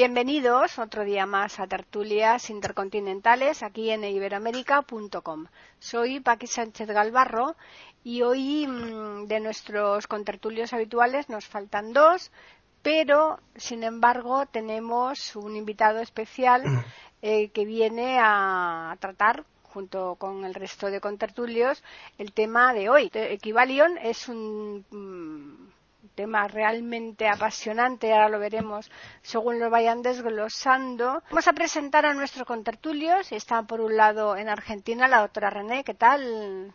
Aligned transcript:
Bienvenidos 0.00 0.78
otro 0.78 1.04
día 1.04 1.26
más 1.26 1.58
a 1.58 1.66
Tertulias 1.66 2.50
Intercontinentales 2.50 3.64
aquí 3.64 3.90
en 3.90 4.04
iberoamérica.com. 4.04 5.46
Soy 5.80 6.20
Paqui 6.20 6.46
Sánchez 6.46 6.86
Galvarro 6.86 7.56
y 8.04 8.22
hoy 8.22 8.68
mm, 8.68 9.26
de 9.26 9.40
nuestros 9.40 10.06
contertulios 10.06 10.72
habituales 10.72 11.28
nos 11.28 11.48
faltan 11.48 11.92
dos, 11.92 12.30
pero 12.80 13.40
sin 13.56 13.82
embargo 13.82 14.46
tenemos 14.46 15.34
un 15.34 15.56
invitado 15.56 15.98
especial 15.98 16.62
eh, 17.20 17.48
que 17.48 17.64
viene 17.64 18.20
a 18.20 18.96
tratar 19.00 19.42
junto 19.64 20.14
con 20.14 20.44
el 20.44 20.54
resto 20.54 20.92
de 20.92 21.00
contertulios 21.00 21.82
el 22.18 22.32
tema 22.32 22.72
de 22.72 22.88
hoy. 22.88 23.10
Equivalion 23.12 23.98
es 23.98 24.28
un 24.28 24.84
mm, 24.90 25.77
tema 26.18 26.48
realmente 26.48 27.28
apasionante, 27.28 28.12
ahora 28.12 28.28
lo 28.28 28.40
veremos 28.40 28.90
según 29.22 29.60
lo 29.60 29.70
vayan 29.70 30.02
desglosando. 30.02 31.22
Vamos 31.30 31.46
a 31.46 31.52
presentar 31.52 32.06
a 32.06 32.12
nuestros 32.12 32.44
contertulios. 32.44 33.30
Está 33.30 33.62
por 33.62 33.80
un 33.80 33.96
lado 33.96 34.36
en 34.36 34.48
Argentina 34.48 35.06
la 35.06 35.20
doctora 35.20 35.48
René, 35.48 35.84
¿qué 35.84 35.94
tal? 35.94 36.74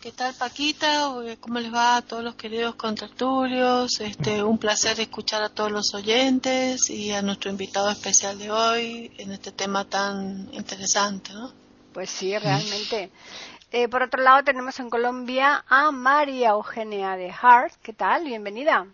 ¿Qué 0.00 0.12
tal 0.12 0.34
Paquita? 0.34 1.10
¿Cómo 1.40 1.58
les 1.58 1.74
va 1.74 1.96
a 1.96 2.02
todos 2.02 2.22
los 2.22 2.36
queridos 2.36 2.76
contertulios? 2.76 4.00
Este, 4.00 4.40
un 4.40 4.58
placer 4.58 5.00
escuchar 5.00 5.42
a 5.42 5.48
todos 5.48 5.72
los 5.72 5.92
oyentes 5.92 6.88
y 6.90 7.10
a 7.10 7.22
nuestro 7.22 7.50
invitado 7.50 7.90
especial 7.90 8.38
de 8.38 8.52
hoy 8.52 9.10
en 9.18 9.32
este 9.32 9.50
tema 9.50 9.84
tan 9.84 10.48
interesante, 10.52 11.32
¿no? 11.32 11.52
Pues 11.92 12.10
sí, 12.10 12.38
realmente. 12.38 13.10
Eh, 13.72 13.88
por 13.88 14.02
otro 14.02 14.22
lado, 14.22 14.44
tenemos 14.44 14.78
en 14.80 14.90
Colombia 14.90 15.64
a 15.68 15.90
María 15.90 16.50
Eugenia 16.50 17.16
de 17.16 17.30
Hart. 17.30 17.74
¿Qué 17.82 17.92
tal? 17.92 18.24
Bienvenida. 18.24 18.86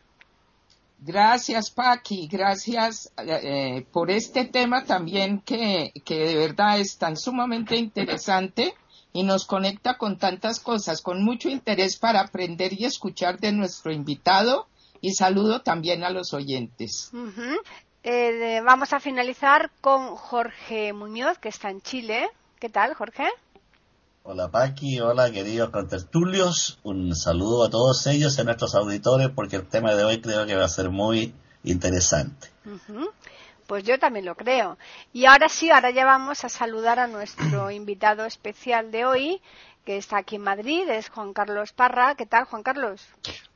Gracias, 0.99 1.71
Paqui. 1.71 2.29
Gracias 2.29 3.13
eh, 3.19 3.85
por 3.93 4.11
este 4.11 4.45
tema 4.45 4.85
también 4.85 5.41
que, 5.41 5.93
que 6.05 6.27
de 6.27 6.37
verdad 6.37 6.79
es 6.79 6.97
tan 6.97 7.17
sumamente 7.17 7.77
interesante 7.77 8.75
y 9.13 9.25
nos 9.25 9.47
conecta 9.47 9.99
con 9.99 10.17
tantas 10.19 10.61
cosas, 10.61 11.03
con 11.03 11.23
mucho 11.23 11.49
interés 11.49 11.99
para 11.99 12.21
aprender 12.21 12.73
y 12.73 12.85
escuchar 12.85 13.39
de 13.39 13.53
nuestro 13.53 13.93
invitado 13.93 14.69
y 15.01 15.13
saludo 15.15 15.61
también 15.61 16.05
a 16.05 16.11
los 16.11 16.33
oyentes. 16.33 17.11
Eh, 18.05 18.61
vamos 18.65 18.93
a 18.93 19.01
finalizar 19.01 19.71
con 19.81 20.17
Jorge 20.17 20.93
Muñoz, 20.93 21.39
que 21.39 21.49
está 21.49 21.71
en 21.71 21.83
Chile. 21.83 22.31
¿Qué 22.59 22.69
tal, 22.69 22.95
Jorge? 22.95 23.29
Hola 24.25 24.53
Paqui, 24.53 25.01
hola 25.01 25.33
queridos 25.33 25.71
contertulios, 25.71 26.79
un 26.85 27.17
saludo 27.17 27.65
a 27.65 27.71
todos 27.71 28.07
ellos 28.07 28.39
y 28.39 28.41
a 28.41 28.45
nuestros 28.45 28.77
auditores 28.77 29.31
porque 29.31 29.57
el 29.57 29.67
tema 29.67 29.97
de 29.97 30.05
hoy 30.05 30.21
creo 30.21 30.47
que 30.47 30.55
va 30.55 30.65
a 30.65 30.69
ser 30.69 30.91
muy 30.91 31.35
interesante. 31.65 32.47
Pues 33.67 33.83
yo 33.83 33.99
también 33.99 34.25
lo 34.25 34.37
creo. 34.37 34.79
Y 35.13 35.25
ahora 35.25 35.49
sí, 35.49 35.71
ahora 35.71 35.91
ya 35.91 36.05
vamos 36.05 36.45
a 36.45 36.49
saludar 36.49 37.01
a 37.01 37.09
nuestro 37.09 37.71
invitado 37.73 38.25
especial 38.25 38.93
de 38.93 39.07
hoy, 39.07 39.43
que 39.85 39.97
está 39.97 40.19
aquí 40.19 40.37
en 40.37 40.43
Madrid, 40.43 40.89
es 40.89 41.09
Juan 41.09 41.33
Carlos 41.33 41.73
Parra. 41.73 42.15
¿Qué 42.15 42.27
tal, 42.27 42.45
Juan 42.45 42.63
Carlos? 42.63 43.03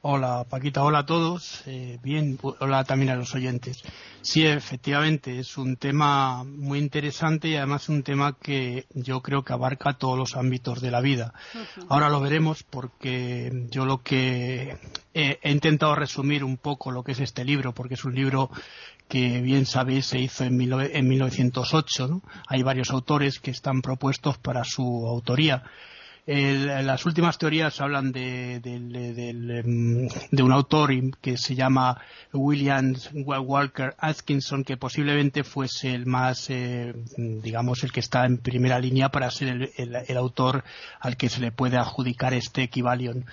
Hola, 0.03 0.45
Paquita, 0.49 0.83
hola 0.83 1.01
a 1.01 1.07
todos. 1.07 1.63
Eh, 1.67 1.99
bien, 2.03 2.39
hola 2.43 2.85
también 2.85 3.11
a 3.11 3.17
los 3.17 3.35
oyentes. 3.35 3.83
Sí, 4.23 4.45
efectivamente, 4.45 5.39
es 5.39 5.57
un 5.57 5.77
tema 5.77 6.43
muy 6.43 6.81
interesante 6.81 7.49
y 7.49 7.57
además 7.57 7.89
un 7.89 8.03
tema 8.03 8.37
que 8.41 8.87
yo 8.95 9.23
creo 9.23 9.45
que 9.45 9.53
abarca 9.53 9.95
todos 9.95 10.19
los 10.19 10.37
ámbitos 10.37 10.81
de 10.81 10.91
la 10.91 11.01
vida. 11.01 11.33
Ahora 11.89 12.09
lo 12.09 12.21
veremos 12.21 12.65
porque 12.65 13.67
yo 13.71 13.85
lo 13.85 14.03
que 14.03 14.79
he, 15.15 15.39
intentado 15.51 15.95
resumir 15.95 16.43
un 16.43 16.57
poco 16.57 16.91
lo 16.91 17.05
que 17.05 17.13
es 17.13 17.21
este 17.21 17.45
libro, 17.45 17.73
porque 17.73 17.95
es 17.95 18.05
un 18.05 18.17
libro 18.17 18.51
que 19.09 19.41
bien 19.43 19.65
sabéis 19.65 20.07
se 20.07 20.19
hizo 20.19 20.43
en, 20.43 20.61
en 20.61 21.09
1908. 21.09 22.23
Hay 22.49 22.63
varios 22.65 22.91
autores 22.91 23.39
que 23.39 23.53
están 23.53 23.81
propuestos 23.81 24.39
para 24.39 24.65
su 24.65 25.07
autoría 25.07 25.63
las 26.27 27.07
últimas 27.07 27.39
teorías 27.39 27.81
hablan 27.81 28.11
de, 28.11 28.57
em, 28.57 30.09
de, 30.31 30.43
un 30.43 30.53
autor 30.53 30.91
que 31.21 31.37
se 31.37 31.55
llama 31.55 32.01
William 32.33 32.95
Walker 33.15 33.95
Atkinson, 33.99 34.65
que 34.65 34.77
posiblemente 34.77 35.45
fuese 35.45 35.95
el 35.95 36.07
más, 36.07 36.51
eh, 36.51 36.95
digamos, 37.17 37.85
el 37.85 37.93
que 37.93 38.01
está 38.01 38.27
en 38.27 38.39
primera 38.39 38.81
línea 38.81 39.09
para 39.11 39.31
ser 39.31 39.71
el, 39.77 40.17
autor 40.17 40.65
al 40.99 41.17
que 41.17 41.29
se 41.29 41.41
le 41.41 41.53
puede 41.53 41.77
adjudicar 41.77 42.35
este 42.35 42.65
equivalión. 42.65 43.25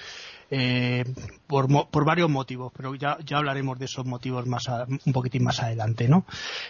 Eh, 0.55 1.03
por, 1.47 1.67
por, 1.89 2.05
varios 2.05 2.29
motivos, 2.29 2.71
pero 2.77 2.93
ya, 2.93 3.17
hablaremos 3.31 3.79
de 3.79 3.85
esos 3.85 4.05
motivos 4.05 4.45
más 4.45 4.67
un 5.03 5.11
poquitín 5.11 5.43
más 5.43 5.59
adelante. 5.59 6.07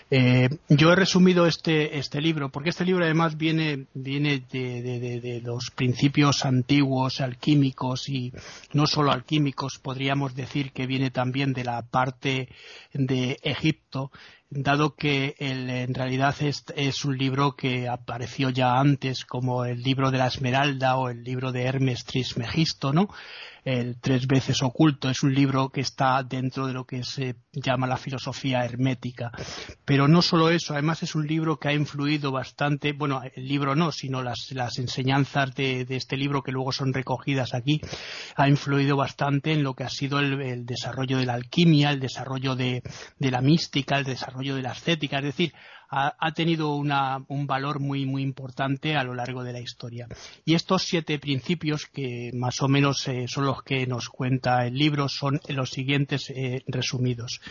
Eh, 0.09 0.47
yo 0.69 0.93
he 0.93 0.95
resumido 0.95 1.47
este, 1.47 1.97
este 1.97 2.21
libro, 2.21 2.47
porque 2.47 2.69
este 2.69 2.85
libro 2.85 3.03
además 3.03 3.35
viene, 3.35 3.87
de, 3.93 5.41
los 5.43 5.69
principios 5.71 6.45
antiguos 6.45 7.19
alquímicos 7.19 8.07
y 8.07 8.31
no 8.71 8.87
solo 8.87 9.11
alquímicos, 9.11 9.79
podríamos 9.79 10.33
decir 10.33 10.71
que 10.71 10.87
viene 10.87 11.11
también 11.11 11.51
de 11.51 11.65
la 11.65 11.81
parte 11.81 12.47
de 12.93 13.37
Egipto, 13.43 14.11
dado 14.55 14.95
que 14.95 15.35
en 15.39 15.93
realidad 15.93 16.35
es, 16.41 16.63
es, 16.75 17.05
un 17.05 17.17
libro 17.17 17.55
que 17.55 17.87
apareció 17.87 18.49
ya 18.49 18.79
antes 18.79 19.25
como 19.25 19.65
el 19.65 19.81
libro 19.81 20.11
de 20.11 20.19
la 20.19 20.27
Esmeralda 20.27 20.97
o 20.97 21.09
el 21.09 21.23
libro 21.23 21.51
de 21.51 21.63
Hermes 21.63 22.05
Trismegisto, 22.05 22.93
¿no? 22.93 23.09
el 23.65 23.97
Tres 23.99 24.27
veces 24.27 24.61
oculto. 24.61 25.09
Es 25.09 25.23
un 25.23 25.33
libro 25.33 25.69
que 25.69 25.81
está 25.81 26.21
dentro 26.23 26.67
de 26.67 26.73
lo 26.73 26.85
que 26.85 27.03
se 27.03 27.35
llama 27.53 27.87
la 27.87 27.97
filosofía 27.97 28.65
hermética. 28.65 29.31
Pero 29.85 30.07
no 30.07 30.21
solo 30.21 30.49
eso, 30.49 30.73
además 30.73 31.03
es 31.03 31.15
un 31.15 31.25
libro 31.25 31.57
que 31.57 31.69
ha 31.69 31.73
influido 31.73 32.31
bastante, 32.31 32.91
bueno, 32.93 33.21
el 33.35 33.47
libro 33.47 33.75
no, 33.75 33.91
sino 33.91 34.21
las, 34.21 34.51
las 34.51 34.77
enseñanzas 34.79 35.55
de, 35.55 35.85
este 35.89 36.17
libro 36.17 36.41
que 36.41 36.51
luego 36.51 36.71
son 36.71 36.93
recogidas 36.93 37.53
aquí, 37.53 37.79
ha 38.35 38.49
influido 38.49 38.97
bastante 38.97 39.53
en 39.53 39.63
lo 39.63 39.73
que 39.75 39.83
ha 39.83 39.89
sido 39.89 40.19
el, 40.19 40.65
desarrollo 40.65 41.17
de 41.17 41.25
la 41.25 41.33
alquimia, 41.33 41.91
el 41.91 41.99
desarrollo 41.99 42.55
de, 42.55 42.81
de 43.19 43.31
la 43.31 43.41
mística, 43.41 43.97
el 43.97 44.05
desarrollo 44.05 44.42
de 44.43 44.61
la 44.61 44.73
estética. 44.73 45.19
Es 45.19 45.25
decir, 45.25 45.53
ha, 45.95 46.31
tenido 46.31 46.75
un 46.75 47.47
valor 47.47 47.79
muy, 47.79 48.05
muy 48.05 48.23
importante 48.23 48.95
a 48.95 49.03
lo 49.03 49.13
largo 49.13 49.43
de 49.43 49.53
la 49.53 49.59
historia. 49.59 50.07
Y 50.43 50.55
estos 50.55 50.83
siete 50.83 51.19
principios, 51.19 51.85
que 51.85 52.31
más 52.33 52.61
o 52.61 52.67
menos 52.67 53.07
eh, 53.07 53.25
son 53.27 53.45
los 53.45 53.61
que 53.63 53.85
nos 53.85 54.09
cuenta 54.09 54.65
el 54.65 54.73
libro, 54.73 55.07
son 55.07 55.39
los 55.49 55.69
siguientes 55.69 56.31
eh, 56.31 56.63
resumidos. 56.67 57.41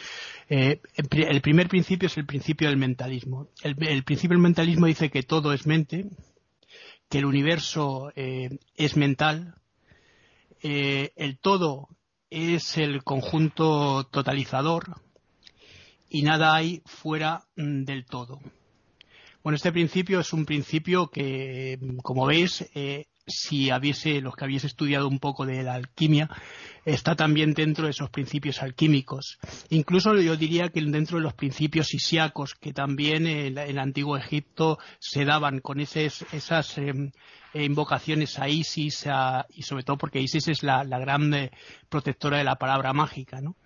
Eh, 0.48 0.80
el 0.96 1.40
primer 1.40 1.68
principio 1.68 2.08
es 2.08 2.16
el 2.16 2.26
principio 2.26 2.68
del 2.68 2.78
mentalismo. 2.78 3.48
El, 3.62 3.76
principio 4.02 4.36
del 4.36 4.42
mentalismo 4.42 4.86
dice 4.86 5.10
que 5.10 5.22
todo 5.22 5.52
es 5.52 5.66
mente, 5.66 6.06
que 7.08 7.18
el 7.18 7.26
universo 7.26 8.10
es 8.16 8.96
mental, 8.96 9.54
el 10.62 11.38
todo 11.38 11.88
es 12.30 12.78
el 12.78 13.04
conjunto 13.04 14.04
totalizador, 14.10 15.01
y 16.12 16.22
nada 16.22 16.54
hay 16.54 16.82
fuera 16.84 17.44
mm, 17.56 17.84
del 17.84 18.04
todo. 18.04 18.38
Bueno, 19.42 19.56
este 19.56 19.72
principio 19.72 20.20
es 20.20 20.32
un 20.32 20.44
principio 20.44 21.08
que, 21.10 21.78
como 22.02 22.26
veis, 22.26 22.68
eh, 22.74 23.06
si 23.26 23.70
habiese, 23.70 24.20
los 24.20 24.36
que 24.36 24.44
habéis 24.44 24.64
estudiado 24.64 25.08
un 25.08 25.18
poco 25.18 25.46
de 25.46 25.62
la 25.62 25.74
alquimia, 25.74 26.28
está 26.84 27.16
también 27.16 27.54
dentro 27.54 27.86
de 27.86 27.92
esos 27.92 28.10
principios 28.10 28.62
alquímicos. 28.62 29.38
Incluso 29.70 30.14
yo 30.16 30.36
diría 30.36 30.68
que 30.68 30.82
dentro 30.82 31.16
de 31.16 31.24
los 31.24 31.34
principios 31.34 31.94
isíacos, 31.94 32.54
que 32.54 32.72
también 32.72 33.26
en, 33.26 33.56
el 33.56 33.78
antiguo 33.78 34.16
Egipto 34.16 34.78
se 34.98 35.24
daban 35.24 35.60
con 35.60 35.80
esas 35.80 36.78
em, 36.78 37.10
invocaciones 37.54 38.38
a 38.38 38.48
Isis, 38.48 39.06
y 39.48 39.62
sobre 39.62 39.82
todo 39.82 39.96
porque 39.96 40.20
Isis 40.20 40.46
es 40.48 40.62
la, 40.62 40.84
gran 40.84 41.32
eh, 41.32 41.50
protectora 41.88 42.38
de 42.38 42.44
la 42.44 42.56
palabra 42.56 42.92
mágica, 42.92 43.40
¿no? 43.40 43.56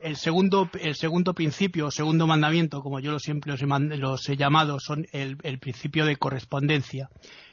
El 0.00 0.16
segundo, 0.16 0.70
el 0.80 0.94
segundo 0.94 1.34
principio, 1.34 1.90
segundo 1.90 2.26
mandamiento, 2.26 2.82
como 2.82 3.00
yo 3.00 3.18
siempre 3.18 3.52
los 3.52 4.28
he, 4.28 4.36
llamado, 4.36 4.78
son 4.80 5.06
el, 5.12 5.36
principio 5.58 6.04
de 6.04 6.16
correspondencia. 6.16 7.10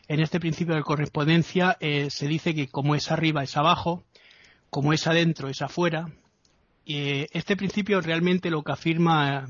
En 0.07 0.19
este 0.19 0.39
principio 0.39 0.75
de 0.75 0.81
correspondencia 0.81 1.77
eh, 1.79 2.09
se 2.09 2.27
dice 2.27 2.53
que 2.53 2.67
como 2.67 2.95
es 2.95 3.11
arriba 3.11 3.43
es 3.43 3.55
abajo, 3.55 4.03
como 4.69 4.93
es 4.93 5.07
adentro 5.07 5.49
es 5.49 5.61
afuera. 5.61 6.11
Eh, 6.85 7.27
este 7.31 7.55
principio 7.55 8.01
realmente 8.01 8.49
lo 8.49 8.63
que 8.63 8.71
afirma 8.73 9.47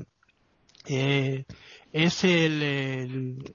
eh, 0.86 1.44
es 1.92 2.24
el, 2.24 3.54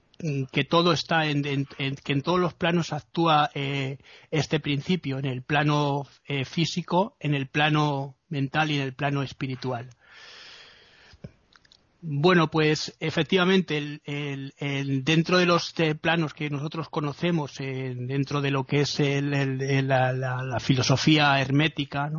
que 0.52 0.64
todo 0.64 0.92
está 0.92 1.26
en, 1.26 1.42
que 1.42 2.12
en 2.12 2.22
todos 2.22 2.40
los 2.40 2.54
planos 2.54 2.92
actúa 2.92 3.50
eh, 3.54 3.98
este 4.30 4.60
principio, 4.60 5.18
en 5.18 5.26
el 5.26 5.42
plano 5.42 6.06
eh, 6.26 6.44
físico, 6.44 7.16
en 7.20 7.34
el 7.34 7.48
plano 7.48 8.16
mental 8.30 8.70
y 8.70 8.76
en 8.76 8.82
el 8.82 8.94
plano 8.94 9.22
espiritual. 9.22 9.90
Bueno, 12.02 12.50
pues 12.50 12.96
efectivamente, 12.98 14.00
dentro 15.04 15.36
de 15.36 15.46
los 15.46 15.74
planos 16.00 16.32
que 16.32 16.48
nosotros 16.48 16.88
conocemos, 16.88 17.56
dentro 17.58 18.40
de 18.40 18.50
lo 18.50 18.64
que 18.64 18.80
es 18.80 18.98
la, 18.98 20.56
filosofía 20.60 21.38
hermética, 21.38 22.10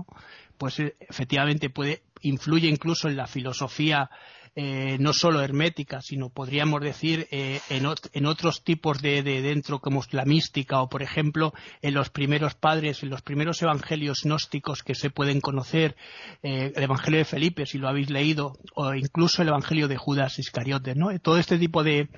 pues 0.59 0.79
eh, 0.79 0.95
efectivamente 0.99 1.71
puede 1.71 2.03
influye 2.21 2.67
incluso 2.67 3.09
en 3.09 3.17
la 3.17 3.25
filosofía 3.25 4.11
eh, 4.53 4.97
no 4.99 5.13
solo 5.13 5.41
hermética, 5.41 6.01
sino 6.01 6.29
podríamos 6.29 6.81
decir 6.81 7.25
eh, 7.31 7.61
en, 7.69 8.25
otros 8.25 8.63
tipos 8.65 9.01
de, 9.01 9.23
dentro 9.23 9.79
como 9.79 10.03
la 10.11 10.25
mística 10.25 10.81
o 10.81 10.89
por 10.89 11.01
ejemplo 11.01 11.53
en 11.81 11.93
los 11.93 12.09
primeros 12.09 12.55
padres, 12.55 13.01
en 13.01 13.09
los 13.09 13.21
primeros 13.21 13.61
evangelios 13.61 14.23
gnósticos 14.23 14.83
que 14.83 14.93
se 14.93 15.09
pueden 15.09 15.39
conocer, 15.39 15.95
eh, 16.43 16.73
el 16.75 16.83
evangelio 16.83 17.19
de 17.19 17.25
Felipe 17.25 17.65
si 17.65 17.77
lo 17.77 17.87
habéis 17.87 18.09
leído 18.09 18.57
o 18.75 18.93
incluso 18.93 19.41
el 19.41 19.47
evangelio 19.47 19.87
de 19.87 19.95
Judas 19.95 20.37
Iscariote, 20.37 20.95
¿no? 20.95 21.17
Todo 21.19 21.37
este 21.37 21.57
tipo 21.57 21.83
de, 21.83 22.09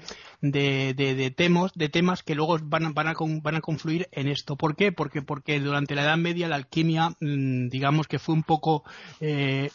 de, 0.44 1.34
temas, 1.36 1.72
de 1.74 1.90
temas 1.90 2.22
que 2.22 2.36
luego 2.36 2.60
van, 2.62 2.94
van, 2.94 3.08
a, 3.08 3.14
van 3.42 3.56
a 3.56 3.62
confluir 3.62 4.10
en 4.12 4.28
esto. 4.28 4.58
¿Por 4.58 4.76
qué? 4.76 4.92
Porque, 4.92 5.22
porque 5.22 5.60
durante 5.60 5.96
la 5.96 6.04
Edad 6.04 6.18
Media 6.18 6.50
la 6.50 6.58
alquimia, 6.58 7.16
mm, 7.22 7.70
digamos 7.70 8.08
que 8.08 8.20
fue 8.20 8.36
un 8.36 8.44
poco 8.44 8.84
eh, 9.22 9.70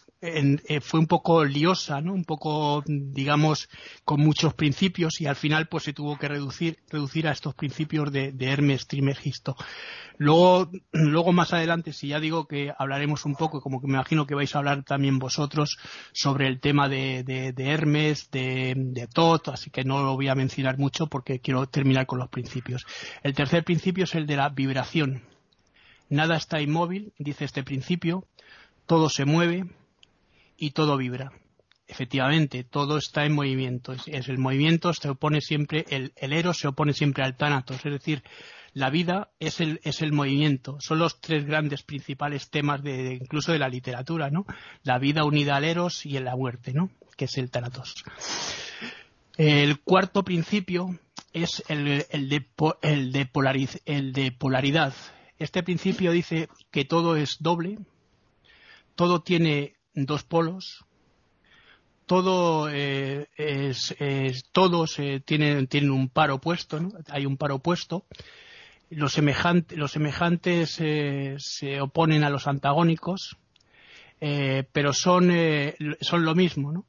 fue 0.83 1.01
un 1.01 1.07
poco 1.07 1.45
liosa, 1.45 2.01
¿no? 2.01 2.13
Un 2.13 2.25
poco, 2.25 2.83
digamos, 2.87 3.69
con 4.05 4.21
muchos 4.21 4.53
principios 4.53 5.21
y 5.21 5.27
al 5.27 5.37
final 5.37 5.69
pues 5.69 5.85
se 5.85 5.93
tuvo 5.93 6.19
que 6.19 6.29
reducir, 6.29 6.79
reducir 6.91 7.29
a 7.29 7.33
estos 7.33 7.55
principios 7.55 8.13
de, 8.13 8.35
Hermes 8.41 8.87
Trimegisto. 8.89 9.57
Luego, 10.19 10.71
luego 10.93 11.33
más 11.33 11.53
adelante, 11.53 11.93
si 11.93 12.09
ya 12.09 12.21
digo 12.21 12.47
que 12.47 12.73
hablaremos 12.77 13.25
un 13.25 13.37
poco, 13.37 13.61
como 13.61 13.81
que 13.81 13.87
me 13.87 13.95
imagino 13.95 14.27
que 14.27 14.35
vais 14.35 14.55
a 14.55 14.59
hablar 14.59 14.83
también 14.83 15.19
vosotros 15.19 15.79
sobre 16.13 16.49
el 16.49 16.61
tema 16.61 16.89
de, 16.89 17.55
Hermes, 17.57 18.31
de, 18.31 18.75
de 18.77 19.07
Tot, 19.07 19.49
así 19.49 19.71
que 19.71 19.85
no 19.85 20.03
lo 20.03 20.15
voy 20.15 20.29
a 20.29 20.35
mencionar 20.35 20.58
mucho 20.79 21.07
porque 21.07 21.41
quiero 21.41 21.67
terminar 21.67 22.07
con 22.07 22.19
los 22.19 22.29
principios. 22.29 22.87
El 23.23 23.35
tercer 23.35 23.65
principio 23.65 24.05
es 24.05 24.15
el 24.15 24.27
de 24.27 24.37
la 24.37 24.49
vibración. 24.49 25.23
Nada 26.09 26.37
está 26.37 26.61
inmóvil, 26.61 27.13
dice 27.19 27.45
este 27.45 27.63
principio, 27.63 28.25
todo 28.87 29.11
se 29.11 29.25
mueve, 29.25 29.67
y 30.59 30.73
todo 30.73 30.97
vibra. 30.99 31.33
Efectivamente, 31.87 32.65
todo 32.65 32.99
está 32.99 33.25
en 33.25 33.33
movimiento. 33.33 33.93
Es, 33.93 34.29
el 34.29 34.37
movimiento 34.37 34.93
se 34.93 35.09
opone 35.09 35.41
siempre, 35.41 35.87
el, 35.89 36.13
el 36.17 36.35
eros 36.35 36.59
se 36.59 36.69
opone 36.69 36.93
siempre 36.93 37.25
al 37.25 37.37
tánatos. 37.37 37.77
Es 37.77 37.93
decir, 37.93 38.23
la 38.75 38.91
vida 38.91 39.31
es 39.41 39.61
el, 39.61 39.81
es 39.85 40.03
el 40.03 40.13
movimiento. 40.13 40.79
Son 40.81 40.99
los 40.99 41.21
tres 41.21 41.47
grandes 41.47 41.83
principales 41.83 42.51
temas 42.51 42.83
de, 42.83 43.15
incluso 43.15 43.53
de 43.53 43.59
la 43.59 43.71
literatura, 43.71 44.29
¿no? 44.29 44.45
La 44.83 44.99
vida 44.99 45.25
unida 45.25 45.57
al 45.57 45.65
eros 45.65 46.05
y 46.05 46.19
en 46.19 46.27
la 46.27 46.37
muerte, 46.37 46.75
¿no? 46.75 46.91
Que 47.17 47.25
es 47.25 47.39
el 47.39 47.51
tánatos. 47.51 48.05
El 49.39 49.79
cuarto 49.79 50.25
principio 50.25 50.99
es 51.33 51.63
el, 51.69 52.05
de, 52.29 54.31
polaridad. 54.37 54.95
Este 55.39 55.63
principio 55.63 56.11
dice 56.11 56.49
que 56.73 56.85
todo 56.85 57.15
es 57.15 57.37
doble, 57.39 57.79
todo 58.97 59.23
tiene 59.23 59.77
dos 59.95 60.25
polos, 60.25 60.85
todo 62.07 62.69
eh, 62.73 63.29
todos 64.51 64.99
eh, 64.99 65.23
tienen, 65.25 65.91
un 65.93 66.09
par 66.09 66.33
opuesto, 66.33 66.81
¿no? 66.81 66.91
hay 67.09 67.25
un 67.25 67.37
par 67.37 67.53
opuesto. 67.53 68.07
Los, 68.91 69.13
semejantes 69.13 70.81
eh, 70.81 71.37
se 71.39 71.81
oponen 71.81 72.25
a 72.25 72.31
los 72.31 72.49
antagónicos, 72.49 73.37
pero 74.19 74.93
son, 74.93 75.33
son 76.01 76.25
lo 76.25 76.35
mismo. 76.35 76.73
¿no? 76.73 76.87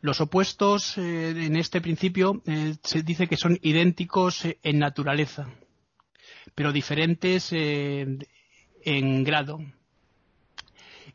Los 0.00 0.20
opuestos 0.20 0.96
en 0.96 1.56
este 1.56 1.80
principio 1.80 2.42
se 2.82 3.02
dice 3.02 3.26
que 3.26 3.36
son 3.36 3.58
idénticos 3.62 4.46
en 4.62 4.78
naturaleza, 4.78 5.48
pero 6.54 6.72
diferentes 6.72 7.50
en 7.52 9.24
grado 9.24 9.60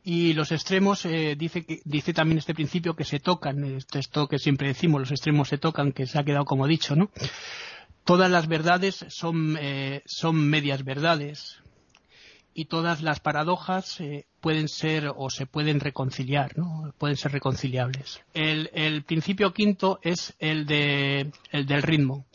y 0.04 0.34
los 0.34 0.52
extremos, 0.52 1.06
eh, 1.06 1.36
dice, 1.38 2.14
también 2.14 2.38
este 2.38 2.54
principio 2.54 2.96
que 2.96 3.06
se 3.06 3.20
tocan, 3.20 3.78
esto 3.94 4.28
que 4.28 4.38
siempre 4.38 4.68
decimos, 4.68 5.00
los 5.00 5.12
extremos 5.12 5.48
se 5.48 5.58
tocan, 5.58 5.94
que 5.94 6.06
se 6.08 6.20
ha 6.20 6.26
quedado 6.26 6.44
como 6.44 6.68
dicho, 6.68 6.96
¿no? 6.96 7.10
Todas 8.04 8.30
las 8.30 8.48
verdades 8.48 9.06
son, 9.08 9.58
eh, 9.60 10.02
son 10.06 10.36
medias 10.36 10.84
verdades 10.84 11.63
y 12.54 12.66
todas 12.66 13.02
las 13.02 13.20
paradojas 13.20 14.00
eh, 14.00 14.26
pueden 14.42 14.68
ser 14.68 15.12
o 15.16 15.30
se 15.30 15.46
pueden 15.46 15.80
reconciliar, 15.80 16.58
¿no? 16.58 16.94
Pueden 16.98 17.18
ser 17.18 17.32
reconciliables. 17.32 18.22
El, 18.34 19.04
principio 19.04 19.54
quinto 19.54 20.00
es 20.02 20.34
el, 20.40 20.66
de, 20.66 21.32
el 21.52 21.66
del 21.66 21.82
ritmo. 21.82 22.26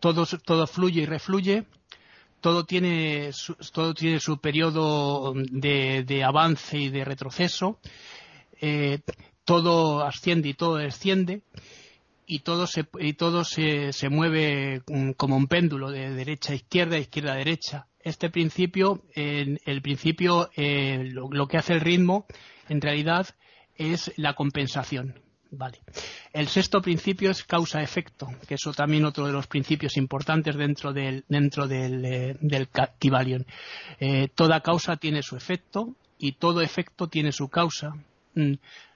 Todo, 0.00 0.26
todo 0.26 0.66
fluye 0.66 1.02
y 1.02 1.06
refluye 1.06 1.64
todo 2.44 2.66
tiene 2.66 3.32
su, 3.32 3.54
todo 3.72 3.94
tiene 3.94 4.20
su 4.20 4.36
periodo 4.36 5.32
de, 5.34 6.22
avance 6.22 6.76
y 6.76 6.90
de 6.90 7.02
retroceso, 7.02 7.78
eh, 8.60 8.98
todo 9.46 10.04
asciende 10.04 10.50
y 10.50 10.52
todo 10.54 10.76
desciende 10.76 11.40
y 12.26 12.40
todo 12.40 12.66
se, 12.66 12.86
y 12.98 13.14
todo 13.14 13.44
se, 13.44 13.92
mueve 14.10 14.82
como 15.16 15.36
un 15.36 15.46
péndulo 15.46 15.90
de 15.90 16.10
derecha 16.10 16.52
a 16.52 16.56
izquierda, 16.56 16.98
izquierda 16.98 17.32
a 17.32 17.36
derecha. 17.36 17.86
Este 18.00 18.30
principio, 18.30 19.04
el 19.14 19.82
principio, 19.82 20.50
eh, 20.56 21.10
lo 21.10 21.48
que 21.48 21.56
hace 21.56 21.72
el 21.72 21.80
ritmo, 21.80 22.26
en 22.68 22.80
realidad, 22.80 23.28
es 23.76 24.12
la 24.16 24.34
compensación. 24.34 25.24
Vale. 25.56 25.80
El 26.32 26.48
sexto 26.48 26.82
principio 26.82 27.30
es 27.30 27.44
causa-efecto, 27.44 28.28
que 28.48 28.54
eso 28.54 28.72
también 28.72 29.04
otro 29.04 29.26
de 29.26 29.32
los 29.32 29.46
principios 29.46 29.96
importantes 29.96 30.56
dentro 30.56 30.92
del, 30.92 31.24
dentro 31.28 31.68
del, 31.68 32.04
eh, 32.04 32.66
Kibalion. 32.98 33.46
Eh, 34.00 34.28
toda 34.34 34.60
causa 34.60 34.96
tiene 34.96 35.22
su 35.22 35.36
efecto 35.36 35.94
y 36.18 36.32
todo 36.32 36.60
efecto 36.60 37.08
tiene 37.08 37.30
su 37.30 37.48
causa. 37.48 37.94
Mm, 38.34 38.54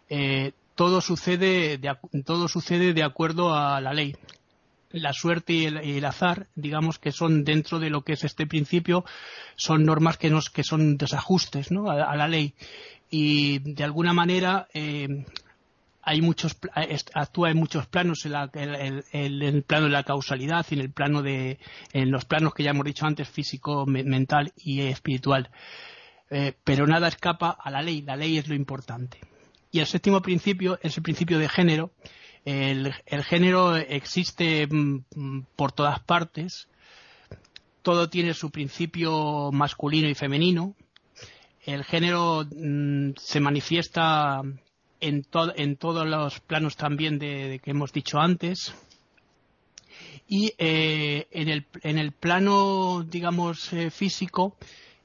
eh, 0.09 0.53
todo, 0.79 1.01
sucede 1.01 1.77
de, 1.77 1.97
todo 2.25 2.47
sucede 2.47 2.95
de 2.95 3.03
acuerdo 3.03 3.53
a 3.53 3.81
la 3.81 3.93
ley. 3.93 4.15
La 4.93 5.13
suerte 5.13 5.53
y 5.53 5.67
el, 5.67 6.05
azar, 6.05 6.47
digamos 6.55 7.01
que 7.01 7.11
son 7.11 7.43
dentro 7.43 7.81
de 7.81 7.91
lo 7.91 8.03
que 8.03 8.13
es 8.13 8.23
este 8.23 8.47
principio, 8.47 9.05
son 9.57 9.85
normas 9.85 10.19
que, 10.19 10.31
nos, 10.31 10.51
que 10.51 10.63
son 10.63 10.97
desajustes 10.97 11.71
a, 11.73 12.17
la 12.17 12.29
ley. 12.29 12.55
Y 13.11 13.59
de 13.59 13.83
alguna 13.83 14.13
manera 14.13 14.69
hay 14.73 16.21
muchos 16.23 16.57
actúa 17.13 17.51
en 17.51 17.57
muchos 17.57 17.89
planos 17.89 18.25
en, 18.25 19.03
el 19.13 19.63
plano 19.65 19.87
de 19.87 19.93
la 19.93 20.05
causalidad 20.05 20.65
y 20.71 20.75
en 20.75 20.81
el 20.81 20.93
plano 20.93 21.23
de 21.23 21.59
en 21.93 22.13
los 22.13 22.25
planos 22.25 22.55
que 22.55 22.63
ya 22.63 22.71
hemos 22.71 22.85
dicho 22.85 23.05
antes 23.05 23.29
físico 23.29 23.85
mental 23.85 24.53
y 24.57 24.83
espiritual. 24.83 25.51
Eh, 26.31 26.53
pero 26.63 26.87
nada 26.87 27.09
escapa 27.09 27.51
a 27.51 27.69
la 27.69 27.83
ley. 27.83 28.03
La 28.03 28.15
ley 28.15 28.39
es 28.39 28.47
lo 28.47 28.55
importante 28.55 29.19
y 29.71 29.81
el 29.81 29.87
séptimo 29.87 30.23
principio 30.23 30.79
es 30.83 30.97
el 30.97 31.03
principio 31.03 31.39
de 31.39 31.49
género. 31.49 31.93
El, 32.45 32.95
género 33.25 33.77
existe 33.77 34.67
mm, 34.67 35.43
por 35.55 35.73
todas 35.73 36.01
partes. 36.01 36.69
Todo 37.83 38.09
tiene 38.09 38.33
su 38.33 38.51
principio 38.51 39.51
masculino 39.53 40.09
y 40.09 40.15
femenino. 40.15 40.75
El 41.65 41.85
género 41.85 42.47
mm, 42.51 43.11
se 43.19 43.41
manifiesta 43.41 44.41
en, 45.01 45.27
en 45.57 45.77
todos 45.77 46.07
los 46.07 46.41
planos 46.41 46.77
también 46.77 47.19
de, 47.19 47.61
que 47.63 47.73
hemos 47.73 47.93
dicho 47.93 48.19
antes. 48.19 48.75
Y 50.27 50.55
eh, 50.59 51.27
en, 51.31 51.49
el, 51.49 51.67
en 51.83 51.99
el 51.99 52.13
plano, 52.13 53.03
digamos, 53.03 53.73
eh, 53.73 53.91
físico, 53.91 54.57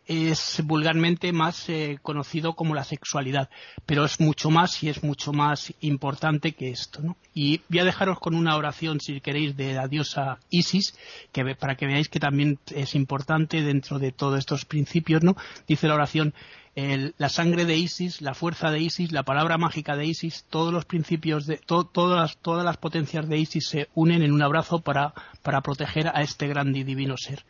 es 0.05 0.61
vulgarmente 0.65 1.31
más 1.31 1.69
eh, 1.69 1.99
conocido 2.01 2.53
como 2.53 2.75
la 2.75 2.83
sexualidad, 2.83 3.49
pero 3.85 4.05
es 4.05 4.19
mucho 4.19 4.49
más 4.49 4.83
y 4.83 4.89
es 4.89 5.03
mucho 5.03 5.31
más 5.31 5.73
importante 5.81 6.53
que 6.53 6.69
esto. 6.69 7.01
¿no? 7.01 7.17
Y 7.33 7.61
voy 7.69 7.79
a 7.79 7.85
dejaros 7.85 8.19
con 8.19 8.35
una 8.35 8.57
oración, 8.57 8.99
si 8.99 9.21
queréis, 9.21 9.55
de 9.55 9.73
la 9.73 9.87
diosa 9.87 10.39
Isis, 10.49 10.95
que, 11.31 11.55
para 11.55 11.75
que 11.75 11.87
veáis 11.87 12.09
que 12.09 12.19
también 12.19 12.59
es 12.75 12.95
importante 12.95 13.61
dentro 13.61 13.99
de 13.99 14.11
todos 14.11 14.39
estos 14.39 14.65
principios. 14.65 15.23
¿no? 15.23 15.35
Dice 15.67 15.87
la 15.87 15.95
oración, 15.95 16.33
la 16.75 17.29
sangre 17.29 17.65
de 17.65 17.77
Isis, 17.77 18.21
la 18.21 18.33
fuerza 18.33 18.71
de 18.71 18.79
Isis, 18.79 19.11
la 19.11 19.23
palabra 19.23 19.57
mágica 19.57 19.95
de 19.95 20.07
Isis, 20.07 20.45
todos 20.49 20.73
los 20.73 20.85
principios 20.85 21.45
de 21.45 21.57
todas, 21.57 21.91
las, 21.95 22.37
todas 22.37 22.65
las 22.65 22.77
potencias 22.77 23.29
de 23.29 23.37
Isis 23.37 23.67
se 23.67 23.89
unen 23.93 24.23
en 24.23 24.31
un 24.31 24.41
abrazo 24.41 24.79
para, 24.79 25.13
para 25.43 25.61
proteger 25.61 26.07
a 26.07 26.21
este 26.21 26.47
grande 26.47 26.79
y 26.79 26.83
divino 26.83 27.15
ser. 27.17 27.45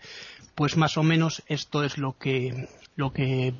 Pues 0.55 0.75
más 0.75 0.97
o 0.97 1.03
menos 1.03 1.41
esto 1.47 1.83
es 1.83 1.97
lo 1.97 2.17
que, 2.17 2.67
lo 2.95 3.13
que 3.13 3.53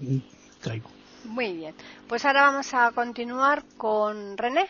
traigo. 0.62 0.90
Muy 1.26 1.54
bien. 1.54 1.76
Pues 2.08 2.26
ahora 2.26 2.42
vamos 2.44 2.74
a 2.74 2.92
continuar 2.92 3.64
con 3.78 4.38
René. 4.38 4.68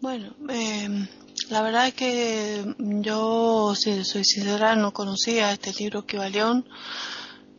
Bueno, 0.00 0.34
eh, 0.48 1.06
la 1.50 1.62
verdad 1.62 1.88
es 1.88 1.94
que 1.94 2.74
yo, 2.78 3.74
si 3.74 4.04
soy 4.04 4.24
sincera, 4.24 4.74
no 4.76 4.92
conocía 4.92 5.52
este 5.52 5.72
libro 5.78 6.06
que 6.06 6.18
Valión. 6.18 6.66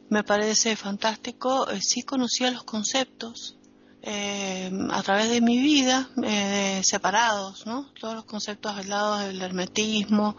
Me 0.10 0.24
parece 0.24 0.76
fantástico. 0.76 1.70
Eh, 1.70 1.82
sí 1.82 2.04
conocía 2.04 2.52
los 2.52 2.64
conceptos 2.64 3.58
eh, 4.02 4.72
a 4.92 5.02
través 5.02 5.30
de 5.30 5.42
mi 5.42 5.58
vida, 5.58 6.10
eh, 6.24 6.82
separados, 6.84 7.66
¿no? 7.66 7.92
Todos 8.00 8.14
los 8.14 8.26
conceptos 8.26 8.72
hablados 8.78 9.22
del 9.22 9.42
hermetismo, 9.42 10.38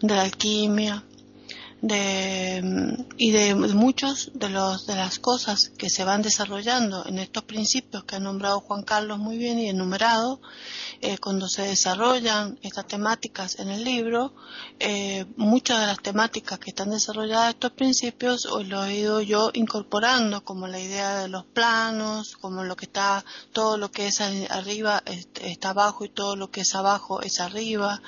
de 0.00 0.14
la 0.14 0.22
alquimia, 0.22 1.04
de, 1.82 2.96
y 3.18 3.32
de 3.32 3.56
muchos 3.56 4.30
de 4.34 4.48
los 4.48 4.86
de 4.86 4.94
las 4.94 5.18
cosas 5.18 5.72
que 5.76 5.90
se 5.90 6.04
van 6.04 6.22
desarrollando 6.22 7.04
en 7.06 7.18
estos 7.18 7.42
principios 7.42 8.04
que 8.04 8.14
ha 8.14 8.20
nombrado 8.20 8.60
Juan 8.60 8.84
Carlos 8.84 9.18
muy 9.18 9.36
bien 9.36 9.58
y 9.58 9.68
enumerado 9.68 10.40
eh, 11.00 11.18
cuando 11.18 11.48
se 11.48 11.62
desarrollan 11.62 12.56
estas 12.62 12.86
temáticas 12.86 13.58
en 13.58 13.68
el 13.68 13.82
libro 13.82 14.32
eh, 14.78 15.26
muchas 15.36 15.80
de 15.80 15.86
las 15.88 16.00
temáticas 16.00 16.60
que 16.60 16.70
están 16.70 16.90
desarrolladas 16.90 17.54
estos 17.54 17.72
principios 17.72 18.46
hoy 18.46 18.64
lo 18.66 18.84
he 18.84 18.94
ido 18.94 19.20
yo 19.20 19.50
incorporando 19.52 20.44
como 20.44 20.68
la 20.68 20.78
idea 20.78 21.18
de 21.18 21.28
los 21.28 21.44
planos 21.46 22.36
como 22.36 22.62
lo 22.62 22.76
que 22.76 22.84
está 22.84 23.24
todo 23.52 23.76
lo 23.76 23.90
que 23.90 24.06
es 24.06 24.20
arriba 24.20 25.02
está 25.40 25.70
abajo 25.70 26.04
y 26.04 26.10
todo 26.10 26.36
lo 26.36 26.48
que 26.48 26.60
es 26.60 26.76
abajo 26.76 27.22
es 27.22 27.40
arriba 27.40 28.00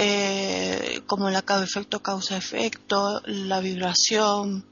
eh, 0.00 1.02
como 1.06 1.28
el 1.28 1.34
efecto 1.34 2.00
causa-efecto, 2.00 3.20
la 3.26 3.58
vibración. 3.58 4.64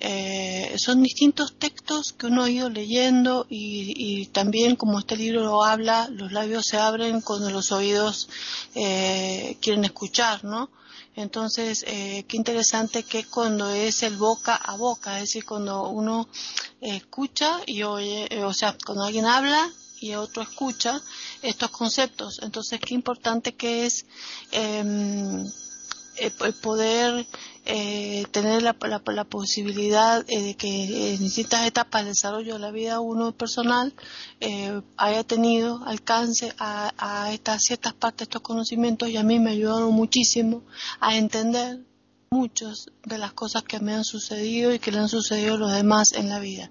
Eh, 0.00 0.76
son 0.78 1.02
distintos 1.02 1.58
textos 1.58 2.14
que 2.14 2.26
uno 2.26 2.44
ha 2.44 2.50
ido 2.50 2.70
leyendo 2.70 3.46
y, 3.50 4.26
también 4.28 4.76
como 4.76 4.98
este 4.98 5.16
libro 5.16 5.42
lo 5.42 5.62
habla, 5.62 6.08
los 6.10 6.32
labios 6.32 6.64
se 6.66 6.78
abren 6.78 7.20
cuando 7.20 7.50
los 7.50 7.70
oídos 7.70 8.30
eh, 8.74 9.58
quieren 9.60 9.84
escuchar, 9.84 10.42
¿no? 10.44 10.70
Entonces, 11.16 11.84
qué 11.84 12.36
interesante 12.36 13.02
que 13.02 13.24
cuando 13.24 13.70
es 13.70 14.02
el 14.02 14.16
boca 14.16 14.54
a 14.54 14.76
boca, 14.76 15.16
es 15.16 15.24
decir, 15.24 15.44
cuando 15.44 15.88
uno 15.88 16.28
escucha 16.80 17.60
y 17.66 17.82
oye, 17.82 18.28
o 18.42 18.52
sea, 18.54 18.76
cuando 18.84 19.04
alguien 19.04 19.26
habla 19.26 19.70
y 20.00 20.14
otro 20.14 20.42
escucha 20.42 21.00
estos 21.42 21.70
conceptos. 21.70 22.40
Entonces, 22.42 22.80
qué 22.80 22.94
importante 22.94 23.54
que 23.54 23.86
es 23.86 24.06
eh, 26.18 26.30
poder 26.62 27.26
eh, 27.66 28.24
tener 28.30 28.62
la, 28.62 28.74
la, 28.80 29.24
posibilidad 29.24 30.24
eh, 30.28 30.40
de 30.40 30.54
que 30.54 31.14
en 31.14 31.18
distintas 31.18 31.66
etapas 31.66 32.04
del 32.04 32.14
desarrollo 32.14 32.54
de 32.54 32.58
la 32.58 32.70
vida 32.70 33.00
uno 33.00 33.32
personal 33.32 33.92
haya 34.96 35.24
tenido 35.24 35.84
alcance 35.84 36.54
a, 36.58 36.92
a 36.96 37.32
estas 37.34 37.62
ciertas 37.64 37.92
partes, 37.92 38.28
estos 38.28 38.40
conocimientos 38.40 39.10
y 39.10 39.18
a 39.18 39.22
mí 39.22 39.38
me 39.38 39.50
ayudaron 39.50 39.92
muchísimo 39.92 40.62
a 41.00 41.16
entender 41.16 41.80
muchas 42.30 42.86
de 43.04 43.18
las 43.18 43.32
cosas 43.32 43.62
que 43.62 43.80
me 43.80 43.94
han 43.94 44.04
sucedido 44.04 44.72
y 44.72 44.78
que 44.78 44.92
le 44.92 44.98
han 44.98 45.08
sucedido 45.08 45.54
a 45.54 45.58
los 45.58 45.72
demás 45.72 46.12
en 46.12 46.28
la 46.28 46.38
vida. 46.38 46.70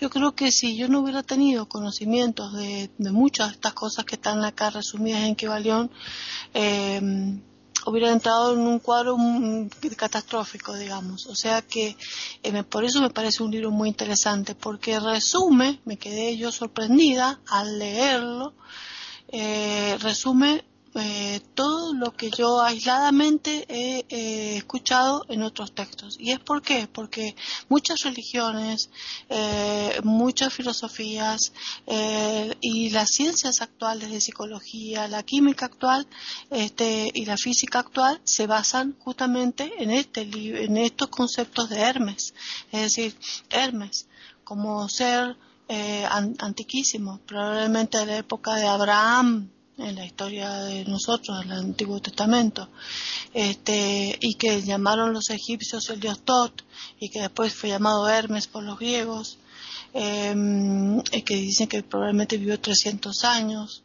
Yo 0.00 0.10
creo 0.10 0.34
que 0.34 0.52
si 0.52 0.76
yo 0.76 0.88
no 0.88 1.00
hubiera 1.00 1.22
tenido 1.22 1.68
conocimientos 1.68 2.52
de, 2.52 2.90
muchas 2.98 3.48
de 3.48 3.54
estas 3.54 3.72
cosas 3.74 4.04
que 4.04 4.16
están 4.16 4.44
acá 4.44 4.70
resumidas 4.70 5.22
en 5.22 5.36
Kibalión, 5.36 5.90
eh, 6.54 7.40
hubiera 7.86 8.10
entrado 8.10 8.52
en 8.52 8.60
un 8.60 8.78
cuadro 8.78 9.16
catastrófico, 9.96 10.74
digamos. 10.74 11.26
O 11.26 11.34
sea 11.34 11.62
que 11.62 11.96
eh, 12.42 12.62
por 12.62 12.84
eso 12.84 13.00
me 13.00 13.10
parece 13.10 13.42
un 13.42 13.50
libro 13.50 13.70
muy 13.70 13.88
interesante, 13.88 14.54
porque 14.54 15.00
resume, 15.00 15.80
me 15.84 15.96
quedé 15.96 16.36
yo 16.36 16.52
sorprendida 16.52 17.40
al 17.46 17.78
leerlo, 17.78 18.54
eh, 19.28 19.96
resume 20.00 20.64
eh, 20.96 21.40
todo 21.54 21.94
lo 21.94 22.16
que 22.16 22.30
yo 22.32 22.60
aisladamente 22.60 23.64
he 23.68 24.56
escuchado 24.56 25.24
en 25.28 25.42
otros 25.42 25.72
textos. 25.72 26.16
¿Y 26.18 26.32
es 26.32 26.40
por 26.40 26.62
qué? 26.62 26.88
Porque 26.92 27.36
muchas 27.68 28.02
religiones, 28.02 28.90
eh, 29.28 30.00
muchas 30.02 30.52
filosofías 30.52 31.52
eh, 31.86 32.56
y 32.60 32.90
las 32.90 33.10
ciencias 33.10 33.62
actuales 33.62 34.10
de 34.10 34.20
psicología, 34.20 35.06
la 35.06 35.22
química 35.22 35.66
actual 35.66 36.08
este, 36.50 37.08
y 37.14 37.24
la 37.24 37.36
física 37.36 37.78
actual 37.78 38.20
se 38.24 38.48
basan 38.48 38.96
justamente 38.98 39.72
en, 39.78 39.90
este, 39.90 40.22
en 40.22 40.76
estos 40.76 41.08
conceptos 41.08 41.68
de 41.68 41.78
Hermes. 41.78 42.34
Es 42.72 42.80
decir, 42.82 43.16
Hermes 43.50 44.08
como 44.42 44.88
ser 44.88 45.36
antiquísimo, 45.68 47.20
probablemente 47.26 47.98
de 47.98 48.06
la 48.06 48.16
época 48.16 48.56
de 48.56 48.66
Abraham, 48.66 49.48
en 49.82 49.96
la 49.96 50.04
historia 50.04 50.50
de 50.64 50.84
nosotros, 50.84 51.40
del 51.40 51.52
Antiguo 51.52 52.00
Testamento, 52.00 52.68
este, 53.32 54.16
y 54.20 54.34
que 54.34 54.62
llamaron 54.62 55.12
los 55.12 55.30
egipcios 55.30 55.88
el 55.90 56.00
dios 56.00 56.20
Tot, 56.24 56.64
y 56.98 57.08
que 57.08 57.20
después 57.20 57.54
fue 57.54 57.70
llamado 57.70 58.08
Hermes 58.08 58.46
por 58.46 58.62
los 58.62 58.78
griegos, 58.78 59.38
eh, 59.92 61.02
que 61.24 61.36
dicen 61.36 61.66
que 61.68 61.82
probablemente 61.82 62.36
vivió 62.36 62.60
300 62.60 63.24
años. 63.24 63.82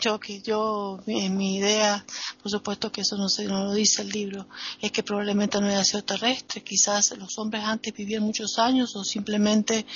Yo, 0.00 0.18
que 0.18 0.40
yo, 0.42 0.98
en 1.06 1.36
mi 1.36 1.56
idea, 1.56 2.04
por 2.42 2.50
supuesto 2.50 2.90
que 2.90 3.02
eso 3.02 3.16
no, 3.16 3.28
se, 3.28 3.44
no 3.44 3.64
lo 3.64 3.72
dice 3.72 4.02
el 4.02 4.08
libro, 4.08 4.48
es 4.82 4.90
que 4.90 5.04
probablemente 5.04 5.60
no 5.60 5.68
haya 5.68 5.84
sido 5.84 6.02
terrestre, 6.02 6.64
quizás 6.64 7.16
los 7.16 7.38
hombres 7.38 7.62
antes 7.62 7.94
vivían 7.94 8.24
muchos 8.24 8.58
años 8.58 8.96
o 8.96 9.04
simplemente 9.04 9.86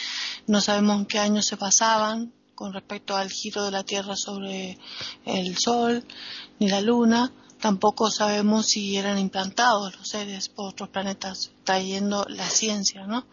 no 0.47 0.61
sabemos 0.61 1.01
en 1.01 1.07
qué 1.07 1.19
años 1.19 1.47
se 1.47 1.57
pasaban, 1.57 2.33
con 2.59 2.73
respecto 2.73 3.15
al 3.15 3.31
giro 3.31 3.65
de 3.65 3.71
la 3.71 3.85
Tierra 3.85 4.17
sobre 4.17 4.77
el 5.25 5.57
Sol 5.57 6.05
ni 6.59 6.69
la 6.69 6.81
Luna. 6.81 7.33
Tampoco 7.61 8.11
sabemos 8.11 8.67
si 8.67 8.97
eran 8.97 9.17
implantados 9.17 9.97
los 9.97 10.09
seres 10.09 10.49
por 10.49 10.71
otros 10.71 10.89
planetas, 10.89 11.53
trayendo 11.63 12.27
la 12.29 12.51
ciencia, 12.51 13.07
¿no? 13.07 13.27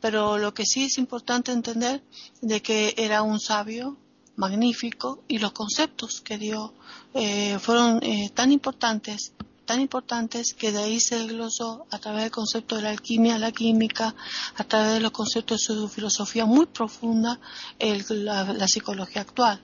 Pero 0.00 0.36
lo 0.36 0.52
que 0.52 0.66
sí 0.66 0.86
es 0.86 0.98
importante 0.98 1.52
entender 1.52 2.02
de 2.40 2.60
que 2.60 2.92
era 2.96 3.22
un 3.22 3.38
sabio 3.38 3.96
magnífico 4.34 5.22
y 5.28 5.38
los 5.38 5.52
conceptos 5.52 6.20
que 6.20 6.36
dio 6.36 6.74
eh, 7.14 7.56
fueron 7.60 8.02
eh, 8.02 8.30
tan 8.34 8.50
importantes 8.50 9.32
tan 9.70 9.80
importantes 9.80 10.52
que 10.52 10.72
de 10.72 10.82
ahí 10.82 10.98
se 10.98 11.16
desglosó 11.16 11.86
a 11.92 12.00
través 12.00 12.24
del 12.24 12.32
concepto 12.32 12.74
de 12.74 12.82
la 12.82 12.90
alquimia, 12.90 13.38
la 13.38 13.52
química, 13.52 14.16
a 14.56 14.64
través 14.64 14.94
de 14.94 15.00
los 15.00 15.12
conceptos 15.12 15.60
de 15.60 15.64
su 15.64 15.88
filosofía 15.88 16.44
muy 16.44 16.66
profunda, 16.66 17.38
la, 17.78 18.66
psicología 18.66 19.22
actual. 19.22 19.62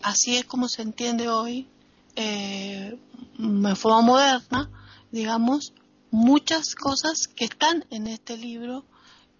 Así 0.00 0.38
es 0.38 0.46
como 0.46 0.66
se 0.66 0.80
entiende 0.80 1.28
hoy, 1.28 1.68
eh, 2.16 2.98
en 3.38 3.76
forma 3.76 4.00
moderna, 4.00 4.70
digamos, 5.12 5.74
muchas 6.10 6.74
cosas 6.74 7.28
que 7.28 7.44
están 7.44 7.84
en 7.90 8.06
este 8.06 8.38
libro, 8.38 8.86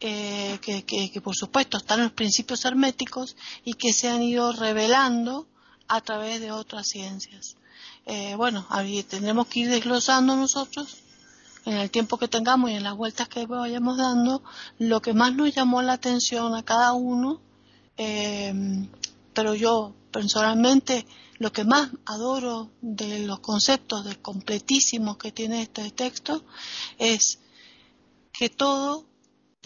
eh, 0.01 0.59
que, 0.61 0.85
que 0.85 1.21
por 1.23 1.35
supuesto 1.35 1.79
están 1.79 2.03
los 2.03 2.13
principios 2.13 2.63
herméticos 2.67 3.37
y 3.65 3.73
que 3.73 3.95
se 3.95 4.11
han 4.11 4.23
ido 4.23 4.53
revelando 4.53 5.49
a 5.89 6.03
través 6.03 6.43
de 6.43 6.53
otras 6.53 6.89
ciencias. 6.89 7.57
Eh, 8.11 8.37
bueno, 8.37 8.67
tendremos 9.07 9.49
que 9.49 9.61
ir 9.61 9.69
desglosando 9.69 10.35
nosotros 10.35 10.97
en 11.67 11.75
el 11.75 11.91
tiempo 11.91 12.17
que 12.17 12.27
tengamos 12.27 12.71
y 12.71 12.75
en 12.75 12.83
las 12.83 12.97
vueltas 12.97 13.29
que 13.29 13.45
vayamos 13.45 13.99
dando 13.99 14.43
lo 14.79 15.03
que 15.03 15.13
más 15.13 15.35
nos 15.35 15.55
llamó 15.55 15.83
la 15.83 15.93
atención 15.93 16.55
a 16.55 16.63
cada 16.63 16.95
uno. 16.95 17.43
Eh, 17.99 18.89
pero 19.35 19.55
yo 19.55 19.93
personalmente 20.11 21.07
lo 21.37 21.53
que 21.53 21.65
más 21.65 21.91
adoro 22.07 22.71
de 22.81 23.27
los 23.27 23.41
conceptos 23.41 24.07
de 24.07 24.17
completísimos 24.17 25.19
que 25.19 25.31
tiene 25.31 25.61
este 25.61 25.91
texto 25.91 26.43
es 26.97 27.39
que 28.33 28.49
todo 28.49 29.05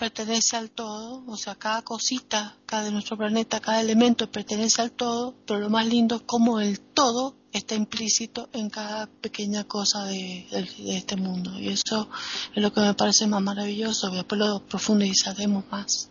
pertenece 0.03 0.57
al 0.57 0.69
todo, 0.73 1.23
o 1.29 1.37
sea, 1.37 1.55
cada 1.55 1.83
cosita, 1.83 2.57
cada 2.67 2.83
de 2.83 2.91
nuestro 2.91 3.17
planeta, 3.17 3.61
cada 3.61 3.81
elemento 3.81 4.29
pertenece 4.29 4.83
al 4.83 4.91
todo, 4.91 5.37
pero 5.47 5.61
lo 5.61 5.71
más 5.71 5.87
lindo 5.87 6.17
es 6.17 6.23
cómo 6.23 6.59
el 6.59 6.81
todo 6.81 7.37
está 7.53 7.77
implícito 7.77 8.49
en 8.53 8.69
cada 8.69 9.07
pequeña 9.07 9.63
cosa 9.63 10.05
de, 10.07 10.45
este 10.89 11.15
mundo. 11.15 11.57
Y 11.57 11.69
eso 11.69 12.09
es 12.53 12.61
lo 12.61 12.73
que 12.73 12.81
me 12.81 12.95
parece 12.95 13.29
más 13.29 13.43
maravilloso. 13.43 14.11
Después 14.11 14.41
lo 14.41 14.67
profundizaremos 14.67 15.67
más. 15.71 16.11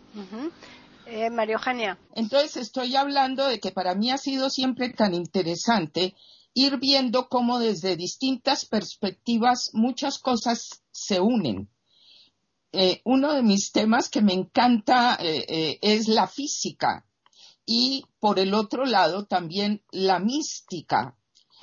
Eh, 1.04 1.28
María 1.28 1.56
Eugenia. 1.56 1.98
Entonces 2.14 2.56
estoy 2.56 2.96
hablando 2.96 3.46
de 3.46 3.60
que 3.60 3.72
para 3.72 3.94
mí 3.94 4.10
ha 4.10 4.16
sido 4.16 4.48
siempre 4.48 4.88
tan 4.88 5.12
interesante 5.12 6.14
ir 6.54 6.78
viendo 6.78 7.28
cómo 7.28 7.58
desde 7.58 7.96
distintas 7.96 8.64
perspectivas 8.64 9.68
muchas 9.74 10.18
cosas 10.18 10.82
se 10.92 11.20
unen. 11.20 11.68
Eh, 12.72 13.02
uno 13.04 13.32
de 13.32 13.42
mis 13.42 13.70
temas 13.70 14.08
que 14.08 14.22
me 14.22 14.32
encanta 14.32 15.18
eh, 15.20 15.78
es 15.82 16.08
la 16.08 16.26
física. 16.26 17.06
Y 17.64 18.04
por 18.18 18.38
el 18.38 18.54
otro 18.54 18.84
lado 18.84 19.26
también 19.26 19.82
la 19.90 20.18
mística. 20.18 21.16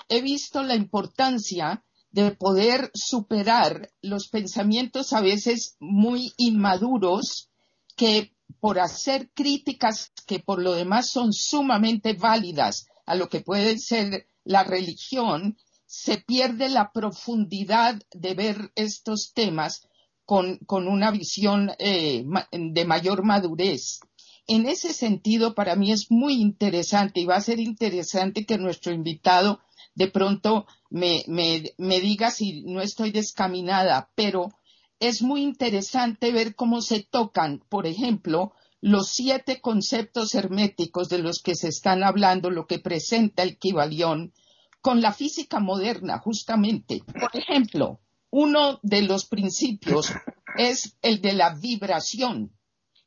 He 0.07 0.21
visto 0.21 0.63
la 0.63 0.75
importancia 0.75 1.83
de 2.11 2.31
poder 2.31 2.91
superar 2.93 3.91
los 4.01 4.29
pensamientos 4.29 5.13
a 5.13 5.21
veces 5.21 5.75
muy 5.79 6.33
inmaduros 6.37 7.49
que 7.95 8.33
por 8.59 8.79
hacer 8.79 9.29
críticas 9.33 10.11
que 10.25 10.39
por 10.39 10.61
lo 10.61 10.73
demás 10.73 11.09
son 11.09 11.33
sumamente 11.33 12.13
válidas 12.13 12.87
a 13.05 13.15
lo 13.15 13.29
que 13.29 13.41
puede 13.41 13.77
ser 13.77 14.27
la 14.43 14.63
religión, 14.63 15.57
se 15.85 16.17
pierde 16.17 16.69
la 16.69 16.91
profundidad 16.91 18.01
de 18.11 18.33
ver 18.33 18.71
estos 18.75 19.31
temas 19.33 19.87
con, 20.29 20.87
una 20.87 21.09
visión 21.09 21.71
eh, 21.79 22.23
de 22.51 22.85
mayor 22.85 23.23
madurez. 23.23 24.01
En 24.45 24.67
ese 24.67 24.93
sentido, 24.93 25.55
para 25.55 25.75
mí 25.75 25.91
es 25.91 26.11
muy 26.11 26.35
interesante 26.35 27.19
y 27.19 27.25
va 27.25 27.37
a 27.37 27.41
ser 27.41 27.59
interesante 27.59 28.45
que 28.45 28.59
nuestro 28.59 28.93
invitado 28.93 29.59
de 29.95 30.07
pronto 30.07 30.67
me, 30.91 31.23
me 31.27 31.99
diga 31.99 32.29
si 32.29 32.61
no 32.61 32.79
estoy 32.79 33.09
descaminada, 33.09 34.11
pero 34.13 34.51
es 34.99 35.23
muy 35.23 35.41
interesante 35.41 36.31
ver 36.31 36.53
cómo 36.53 36.81
se 36.81 37.01
tocan, 37.01 37.63
por 37.67 37.87
ejemplo, 37.87 38.53
los 38.81 39.09
siete 39.09 39.61
conceptos 39.61 40.35
herméticos 40.35 41.09
de 41.09 41.17
los 41.17 41.41
que 41.41 41.55
se 41.55 41.69
están 41.69 42.03
hablando, 42.03 42.51
lo 42.51 42.67
que 42.67 42.77
presenta 42.77 43.41
el 43.41 43.57
Kibalión, 43.57 44.31
con 44.79 45.01
la 45.01 45.11
física 45.11 45.59
moderna, 45.59 46.19
justamente. 46.19 47.01
Por 47.19 47.35
ejemplo, 47.35 47.99
uno 48.31 48.79
de 48.83 49.01
los 49.01 49.25
principios 49.25 50.11
es 50.57 50.97
el 51.01 51.21
de 51.21 51.33
la 51.33 51.55
vibración. 51.55 52.55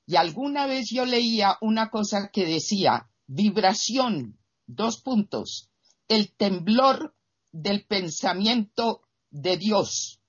Y 0.06 0.16
alguna 0.16 0.66
vez 0.66 0.90
yo 0.90 1.04
leía 1.04 1.58
una 1.60 1.90
cosa 1.90 2.30
que 2.32 2.44
decía, 2.44 3.08
vibración, 3.26 4.38
dos 4.66 5.00
puntos, 5.00 5.70
el 6.08 6.32
temblor 6.32 7.14
del 7.52 7.86
pensamiento 7.86 9.02
de 9.30 9.56
Dios. 9.56 10.20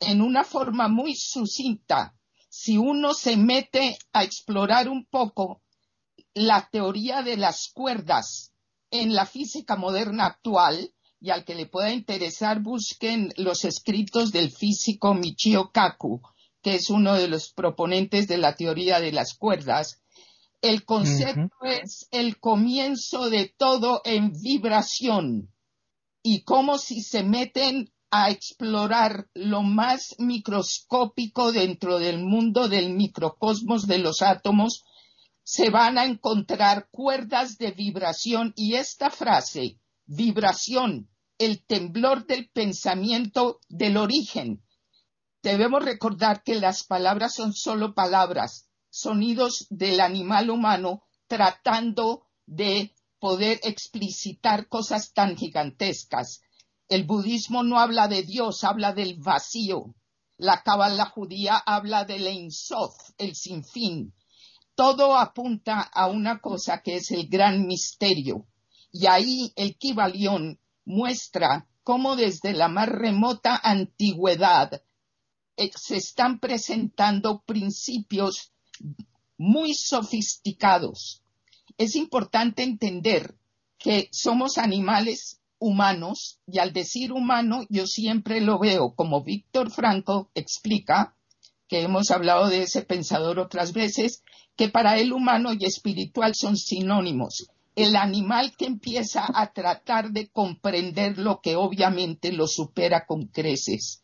En 0.00 0.20
una 0.20 0.44
forma 0.44 0.88
muy 0.88 1.14
sucinta, 1.14 2.14
si 2.48 2.76
uno 2.76 3.14
se 3.14 3.36
mete 3.36 3.98
a 4.12 4.22
explorar 4.22 4.88
un 4.88 5.06
poco 5.06 5.62
la 6.34 6.68
teoría 6.70 7.22
de 7.22 7.36
las 7.36 7.70
cuerdas 7.72 8.52
en 8.90 9.14
la 9.14 9.26
física 9.26 9.76
moderna 9.76 10.26
actual, 10.26 10.92
y 11.20 11.30
al 11.30 11.44
que 11.44 11.54
le 11.54 11.66
pueda 11.66 11.92
interesar, 11.92 12.60
busquen 12.60 13.32
los 13.36 13.64
escritos 13.64 14.32
del 14.32 14.50
físico 14.50 15.14
Michio 15.14 15.70
Kaku, 15.72 16.20
que 16.62 16.74
es 16.74 16.90
uno 16.90 17.14
de 17.14 17.28
los 17.28 17.52
proponentes 17.52 18.26
de 18.28 18.38
la 18.38 18.54
teoría 18.56 19.00
de 19.00 19.12
las 19.12 19.34
cuerdas. 19.34 20.02
El 20.62 20.84
concepto 20.84 21.54
es 21.62 22.08
el 22.10 22.38
comienzo 22.38 23.28
de 23.28 23.54
todo 23.56 24.00
en 24.04 24.32
vibración 24.32 25.50
y 26.22 26.42
como 26.42 26.78
si 26.78 27.02
se 27.02 27.22
meten 27.22 27.92
a 28.10 28.30
explorar 28.30 29.28
lo 29.34 29.62
más 29.62 30.14
microscópico 30.18 31.52
dentro 31.52 31.98
del 31.98 32.24
mundo 32.24 32.68
del 32.68 32.94
microcosmos 32.94 33.86
de 33.86 33.98
los 33.98 34.22
átomos, 34.22 34.84
se 35.42 35.68
van 35.68 35.98
a 35.98 36.06
encontrar 36.06 36.88
cuerdas 36.90 37.58
de 37.58 37.72
vibración 37.72 38.54
y 38.56 38.74
esta 38.74 39.10
frase, 39.10 39.78
vibración, 40.06 41.08
el 41.38 41.64
temblor 41.64 42.26
del 42.26 42.48
pensamiento 42.50 43.60
del 43.68 43.96
origen. 43.96 44.62
Debemos 45.42 45.84
recordar 45.84 46.42
que 46.42 46.54
las 46.54 46.84
palabras 46.84 47.34
son 47.34 47.52
solo 47.52 47.94
palabras, 47.94 48.68
sonidos 48.88 49.66
del 49.70 50.00
animal 50.00 50.50
humano 50.50 51.02
tratando 51.26 52.26
de 52.46 52.94
poder 53.18 53.58
explicitar 53.62 54.68
cosas 54.68 55.12
tan 55.12 55.36
gigantescas. 55.36 56.42
El 56.88 57.04
budismo 57.04 57.62
no 57.62 57.78
habla 57.78 58.08
de 58.08 58.22
Dios, 58.22 58.64
habla 58.64 58.92
del 58.92 59.18
vacío. 59.18 59.94
La 60.36 60.62
cabala 60.62 61.06
judía 61.06 61.56
habla 61.56 62.04
del 62.04 62.26
Ein 62.26 62.50
Sof, 62.50 62.94
el 63.18 63.34
sinfín. 63.34 64.14
Todo 64.74 65.16
apunta 65.16 65.80
a 65.80 66.08
una 66.08 66.40
cosa 66.40 66.82
que 66.82 66.96
es 66.96 67.10
el 67.12 67.28
gran 67.28 67.66
misterio. 67.66 68.46
Y 68.96 69.08
ahí 69.08 69.52
el 69.56 69.76
Kibalión 69.76 70.60
muestra 70.84 71.66
cómo 71.82 72.14
desde 72.14 72.52
la 72.52 72.68
más 72.68 72.88
remota 72.88 73.60
antigüedad 73.60 74.82
eh, 75.56 75.70
se 75.74 75.96
están 75.96 76.38
presentando 76.38 77.42
principios 77.44 78.52
muy 79.36 79.74
sofisticados. 79.74 81.24
Es 81.76 81.96
importante 81.96 82.62
entender 82.62 83.34
que 83.78 84.08
somos 84.12 84.58
animales 84.58 85.40
humanos 85.58 86.38
y 86.46 86.60
al 86.60 86.72
decir 86.72 87.10
humano 87.10 87.66
yo 87.68 87.88
siempre 87.88 88.40
lo 88.40 88.60
veo 88.60 88.94
como 88.94 89.24
Víctor 89.24 89.72
Franco 89.72 90.30
explica, 90.36 91.16
que 91.66 91.82
hemos 91.82 92.12
hablado 92.12 92.48
de 92.48 92.62
ese 92.62 92.82
pensador 92.82 93.40
otras 93.40 93.72
veces, 93.72 94.22
que 94.54 94.68
para 94.68 94.98
él 95.00 95.12
humano 95.12 95.52
y 95.52 95.64
espiritual 95.64 96.36
son 96.36 96.56
sinónimos. 96.56 97.48
El 97.74 97.96
animal 97.96 98.56
que 98.56 98.66
empieza 98.66 99.26
a 99.26 99.52
tratar 99.52 100.10
de 100.10 100.28
comprender 100.28 101.18
lo 101.18 101.40
que 101.40 101.56
obviamente 101.56 102.32
lo 102.32 102.46
supera 102.46 103.06
con 103.06 103.26
creces. 103.26 104.02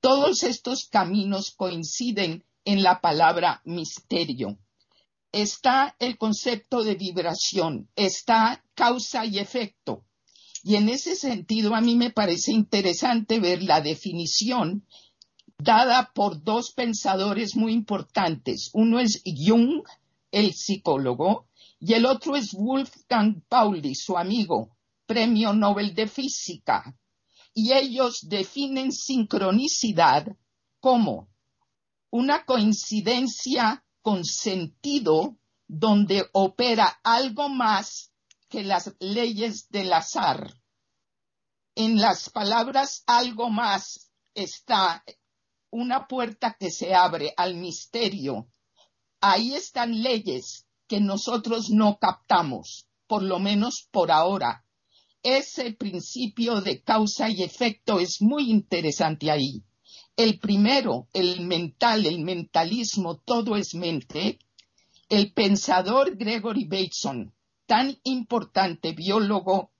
Todos 0.00 0.42
estos 0.44 0.86
caminos 0.88 1.50
coinciden 1.50 2.44
en 2.64 2.82
la 2.82 3.00
palabra 3.00 3.60
misterio. 3.64 4.58
Está 5.32 5.96
el 5.98 6.16
concepto 6.16 6.84
de 6.84 6.94
vibración, 6.94 7.88
está 7.96 8.64
causa 8.74 9.26
y 9.26 9.38
efecto, 9.38 10.04
y 10.62 10.76
en 10.76 10.88
ese 10.88 11.16
sentido, 11.16 11.74
a 11.74 11.80
mí 11.80 11.94
me 11.94 12.10
parece 12.10 12.52
interesante 12.52 13.38
ver 13.40 13.62
la 13.62 13.80
definición 13.80 14.84
dada 15.58 16.12
por 16.14 16.42
dos 16.42 16.72
pensadores 16.72 17.56
muy 17.56 17.72
importantes. 17.72 18.70
Uno 18.72 19.00
es 19.00 19.22
Jung, 19.24 19.82
el 20.30 20.52
psicólogo, 20.54 21.47
y 21.80 21.94
el 21.94 22.06
otro 22.06 22.34
es 22.34 22.52
Wolfgang 22.52 23.42
Pauli, 23.48 23.94
su 23.94 24.16
amigo, 24.16 24.76
premio 25.06 25.52
Nobel 25.52 25.94
de 25.94 26.08
Física. 26.08 26.96
Y 27.54 27.72
ellos 27.72 28.28
definen 28.28 28.92
sincronicidad 28.92 30.26
como 30.80 31.28
una 32.10 32.44
coincidencia 32.44 33.84
con 34.02 34.24
sentido 34.24 35.36
donde 35.66 36.28
opera 36.32 36.98
algo 37.02 37.48
más 37.48 38.12
que 38.48 38.64
las 38.64 38.94
leyes 38.98 39.68
del 39.68 39.92
azar. 39.92 40.54
En 41.74 42.00
las 42.00 42.30
palabras 42.30 43.04
algo 43.06 43.50
más 43.50 44.10
está 44.34 45.04
una 45.70 46.08
puerta 46.08 46.56
que 46.58 46.70
se 46.70 46.94
abre 46.94 47.34
al 47.36 47.54
misterio. 47.54 48.50
Ahí 49.20 49.54
están 49.54 50.02
leyes 50.02 50.67
que 50.88 51.00
nosotros 51.00 51.70
no 51.70 51.98
captamos, 51.98 52.86
por 53.06 53.22
lo 53.22 53.38
menos 53.38 53.86
por 53.90 54.10
ahora. 54.10 54.64
Ese 55.22 55.72
principio 55.72 56.60
de 56.60 56.82
causa 56.82 57.28
y 57.28 57.42
efecto 57.42 58.00
es 58.00 58.20
muy 58.22 58.50
interesante 58.50 59.30
ahí. 59.30 59.62
El 60.16 60.38
primero, 60.38 61.06
el 61.12 61.42
mental, 61.42 62.06
el 62.06 62.20
mentalismo, 62.20 63.18
todo 63.18 63.56
es 63.56 63.74
mente. 63.74 64.38
El 65.08 65.32
pensador 65.32 66.16
Gregory 66.16 66.64
Bateson 66.64 67.32
tan 67.68 67.98
importante 68.02 68.92
biólogo 68.92 69.72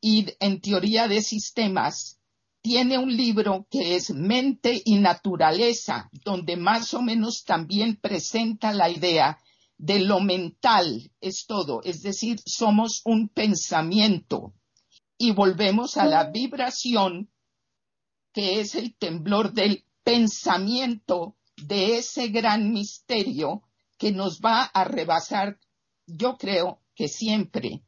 y 0.00 0.26
en 0.40 0.60
teoría 0.60 1.06
de 1.06 1.22
sistemas, 1.22 2.18
tiene 2.60 2.98
un 2.98 3.16
libro 3.16 3.68
que 3.70 3.94
es 3.94 4.10
Mente 4.10 4.82
y 4.84 4.96
Naturaleza, 4.96 6.10
donde 6.24 6.56
más 6.56 6.92
o 6.92 7.00
menos 7.00 7.44
también 7.44 7.94
presenta 7.96 8.72
la 8.72 8.90
idea 8.90 9.38
de 9.78 10.00
lo 10.00 10.20
mental 10.20 11.10
es 11.20 11.46
todo, 11.46 11.82
es 11.82 12.02
decir, 12.02 12.40
somos 12.44 13.02
un 13.04 13.28
pensamiento 13.28 14.54
y 15.18 15.32
volvemos 15.32 15.96
a 15.96 16.06
la 16.06 16.30
vibración 16.30 17.30
que 18.32 18.60
es 18.60 18.74
el 18.74 18.94
temblor 18.94 19.52
del 19.52 19.84
pensamiento 20.02 21.36
de 21.56 21.98
ese 21.98 22.28
gran 22.28 22.72
misterio 22.72 23.62
que 23.98 24.12
nos 24.12 24.40
va 24.40 24.62
a 24.62 24.84
rebasar, 24.84 25.58
yo 26.06 26.36
creo, 26.36 26.80
que 26.94 27.08
siempre. 27.08 27.82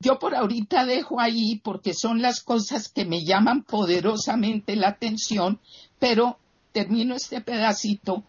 Yo 0.00 0.18
por 0.18 0.34
ahorita 0.34 0.84
dejo 0.84 1.20
ahí 1.20 1.60
porque 1.62 1.94
son 1.94 2.22
las 2.22 2.42
cosas 2.42 2.88
que 2.88 3.04
me 3.04 3.24
llaman 3.24 3.64
poderosamente 3.64 4.76
la 4.76 4.88
atención, 4.88 5.60
pero 5.98 6.38
termino 6.72 7.14
este 7.14 7.40
pedacito 7.40 8.24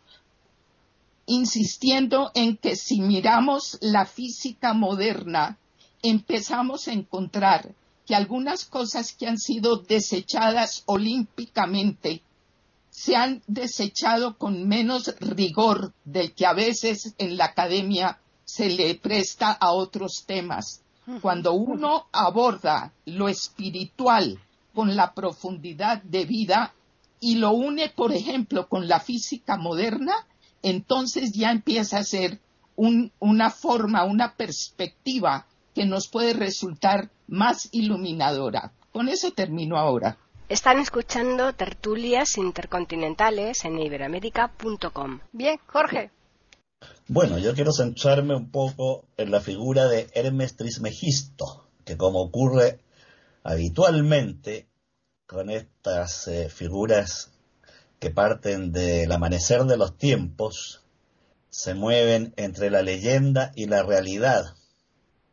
insistiendo 1.26 2.32
en 2.34 2.58
que 2.58 2.76
si 2.76 3.02
miramos 3.02 3.78
la 3.82 4.06
física 4.06 4.74
moderna, 4.74 5.58
empezamos 6.04 6.88
a 6.88 6.94
encontrar 6.94 7.74
que 8.06 8.16
algunas 8.16 8.66
cosas 8.66 9.14
que 9.14 9.28
han 9.28 9.40
sido 9.40 9.78
desechadas 9.78 10.84
olímpicamente 10.86 12.22
se 12.92 13.16
han 13.16 13.42
desechado 13.48 14.38
con 14.38 14.68
menos 14.68 15.16
rigor 15.20 15.94
del 16.06 16.34
que 16.34 16.46
a 16.46 16.54
veces 16.54 17.14
en 17.18 17.36
la 17.36 17.46
academia 17.46 18.20
se 18.46 18.70
le 18.70 18.96
presta 18.96 19.52
a 19.52 19.72
otros 19.72 20.24
temas. 20.26 20.82
Cuando 21.22 21.54
uno 21.54 22.08
aborda 22.12 22.94
lo 23.06 23.28
espiritual 23.28 24.40
con 24.74 24.96
la 24.96 25.14
profundidad 25.14 26.02
de 26.04 26.26
vida 26.26 26.74
y 27.20 27.36
lo 27.36 27.52
une, 27.52 27.90
por 27.90 28.14
ejemplo, 28.14 28.68
con 28.70 28.88
la 28.88 29.00
física 29.00 29.58
moderna, 29.58 30.26
entonces 30.66 31.32
ya 31.34 31.52
empieza 31.52 32.00
a 32.00 32.04
ser 32.04 32.40
una 32.76 33.52
forma, 33.52 34.04
una 34.04 34.36
perspectiva 34.36 35.46
que 35.76 35.86
nos 35.86 36.08
puede 36.08 36.34
resultar 36.34 37.12
más 37.28 37.70
iluminadora. 37.72 38.72
Con 38.92 39.08
eso 39.08 39.32
termino 39.32 39.78
ahora. 39.78 40.18
Están 40.50 40.80
escuchando 40.80 41.54
tertulias 41.54 42.38
intercontinentales 42.38 43.64
en 43.64 43.78
iberoamérica.com. 43.80 45.20
Bien, 45.32 45.60
Jorge. 45.68 46.10
Bueno, 47.08 47.38
yo 47.38 47.54
quiero 47.54 47.72
centrarme 47.72 48.36
un 48.36 48.50
poco 48.50 49.06
en 49.18 49.30
la 49.30 49.42
figura 49.42 49.86
de 49.86 50.10
Hermes 50.16 50.56
Trismegisto, 50.56 51.70
que 51.86 51.96
como 51.96 52.22
ocurre 52.22 52.80
habitualmente 53.44 54.68
con 55.28 55.52
estas 55.52 56.28
eh, 56.28 56.50
figuras 56.50 57.35
que 58.06 58.12
parten 58.12 58.72
del 58.72 59.12
amanecer 59.12 59.64
de 59.64 59.78
los 59.78 59.98
tiempos, 59.98 60.84
se 61.50 61.74
mueven 61.74 62.36
entre 62.38 62.70
la 62.70 62.84
leyenda 62.84 63.52
y 63.56 63.66
la 63.66 63.82
realidad, 63.82 64.54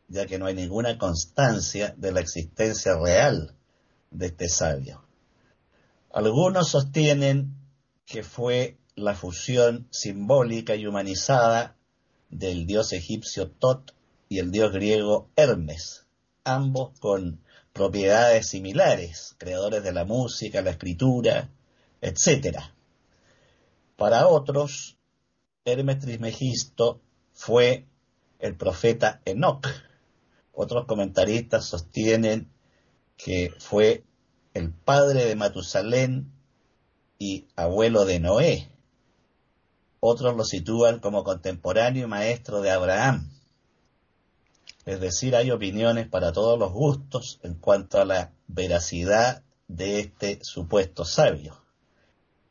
ya 0.08 0.24
que 0.24 0.38
no 0.38 0.46
hay 0.46 0.54
ninguna 0.54 0.96
constancia 0.96 1.92
de 1.98 2.12
la 2.12 2.20
existencia 2.20 2.96
real 2.96 3.54
de 4.10 4.28
este 4.28 4.48
sabio. 4.48 5.04
Algunos 6.14 6.70
sostienen 6.70 7.54
que 8.06 8.22
fue 8.22 8.78
la 8.94 9.14
fusión 9.14 9.86
simbólica 9.90 10.74
y 10.74 10.86
humanizada 10.86 11.76
del 12.30 12.64
dios 12.64 12.94
egipcio 12.94 13.50
Tot 13.50 13.94
y 14.30 14.38
el 14.38 14.50
dios 14.50 14.72
griego 14.72 15.28
Hermes, 15.36 16.06
ambos 16.42 16.98
con 17.00 17.42
propiedades 17.74 18.46
similares, 18.48 19.34
creadores 19.36 19.84
de 19.84 19.92
la 19.92 20.06
música, 20.06 20.62
la 20.62 20.70
escritura, 20.70 21.50
etc. 22.02 22.58
Para 23.96 24.26
otros, 24.26 24.98
Hermes 25.64 26.00
Trismegisto 26.00 27.00
fue 27.32 27.86
el 28.40 28.56
profeta 28.56 29.22
Enoch. 29.24 29.66
Otros 30.52 30.84
comentaristas 30.86 31.64
sostienen 31.64 32.52
que 33.16 33.54
fue 33.58 34.04
el 34.52 34.72
padre 34.72 35.24
de 35.24 35.36
Matusalén 35.36 36.32
y 37.18 37.46
abuelo 37.54 38.04
de 38.04 38.20
Noé. 38.20 38.68
Otros 40.00 40.36
lo 40.36 40.44
sitúan 40.44 40.98
como 40.98 41.22
contemporáneo 41.22 42.04
y 42.04 42.08
maestro 42.08 42.60
de 42.60 42.72
Abraham. 42.72 43.30
Es 44.84 45.00
decir, 45.00 45.36
hay 45.36 45.52
opiniones 45.52 46.08
para 46.08 46.32
todos 46.32 46.58
los 46.58 46.72
gustos 46.72 47.38
en 47.44 47.54
cuanto 47.54 48.00
a 48.00 48.04
la 48.04 48.32
veracidad 48.48 49.44
de 49.68 50.00
este 50.00 50.40
supuesto 50.42 51.04
sabio. 51.04 51.61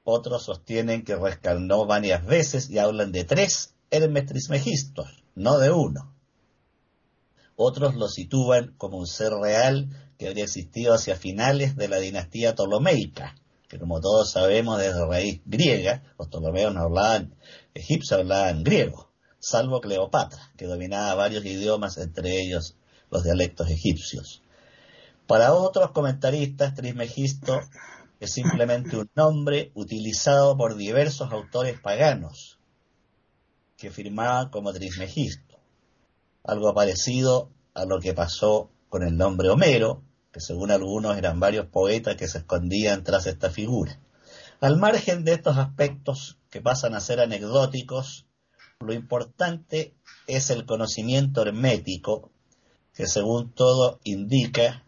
Otros 0.03 0.45
sostienen 0.45 1.03
que 1.03 1.15
rescarnó 1.15 1.85
varias 1.85 2.25
veces 2.25 2.69
y 2.69 2.79
hablan 2.79 3.11
de 3.11 3.23
tres 3.23 3.75
Hermes 3.91 4.25
Trismegistos, 4.25 5.23
no 5.35 5.59
de 5.59 5.71
uno. 5.71 6.15
Otros 7.55 7.95
lo 7.95 8.07
sitúan 8.07 8.73
como 8.77 8.97
un 8.97 9.05
ser 9.05 9.33
real 9.33 9.89
que 10.17 10.27
habría 10.27 10.45
existido 10.45 10.93
hacia 10.93 11.15
finales 11.15 11.75
de 11.75 11.87
la 11.87 11.97
dinastía 11.97 12.55
Ptolomeica, 12.55 13.35
que 13.67 13.77
como 13.77 14.01
todos 14.01 14.31
sabemos 14.31 14.79
desde 14.79 15.05
raíz 15.05 15.41
griega, 15.45 16.03
los 16.17 16.29
ptolomeos 16.29 16.73
no 16.73 16.81
hablaban 16.81 17.35
egipcio, 17.73 18.17
hablaban 18.17 18.63
griego, 18.63 19.11
salvo 19.39 19.81
Cleopatra, 19.81 20.51
que 20.57 20.65
dominaba 20.65 21.13
varios 21.15 21.45
idiomas, 21.45 21.97
entre 21.97 22.41
ellos 22.41 22.75
los 23.11 23.23
dialectos 23.23 23.69
egipcios. 23.69 24.41
Para 25.27 25.53
otros 25.53 25.91
comentaristas, 25.91 26.75
Trismegisto 26.75 27.59
es 28.21 28.33
simplemente 28.33 28.95
un 28.97 29.09
nombre 29.15 29.71
utilizado 29.73 30.55
por 30.55 30.75
diversos 30.75 31.31
autores 31.31 31.79
paganos 31.81 32.59
que 33.77 33.89
firmaban 33.89 34.51
como 34.51 34.71
Trismegisto, 34.71 35.57
algo 36.43 36.71
parecido 36.75 37.49
a 37.73 37.85
lo 37.85 37.99
que 37.99 38.13
pasó 38.13 38.69
con 38.89 39.01
el 39.01 39.17
nombre 39.17 39.49
Homero, 39.49 40.03
que 40.31 40.39
según 40.39 40.69
algunos 40.69 41.17
eran 41.17 41.39
varios 41.39 41.65
poetas 41.65 42.15
que 42.15 42.27
se 42.27 42.37
escondían 42.37 43.03
tras 43.03 43.25
esta 43.25 43.49
figura. 43.49 43.99
Al 44.59 44.77
margen 44.77 45.25
de 45.25 45.33
estos 45.33 45.57
aspectos 45.57 46.37
que 46.51 46.61
pasan 46.61 46.93
a 46.93 46.99
ser 46.99 47.21
anecdóticos, 47.21 48.27
lo 48.81 48.93
importante 48.93 49.95
es 50.27 50.51
el 50.51 50.67
conocimiento 50.67 51.41
hermético, 51.41 52.29
que 52.93 53.07
según 53.07 53.51
todo 53.51 53.99
indica, 54.03 54.85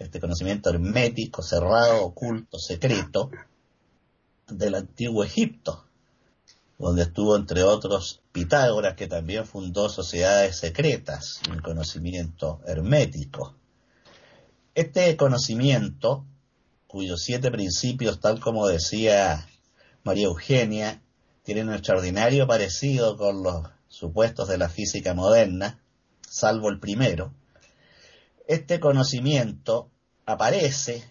este 0.00 0.18
conocimiento 0.18 0.70
hermético, 0.70 1.42
cerrado, 1.42 2.02
oculto, 2.02 2.58
secreto, 2.58 3.30
del 4.48 4.74
antiguo 4.74 5.22
Egipto, 5.22 5.84
donde 6.78 7.02
estuvo 7.02 7.36
entre 7.36 7.62
otros 7.62 8.22
Pitágoras, 8.32 8.96
que 8.96 9.06
también 9.06 9.44
fundó 9.44 9.90
sociedades 9.90 10.56
secretas, 10.56 11.40
un 11.50 11.60
conocimiento 11.60 12.60
hermético. 12.66 13.54
Este 14.74 15.16
conocimiento, 15.18 16.24
cuyos 16.86 17.20
siete 17.22 17.50
principios, 17.50 18.20
tal 18.20 18.40
como 18.40 18.66
decía 18.66 19.46
María 20.02 20.26
Eugenia, 20.26 21.02
tienen 21.42 21.68
un 21.68 21.74
extraordinario 21.74 22.46
parecido 22.46 23.18
con 23.18 23.42
los 23.42 23.66
supuestos 23.88 24.48
de 24.48 24.56
la 24.56 24.70
física 24.70 25.12
moderna, 25.12 25.82
salvo 26.22 26.70
el 26.70 26.80
primero, 26.80 27.34
este 28.50 28.80
conocimiento 28.80 29.92
aparece 30.26 31.04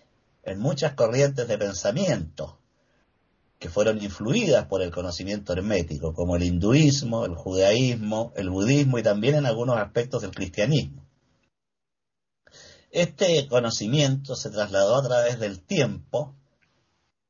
en 0.43 0.59
muchas 0.59 0.93
corrientes 0.95 1.47
de 1.47 1.57
pensamiento 1.57 2.59
que 3.59 3.69
fueron 3.69 4.03
influidas 4.03 4.65
por 4.65 4.81
el 4.81 4.91
conocimiento 4.91 5.53
hermético, 5.53 6.13
como 6.13 6.35
el 6.35 6.43
hinduismo, 6.43 7.23
el 7.23 7.35
judaísmo, 7.35 8.33
el 8.35 8.49
budismo 8.49 8.99
y 8.99 9.03
también 9.03 9.35
en 9.35 9.45
algunos 9.45 9.77
aspectos 9.77 10.21
del 10.21 10.31
cristianismo. 10.31 11.05
Este 12.91 13.47
conocimiento 13.47 14.35
se 14.35 14.49
trasladó 14.49 14.97
a 14.97 15.07
través 15.07 15.39
del 15.39 15.61
tiempo 15.61 16.35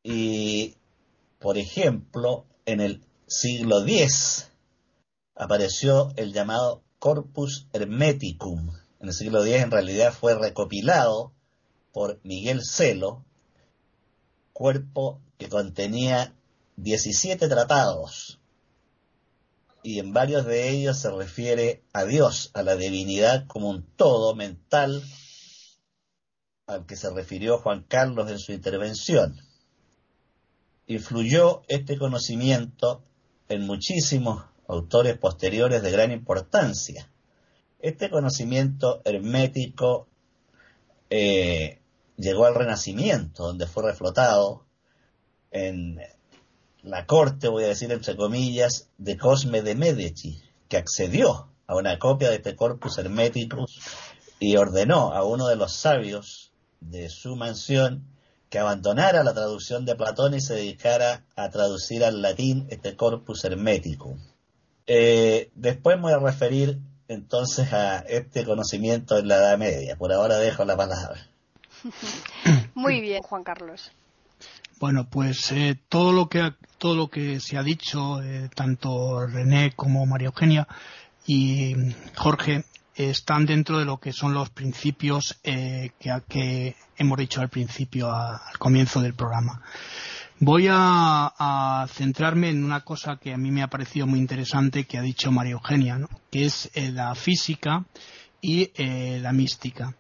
y, 0.02 0.76
por 1.38 1.60
ejemplo, 1.60 2.48
en 2.65 2.82
el 2.82 3.04
siglo 3.28 3.84
X 3.84 4.50
apareció 5.36 6.12
el 6.15 6.34
llamado 6.34 6.82
Corpus 6.98 7.67
Hermeticum. 7.74 8.72
En 8.99 9.07
el 9.07 9.13
siglo 9.13 9.43
X 9.43 9.62
en 9.62 9.71
realidad 9.71 10.13
fue 10.13 10.35
recopilado 10.35 11.33
por 11.93 12.19
Miguel 12.23 12.62
Celo, 12.63 13.25
cuerpo 14.53 15.21
que 15.38 15.49
contenía 15.49 16.35
17 16.77 17.47
tratados 17.47 18.39
y 19.81 19.99
en 19.99 20.13
varios 20.13 20.45
de 20.45 20.69
ellos 20.69 20.97
se 20.97 21.12
refiere 21.12 21.83
a 21.93 22.03
Dios, 22.03 22.51
a 22.53 22.63
la 22.63 22.75
divinidad 22.75 23.47
como 23.47 23.69
un 23.69 23.83
todo 23.95 24.35
mental 24.35 25.03
al 26.67 26.85
que 26.85 26.95
se 26.95 27.09
refirió 27.09 27.57
Juan 27.57 27.83
Carlos 27.83 28.29
en 28.29 28.39
su 28.39 28.51
intervención. 28.51 29.39
Influyó 30.85 31.63
este 31.67 31.97
conocimiento 31.97 33.03
en 33.47 33.65
muchísimos 33.65 34.45
autores 34.67 35.17
posteriores 35.17 35.81
de 35.81 35.91
gran 35.91 36.12
importancia. 36.12 37.12
Este 37.80 38.10
conocimiento 38.10 39.02
hermético 39.06 40.08
eh, 41.10 41.80
llegó 42.18 42.46
al 42.46 42.56
Renacimiento, 42.56 43.48
donde 43.48 43.68
fue 43.68 43.84
reflotado 43.84 44.65
en 45.52 45.98
la 46.84 47.06
corte, 47.06 47.48
voy 47.48 47.63
a 47.63 47.70
decir 47.70 47.92
entre 47.92 48.18
comillas, 48.18 48.89
de 48.98 49.18
Cosme 49.18 49.62
de 49.62 49.76
Medici, 49.76 50.42
que 50.68 50.76
accedió 50.78 51.48
a 51.68 51.76
una 51.76 52.00
copia 52.00 52.30
de 52.30 52.36
este 52.36 52.56
corpus 52.56 52.98
hermeticus 52.98 53.80
y 54.39 54.58
ordenó 54.58 55.13
a 55.13 55.24
uno 55.24 55.48
de 55.48 55.56
los 55.56 55.74
sabios 55.74 56.52
de 56.82 57.10
su 57.10 57.36
mansión 57.36 58.06
que 58.50 58.60
abandonara 58.60 59.24
la 59.24 59.34
traducción 59.34 59.86
de 59.86 59.96
Platón 59.96 60.34
y 60.34 60.42
se 60.42 60.56
dedicara 60.56 61.26
a 61.36 61.50
traducir 61.50 62.04
al 62.04 62.22
latín 62.22 62.68
este 62.70 62.96
corpus 62.96 63.46
hermético. 63.46 64.18
Eh, 64.88 65.52
después 65.54 65.98
me 65.98 66.04
voy 66.04 66.13
a 66.13 66.20
referir 66.20 66.80
entonces 67.10 67.74
a 67.74 68.00
este 68.00 68.45
conocimiento 68.45 69.17
en 69.17 69.28
la 69.28 69.36
Edad 69.36 69.58
Media. 69.58 69.98
Por 69.98 70.13
ahora 70.13 70.38
dejo 70.38 70.63
la 70.63 70.78
palabra. 70.78 71.28
Muy 72.76 73.02
bien, 73.02 73.22
Juan 73.24 73.43
Carlos. 73.43 73.91
Bueno, 74.80 75.10
pues 75.10 75.52
eh, 75.52 75.78
todo 75.89 76.13
lo 76.13 76.30
que 76.30 76.54
todo 76.78 76.95
lo 76.95 77.10
que 77.10 77.41
se 77.41 77.58
ha 77.58 77.63
dicho, 77.63 78.24
eh, 78.24 78.50
tanto 78.56 79.28
René 79.28 79.74
como 79.76 80.06
María 80.06 80.28
Eugenia 80.28 80.65
y 81.28 81.76
Jorge, 82.15 82.63
están 82.95 83.45
dentro 83.45 83.80
de 83.80 83.86
lo 83.86 83.98
que 83.98 84.13
son 84.13 84.34
los 84.34 84.50
principios 84.50 85.38
eh, 85.43 85.91
que, 86.00 86.76
hemos 86.98 87.17
dicho 87.17 87.41
al 87.41 87.50
principio, 87.50 88.12
al 88.12 88.58
comienzo 88.58 89.02
del 89.02 89.13
programa. 89.13 89.62
Voy 90.41 90.67
a, 90.71 91.86
centrarme 91.91 92.49
en 92.49 92.63
una 92.63 92.80
cosa 92.86 93.17
que 93.17 93.34
a 93.34 93.38
mí 93.38 93.52
me 93.52 93.62
ha 93.62 93.67
parecido 93.67 94.08
muy 94.08 94.19
interesante 94.19 94.86
que 94.86 94.97
ha 94.97 95.02
dicho 95.02 95.34
María 95.34 95.52
Eugenia, 95.52 95.99
que 96.32 96.45
es 96.45 96.71
eh, 96.75 96.91
la 96.93 97.13
física 97.13 97.84
y 98.39 98.71
eh, 98.75 99.19
la 99.21 99.34
mística. 99.34 99.93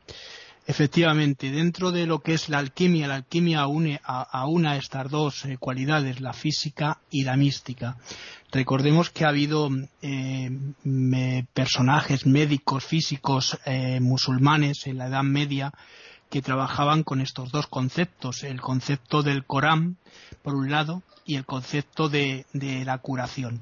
Efectivamente, 0.65 1.51
dentro 1.51 1.91
de 1.91 2.05
lo 2.05 2.19
que 2.19 2.35
es 2.35 2.47
la 2.47 2.59
alquimia, 2.59 3.09
la 3.09 3.15
alquimia 3.15 3.67
une 3.67 3.99
a, 4.01 4.47
una 4.47 4.77
estas 4.77 5.11
dos 5.11 5.43
eh, 5.43 5.57
cualidades, 5.57 6.21
la 6.21 6.31
física 6.31 7.01
y 7.11 7.25
la 7.25 7.35
mística. 7.35 7.97
Recordemos 8.49 9.09
que 9.09 9.25
ha 9.25 9.29
habido 9.29 9.69
personajes 11.53 12.25
médicos, 12.25 12.85
físicos, 12.85 13.59
musulmanes 13.99 14.87
en 14.87 14.97
la 14.97 15.07
Edad 15.07 15.23
Media 15.23 15.71
que 16.29 16.41
trabajaban 16.41 17.03
con 17.03 17.21
estos 17.21 17.51
dos 17.51 17.67
conceptos, 17.67 18.43
el 18.43 18.61
concepto 18.61 19.23
del 19.23 19.45
Corán, 19.45 19.97
por 20.41 20.55
un 20.55 20.69
lado, 20.69 21.03
y 21.25 21.35
el 21.35 21.45
concepto 21.45 22.09
de 22.09 22.45
la 22.53 22.97
curación. 22.99 23.61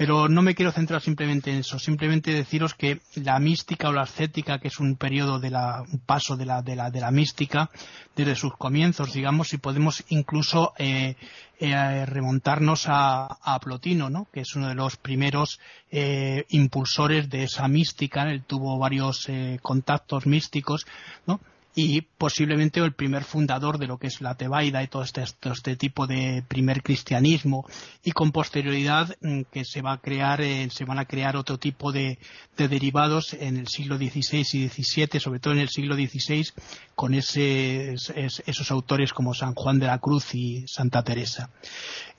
Pero 0.00 0.30
no 0.30 0.40
me 0.40 0.54
quiero 0.54 0.72
centrar 0.72 1.02
simplemente 1.02 1.50
en 1.50 1.58
eso, 1.58 1.78
simplemente 1.78 2.32
deciros 2.32 2.72
que 2.72 3.02
la 3.16 3.38
mística 3.38 3.90
o 3.90 3.92
la 3.92 4.04
ascética, 4.04 4.58
que 4.58 4.68
es 4.68 4.80
un 4.80 4.96
periodo 4.96 5.38
de 5.38 5.50
la, 5.50 5.82
un 5.92 5.98
paso 5.98 6.38
de 6.38 6.46
la, 6.46 6.62
de 6.62 6.74
la, 6.74 6.90
de 6.90 7.02
la 7.02 7.10
mística, 7.10 7.68
desde 8.16 8.34
sus 8.34 8.56
comienzos, 8.56 9.12
digamos, 9.12 9.52
y 9.52 9.58
podemos 9.58 10.02
incluso 10.08 10.72
eh, 10.78 11.16
eh, 11.58 12.06
remontarnos 12.06 12.86
a, 12.88 13.26
a, 13.42 13.60
Plotino, 13.60 14.08
¿no? 14.08 14.26
que 14.32 14.40
es 14.40 14.56
uno 14.56 14.68
de 14.68 14.74
los 14.74 14.96
primeros 14.96 15.60
eh, 15.90 16.46
impulsores 16.48 17.28
de 17.28 17.42
esa 17.42 17.68
mística, 17.68 18.22
él 18.22 18.44
tuvo 18.46 18.78
varios 18.78 19.28
contactos 19.60 20.24
místicos, 20.24 20.86
¿no? 21.26 21.40
Y 21.80 22.00
posiblemente 22.02 22.80
el 22.80 22.92
primer 22.92 23.24
fundador 23.24 23.78
de 23.78 23.86
lo 23.86 23.98
que 23.98 24.08
es 24.08 24.20
la 24.20 24.34
Tebaida 24.34 24.82
y 24.82 24.88
todo 24.88 25.02
este, 25.02 25.22
este 25.22 25.76
tipo 25.76 26.06
de 26.06 26.44
primer 26.46 26.82
cristianismo 26.82 27.66
y 28.04 28.12
con 28.12 28.32
posterioridad 28.32 29.16
mm, 29.20 29.42
que 29.50 29.64
se 29.64 29.82
va 29.82 29.92
a 29.92 29.98
crear 29.98 30.40
eh, 30.40 30.68
se 30.70 30.84
van 30.84 30.98
a 30.98 31.06
crear 31.06 31.36
otro 31.36 31.58
tipo 31.58 31.92
de, 31.92 32.18
derivados 32.56 33.32
en 33.32 33.56
el 33.56 33.68
siglo 33.68 33.96
XVI 33.96 34.46
y 34.52 34.68
XVII 34.68 35.20
sobre 35.20 35.40
todo 35.40 35.54
en 35.54 35.60
el 35.60 35.70
siglo 35.70 35.94
XVI 35.94 36.46
con 36.94 37.14
esos 37.14 38.70
autores 38.70 39.12
como 39.12 39.32
San 39.32 39.54
Juan 39.54 39.78
de 39.78 39.86
la 39.86 39.98
Cruz 39.98 40.34
y 40.34 40.64
Santa 40.66 41.02
Teresa 41.02 41.50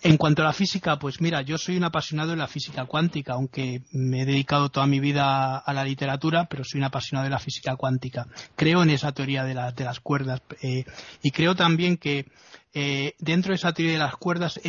en 0.03 0.17
cuanto 0.17 0.41
a 0.41 0.45
la 0.45 0.53
física, 0.53 0.97
pues 0.97 1.21
mira, 1.21 1.41
yo 1.43 1.59
soy 1.59 1.77
un 1.77 1.83
apasionado 1.83 2.31
de 2.31 2.37
la 2.37 2.47
física 2.47 2.85
cuántica, 2.85 3.33
aunque 3.33 3.83
me 3.91 4.21
he 4.21 4.25
dedicado 4.25 4.69
toda 4.69 4.87
mi 4.87 4.99
vida 4.99 5.57
a 5.57 5.73
la 5.73 5.83
literatura, 5.83 6.47
pero 6.49 6.63
soy 6.63 6.79
un 6.79 6.85
apasionado 6.85 7.25
de 7.25 7.29
la 7.29 7.37
física 7.37 7.75
cuántica. 7.75 8.25
Creo 8.55 8.81
en 8.81 8.89
esa 8.89 9.11
teoría 9.11 9.43
las 9.53 9.99
cuerdas 9.99 10.41
eh, 10.61 10.85
y 11.21 11.31
creo 11.31 11.55
también 11.55 11.97
que 11.97 12.25
eh, 12.73 13.15
dentro 13.19 13.49
de 13.49 13.55
esa 13.55 13.73
teoría 13.73 13.93
de 13.93 13.99
las 13.99 14.15
cuerdas 14.15 14.59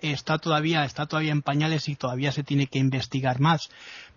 está 0.00 0.38
todavía 0.38 0.84
está 0.84 1.06
todavía 1.06 1.30
en 1.30 1.42
pañales 1.42 1.88
y 1.88 1.94
todavía 1.94 2.32
se 2.32 2.42
tiene 2.42 2.66
que 2.66 2.78
investigar 2.78 3.40
más. 3.40 3.68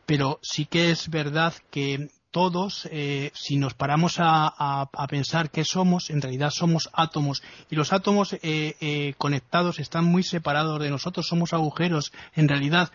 Pero 0.05 0.39
sí 0.41 0.65
que 0.65 0.91
es 0.91 1.09
verdad 1.09 1.53
que 1.71 2.09
todos, 2.31 2.87
eh, 2.91 3.31
si 3.33 3.55
nos 3.55 3.75
paramos 3.75 4.15
a, 4.19 4.89
pensar 5.09 5.49
qué 5.51 5.63
somos, 5.63 6.09
en 6.09 6.21
realidad 6.21 6.49
somos 6.49 6.89
átomos 6.91 7.41
y 7.69 7.75
los 7.75 7.93
átomos 7.93 8.35
eh, 8.41 9.13
conectados 9.17 9.79
están 9.79 10.03
muy 10.05 10.21
separados 10.21 10.81
de 10.81 10.89
nosotros, 10.89 11.27
somos 11.27 11.53
agujeros, 11.53 12.11
en 12.35 12.49
realidad 12.49 12.91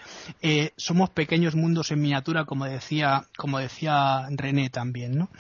somos 0.77 1.11
pequeños 1.11 1.55
mundos 1.55 1.91
en 1.91 2.03
miniatura, 2.03 2.45
como 2.45 2.67
decía, 2.67 3.25
como 3.37 3.59
decía 3.59 4.27
René 4.31 4.69
también, 4.69 5.17
¿no? 5.17 5.31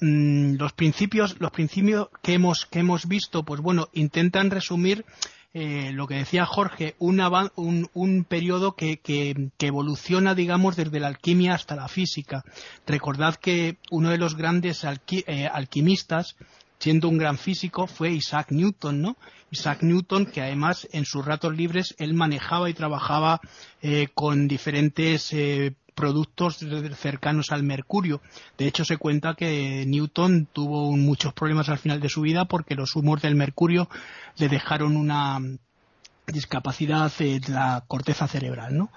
Mm, 0.00 0.54
los 0.54 0.72
principios, 0.72 1.36
los 1.40 1.50
principios 1.50 2.08
que 2.22 2.32
hemos, 2.34 2.64
que 2.64 2.78
hemos 2.78 3.06
visto, 3.06 3.44
pues 3.44 3.60
bueno, 3.60 3.88
intentan 3.92 4.50
resumir 4.50 5.04
eh, 5.52 5.90
lo 5.92 6.06
que 6.06 6.14
decía 6.14 6.46
Jorge, 6.46 6.94
un, 6.98 7.90
un, 7.92 8.24
periodo 8.24 8.76
que, 8.76 9.50
evoluciona, 9.58 10.34
digamos, 10.34 10.76
desde 10.76 11.00
la 11.00 11.08
alquimia 11.08 11.54
hasta 11.54 11.76
la 11.76 11.88
física. 11.88 12.44
Recordad 12.86 13.34
que 13.34 13.76
uno 13.90 14.10
de 14.10 14.16
los 14.16 14.36
grandes 14.36 14.84
eh, 14.84 15.48
alquimistas, 15.52 16.36
siendo 16.78 17.08
un 17.08 17.18
gran 17.18 17.36
físico, 17.36 17.86
fue 17.86 18.12
Isaac 18.12 18.52
Newton, 18.52 19.02
¿no? 19.02 19.16
Isaac 19.50 19.82
Newton, 19.82 20.26
que 20.26 20.40
además 20.40 20.88
en 20.92 21.04
sus 21.04 21.26
ratos 21.26 21.54
libres 21.54 21.94
él 21.98 22.14
manejaba 22.14 22.70
y 22.70 22.74
trabajaba 22.74 23.40
eh, 23.82 24.08
con 24.14 24.48
diferentes 24.48 25.34
productos 26.00 26.58
cercanos 26.96 27.52
al 27.52 27.62
mercurio. 27.62 28.22
De 28.56 28.66
hecho, 28.66 28.86
se 28.86 28.96
cuenta 28.96 29.34
que 29.34 29.84
Newton 29.86 30.48
tuvo 30.50 30.96
muchos 30.96 31.34
problemas 31.34 31.68
al 31.68 31.76
final 31.76 32.00
de 32.00 32.08
su 32.08 32.22
vida 32.22 32.46
porque 32.46 32.74
los 32.74 32.96
humos 32.96 33.20
del 33.20 33.34
mercurio 33.34 33.86
le 34.38 34.48
dejaron 34.48 34.96
una 34.96 35.38
discapacidad 36.30 37.12
de 37.18 37.40
la 37.48 37.84
corteza 37.86 38.26
cerebral. 38.28 38.76
¿no? 38.76 38.90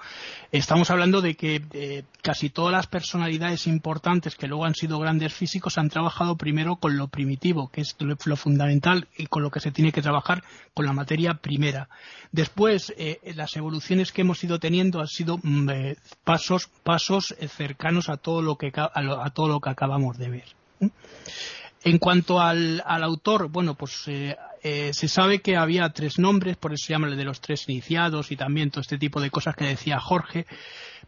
Estamos 0.51 0.89
hablando 0.91 1.21
de 1.21 1.35
que 1.35 1.61
eh, 1.73 2.03
casi 2.21 2.49
todas 2.49 2.71
las 2.71 2.87
personalidades 2.87 3.67
importantes 3.67 4.35
que 4.35 4.47
luego 4.47 4.65
han 4.65 4.75
sido 4.75 4.99
grandes 4.99 5.33
físicos 5.33 5.77
han 5.77 5.89
trabajado 5.89 6.35
primero 6.37 6.77
con 6.77 6.97
lo 6.97 7.07
primitivo, 7.07 7.69
que 7.69 7.81
es 7.81 7.95
lo, 7.99 8.35
fundamental 8.35 9.07
y 9.17 9.27
con 9.27 9.43
lo 9.43 9.51
que 9.51 9.59
se 9.59 9.71
tiene 9.71 9.91
que 9.91 10.01
trabajar 10.01 10.43
con 10.73 10.85
la 10.85 10.93
materia 10.93 11.35
primera. 11.35 11.89
Después, 12.31 12.93
eh, 12.97 13.19
las 13.35 13.55
evoluciones 13.55 14.11
que 14.11 14.21
hemos 14.21 14.43
ido 14.43 14.59
teniendo 14.59 14.99
han 14.99 15.07
sido 15.07 15.39
mm, 15.41 15.69
eh, 15.69 15.95
pasos, 16.23 16.69
pasos 16.83 17.35
cercanos 17.47 18.09
a 18.09 18.17
todo, 18.17 18.41
lo 18.41 18.57
que, 18.57 18.71
a, 18.75 19.29
todo 19.31 19.47
lo 19.47 19.59
que 19.59 19.69
acabamos 19.69 20.17
de 20.17 20.29
ver. 20.29 20.45
En 21.85 21.97
cuanto 21.97 22.39
al, 22.39 22.81
autor, 22.85 23.49
bueno, 23.49 23.75
pues 23.75 24.07
eh, 24.07 24.37
eh, 24.63 24.93
se 24.93 25.09
sabe 25.09 25.41
que 25.41 25.57
había 25.57 25.89
tres 25.89 26.17
nombres, 26.17 26.55
por 26.55 26.71
eso 26.71 26.85
se 26.85 26.93
llama 26.93 27.07
el 27.07 27.17
de 27.17 27.25
los 27.25 27.41
tres 27.41 27.67
iniciados 27.67 28.31
y 28.31 28.37
también 28.37 28.71
todo 28.71 28.79
este 28.79 28.97
tipo 28.97 29.19
de 29.19 29.29
cosas 29.29 29.53
que 29.53 29.65
decía 29.65 29.99
Jorge. 29.99 30.45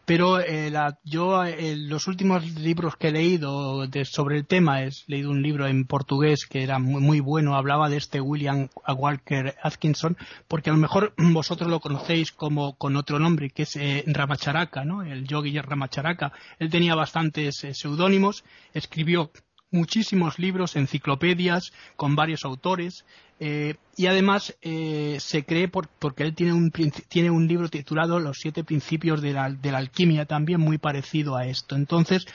Pero 0.04 0.42
eh, 0.42 0.72
yo, 1.06 1.44
los 1.78 2.08
últimos 2.08 2.46
libros 2.60 2.98
que 2.98 3.08
he 3.08 3.12
leído 3.12 3.88
sobre 4.04 4.38
el 4.38 4.46
tema, 4.46 4.84
he 4.84 4.90
leído 5.08 5.32
un 5.32 5.42
libro 5.42 5.66
en 5.66 5.86
portugués 5.86 6.46
que 6.46 6.62
era 6.62 6.78
muy, 6.78 7.22
bueno, 7.22 7.56
hablaba 7.56 7.90
de 7.90 7.98
este 7.98 8.20
William 8.20 8.68
Walker 8.86 9.56
Atkinson, 9.64 10.18
porque 10.50 10.70
a 10.70 10.74
lo 10.74 10.80
mejor 10.80 11.14
vosotros 11.18 11.72
lo 11.72 11.80
conocéis 11.80 12.34
como 12.34 12.78
con 12.78 12.98
otro 12.98 13.18
nombre, 13.18 13.50
que 13.50 13.64
es 13.64 13.80
Ramacharaka, 14.06 14.84
¿no? 14.84 15.04
El 15.04 15.26
yogi 15.26 15.58
Ramacharaka. 15.58 16.34
Él 16.60 16.70
tenía 16.70 16.94
bastantes 16.96 17.66
seudónimos, 17.72 18.44
escribió 18.74 19.32
muchísimos 19.72 20.40
libros, 20.40 20.76
enciclopedias 20.76 21.74
con 21.96 22.16
varios 22.16 22.46
autores 22.46 23.06
eh, 23.40 23.76
y 23.98 24.08
además 24.08 24.56
eh, 24.62 25.18
se 25.20 25.44
cree 25.44 25.68
porque 25.68 26.24
él 26.24 26.34
tiene 26.34 26.54
un, 26.54 26.72
tiene 26.72 27.30
un 27.30 27.48
libro 27.48 27.70
titulado 27.70 28.20
Los 28.20 28.38
siete 28.40 28.64
principios 28.64 29.22
de 29.22 29.34
la, 29.34 29.50
de 29.50 29.72
la 29.72 29.80
alquimia 29.80 30.26
también 30.26 30.62
muy 30.62 30.78
parecido 30.78 31.36
a 31.36 31.46
esto. 31.46 31.76
Entonces 31.76 32.26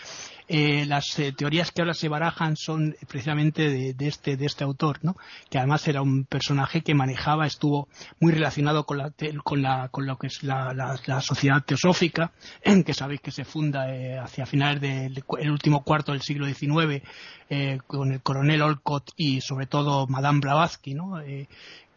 eh, 0.52 0.84
las 0.84 1.16
eh, 1.20 1.30
teorías 1.30 1.70
que 1.70 1.80
ahora 1.80 1.94
se 1.94 2.08
barajan 2.08 2.56
son 2.56 2.96
precisamente 3.06 3.94
de, 3.94 4.08
este, 4.08 4.36
de 4.36 4.46
este 4.46 4.64
autor, 4.64 4.98
¿no? 5.02 5.14
que 5.48 5.58
además 5.58 5.86
era 5.86 6.02
un 6.02 6.24
personaje 6.24 6.80
que 6.80 6.92
manejaba, 6.92 7.46
estuvo 7.46 7.86
muy 8.18 8.32
relacionado 8.32 8.84
con, 8.84 8.98
la, 8.98 9.12
con, 9.44 9.62
la, 9.62 9.88
con 9.90 10.06
lo 10.06 10.18
que 10.18 10.26
es 10.26 10.42
la, 10.42 10.74
la, 10.74 11.20
sociedad 11.20 11.62
teosófica, 11.64 12.32
que 12.84 12.94
sabéis 12.94 13.20
que 13.20 13.30
se 13.30 13.44
funda 13.44 13.94
eh, 13.94 14.18
hacia 14.18 14.44
finales 14.44 14.80
del 14.80 15.50
último 15.52 15.84
cuarto 15.84 16.10
del 16.10 16.22
siglo 16.22 16.46
XIX 16.46 17.04
con 17.86 18.10
el 18.10 18.20
coronel 18.20 18.62
Olcott 18.62 19.12
y 19.16 19.40
sobre 19.42 19.66
todo 19.66 20.08
Madame 20.08 20.40
Blavatsky, 20.40 20.94
¿no? 20.94 21.20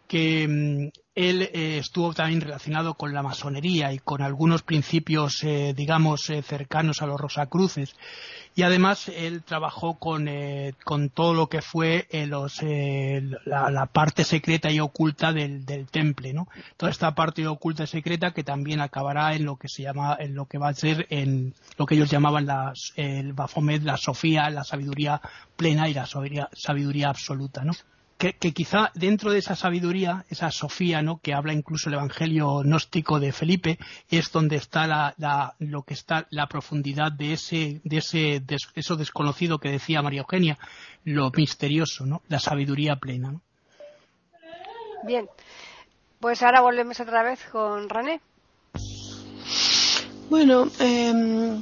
que 0.08 0.48
mm, 0.48 0.89
él 1.16 1.42
estuvo 1.54 2.13
también 2.13 2.42
relacionado 2.42 2.94
con 2.94 3.13
la 3.13 3.24
masonería 3.24 3.94
y 3.94 4.00
con 4.00 4.22
algunos 4.22 4.62
principios, 4.62 5.44
digamos, 5.76 6.32
cercanos 6.44 7.02
a 7.02 7.08
los 7.08 7.20
Rosacruces. 7.20 7.96
Y 8.56 8.62
además 8.62 9.10
él 9.10 9.44
trabajó 9.44 9.96
con, 9.96 10.30
con 10.84 11.10
todo 11.10 11.34
lo 11.34 11.48
que 11.48 11.62
fue 11.62 12.08
los, 12.28 12.62
la, 13.46 13.86
parte 13.88 14.24
secreta 14.24 14.72
y 14.72 14.80
oculta 14.80 15.34
del, 15.34 15.66
del, 15.66 15.88
temple, 15.88 16.34
¿no? 16.34 16.48
Toda 16.78 16.92
esta 16.92 17.16
parte 17.16 17.48
oculta 17.48 17.84
y 17.84 17.88
secreta 17.88 18.32
que 18.32 18.44
también 18.44 18.80
acabará 18.80 19.34
en 19.34 19.46
lo 19.46 19.56
que 19.56 19.70
se 19.70 19.84
llama, 19.84 20.16
en 20.20 20.36
lo 20.36 20.46
que 20.46 20.60
va 20.60 20.70
a 20.70 20.74
ser 20.74 21.08
en 21.10 21.56
lo 21.78 21.86
que 21.86 21.96
ellos 21.96 22.12
llamaban 22.12 22.46
las, 22.46 22.94
el 22.96 23.34
Bafomet, 23.34 23.82
la 23.84 23.98
Sofía, 23.98 24.50
la 24.50 24.63
sabiduría 24.63 25.20
plena 25.56 25.89
y 25.89 25.94
la 25.94 26.06
sabiduría 26.06 27.10
absoluta, 27.10 27.63
¿no? 27.63 27.74
Que, 28.32 28.54
quizá 28.54 28.92
dentro 28.94 29.32
de 29.32 29.40
esa 29.40 29.56
sabiduría, 29.56 30.26
esa 30.30 30.50
Sofía, 30.50 31.02
¿no? 31.02 31.20
que 31.22 31.34
habla 31.34 31.54
incluso 31.54 31.90
el 31.90 31.96
Evangelio 31.96 32.62
gnóstico 32.64 33.20
de 33.20 33.34
Felipe, 33.34 33.78
es 34.10 34.32
donde 34.32 34.56
está 34.56 34.88
la, 34.88 35.56
lo 35.60 35.84
que 35.84 35.94
está 35.94 36.26
la 36.30 36.48
profundidad 36.48 37.12
de 37.12 37.34
ese, 37.34 37.82
de 37.84 37.98
ese, 37.98 38.42
eso 38.76 38.96
desconocido 38.96 39.60
que 39.60 39.72
decía 39.72 40.02
María 40.02 40.22
Eugenia, 40.22 40.58
lo 41.04 41.32
misterioso, 41.36 42.06
¿no? 42.06 42.22
La 42.30 42.40
sabiduría 42.40 42.96
plena, 42.96 43.34
Bien, 45.06 45.28
pues 46.22 46.42
ahora 46.44 46.62
volvemos 46.62 46.98
otra 47.02 47.24
vez 47.24 47.44
con 47.52 47.90
René. 47.90 48.22
Bueno, 50.30 50.70
em, 50.80 51.62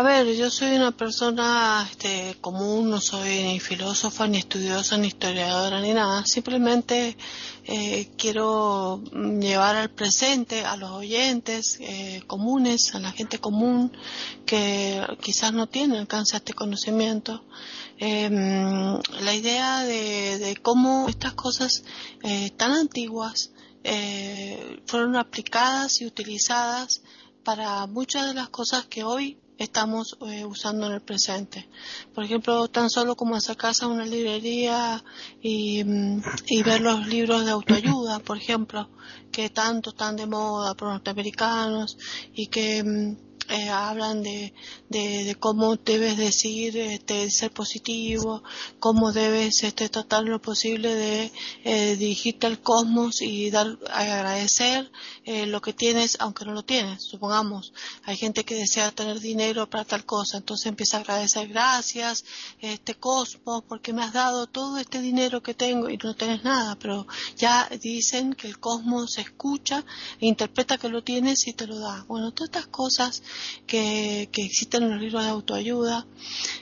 A 0.00 0.02
ver, 0.02 0.34
yo 0.34 0.48
soy 0.48 0.76
una 0.76 0.92
persona 0.92 1.86
este, 1.90 2.38
común, 2.40 2.88
no 2.88 3.02
soy 3.02 3.42
ni 3.42 3.60
filósofa, 3.60 4.26
ni 4.26 4.38
estudiosa, 4.38 4.96
ni 4.96 5.08
historiadora, 5.08 5.82
ni 5.82 5.92
nada. 5.92 6.24
Simplemente 6.24 7.18
eh, 7.64 8.10
quiero 8.16 9.02
llevar 9.12 9.76
al 9.76 9.90
presente 9.90 10.64
a 10.64 10.78
los 10.78 10.90
oyentes 10.90 11.76
eh, 11.80 12.22
comunes, 12.26 12.94
a 12.94 12.98
la 12.98 13.12
gente 13.12 13.40
común 13.40 13.92
que 14.46 15.04
quizás 15.20 15.52
no 15.52 15.66
tiene 15.66 15.98
alcance 15.98 16.34
a 16.34 16.38
este 16.38 16.54
conocimiento, 16.54 17.44
em, 17.98 18.98
la 19.20 19.34
idea 19.34 19.80
de, 19.84 20.58
cómo 20.62 21.10
estas 21.10 21.34
cosas 21.34 21.84
eh, 22.22 22.48
tan 22.56 22.72
antiguas 22.72 23.52
fueron 24.86 25.16
aplicadas 25.16 26.00
y 26.00 26.06
utilizadas 26.06 27.02
para 27.44 27.86
muchas 27.86 28.28
de 28.28 28.34
las 28.34 28.48
cosas 28.48 28.86
que 28.86 29.04
hoy 29.04 29.38
estamos 29.64 30.16
eh, 30.26 30.44
usando 30.44 30.86
en 30.86 30.94
el 30.94 31.00
presente. 31.02 31.68
Por 32.14 32.24
ejemplo, 32.24 32.68
tan 32.68 32.88
solo 32.88 33.14
como 33.14 33.36
acercarse 33.36 33.84
a 33.84 33.88
una 33.88 34.06
librería 34.06 35.04
y, 35.42 35.84
mm, 35.84 36.22
y, 36.46 36.62
ver 36.62 36.80
los 36.80 37.06
libros 37.06 37.44
de 37.44 37.50
autoayuda, 37.50 38.20
por 38.20 38.38
ejemplo, 38.38 38.88
que 39.30 39.50
tanto 39.50 39.90
están 39.90 40.16
de 40.16 40.26
moda 40.26 40.74
por 40.74 40.88
norteamericanos 40.88 41.98
y 42.34 42.46
que 42.46 42.82
mm, 42.82 43.29
eh, 43.50 43.68
hablan 43.68 44.22
de, 44.22 44.54
de, 44.88 45.36
cómo 45.38 45.76
debes 45.76 46.16
decir, 46.16 46.76
este, 46.76 47.30
ser 47.30 47.50
positivo, 47.50 48.42
cómo 48.78 49.12
debes 49.12 49.64
este, 49.64 49.88
tratar 49.88 50.22
lo 50.22 50.40
posible 50.40 50.94
de 50.94 51.32
eh, 51.64 51.96
dirigirte 51.96 52.46
al 52.46 52.60
cosmos 52.60 53.22
y 53.22 53.50
dar, 53.50 53.78
agradecer 53.92 54.90
eh, 55.24 55.46
lo 55.46 55.60
que 55.60 55.72
tienes, 55.72 56.16
aunque 56.20 56.44
no 56.44 56.52
lo 56.52 56.62
tienes. 56.62 57.02
Supongamos, 57.02 57.72
hay 58.04 58.16
gente 58.16 58.44
que 58.44 58.54
desea 58.54 58.92
tener 58.92 59.18
dinero 59.18 59.68
para 59.68 59.84
tal 59.84 60.04
cosa, 60.04 60.36
entonces 60.36 60.66
empieza 60.66 60.98
a 60.98 61.00
agradecer 61.00 61.48
gracias, 61.48 62.24
este 62.60 62.94
cosmos, 62.94 63.64
porque 63.68 63.92
me 63.92 64.04
has 64.04 64.12
dado 64.12 64.46
todo 64.46 64.78
este 64.78 65.00
dinero 65.00 65.42
que 65.42 65.54
tengo 65.54 65.90
y 65.90 65.96
no 65.96 66.14
tienes 66.14 66.44
nada, 66.44 66.76
pero 66.78 67.06
ya 67.36 67.68
dicen 67.82 68.34
que 68.34 68.46
el 68.46 68.60
cosmos 68.60 69.18
escucha 69.18 69.84
e 70.20 70.26
interpreta 70.26 70.78
que 70.78 70.88
lo 70.88 71.02
tienes 71.02 71.46
y 71.48 71.52
te 71.52 71.66
lo 71.66 71.78
da. 71.78 72.04
Bueno, 72.06 72.32
todas 72.32 72.50
estas 72.50 72.66
cosas 72.68 73.22
que, 73.66 74.28
existen 74.36 74.82
en 74.82 74.90
los 74.90 75.00
libros 75.00 75.24
de 75.24 75.30
autoayuda, 75.30 76.06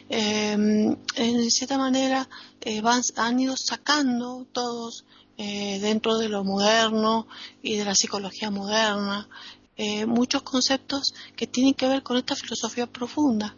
em, 0.08 0.96
en 1.16 1.50
cierta 1.50 1.78
manera 1.78 2.28
eh, 2.60 2.82
han 3.16 3.40
ido 3.40 3.56
sacando 3.56 4.46
todos 4.52 5.04
eh, 5.36 5.78
dentro 5.80 6.18
de 6.18 6.28
lo 6.28 6.44
moderno 6.44 7.28
y 7.62 7.76
de 7.76 7.84
la 7.84 7.94
psicología 7.94 8.50
moderna 8.50 9.28
eh, 9.76 10.06
muchos 10.06 10.42
conceptos 10.42 11.14
que 11.36 11.46
tienen 11.46 11.74
que 11.74 11.86
ver 11.86 12.02
con 12.02 12.16
esta 12.16 12.34
filosofía 12.34 12.86
profunda. 12.86 13.56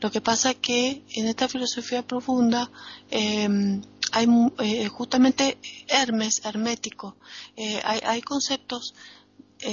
Lo 0.00 0.10
que 0.10 0.20
pasa 0.20 0.50
es 0.50 0.56
que 0.56 1.02
en 1.14 1.26
esta 1.26 1.48
filosofía 1.48 2.06
profunda 2.06 2.70
em, 3.10 3.80
hay 4.12 4.26
justamente 4.88 5.56
Hermes, 5.88 6.42
hermético, 6.44 7.16
hay, 7.82 8.20
conceptos 8.20 8.94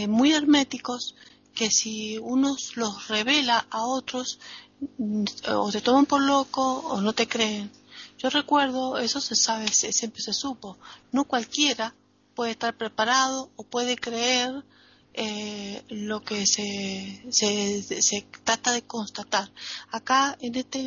muy 0.07 0.31
herméticos 0.31 1.15
que 1.59 1.69
si 1.71 2.17
uno 2.17 2.55
los 2.75 3.09
revela 3.09 3.67
a 3.69 3.85
otros, 3.85 4.39
mm, 4.97 5.25
o 5.57 5.69
te 5.69 5.81
toman 5.81 6.05
por 6.05 6.21
loco 6.21 6.63
o 6.63 7.01
no 7.01 7.11
te 7.11 7.27
creen. 7.27 7.69
Yo 8.17 8.29
recuerdo, 8.29 8.97
eso 8.97 9.19
se 9.19 9.35
sabe, 9.35 9.67
siempre 9.67 10.21
se 10.21 10.31
supo, 10.31 10.77
no 11.11 11.25
cualquiera 11.25 11.93
puede 12.33 12.51
estar 12.51 12.77
preparado 12.77 13.49
o 13.57 13.63
puede 13.63 13.97
creer 13.97 14.63
eh, 15.13 15.83
lo 15.89 16.21
que 16.21 16.45
se, 16.45 17.25
se, 17.29 18.25
trata 18.45 18.71
de 18.71 18.83
constatar. 18.83 19.51
Acá 19.91 20.37
en 20.39 20.55
este 20.55 20.79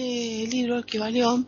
libro, 0.54 0.78
el 0.78 1.46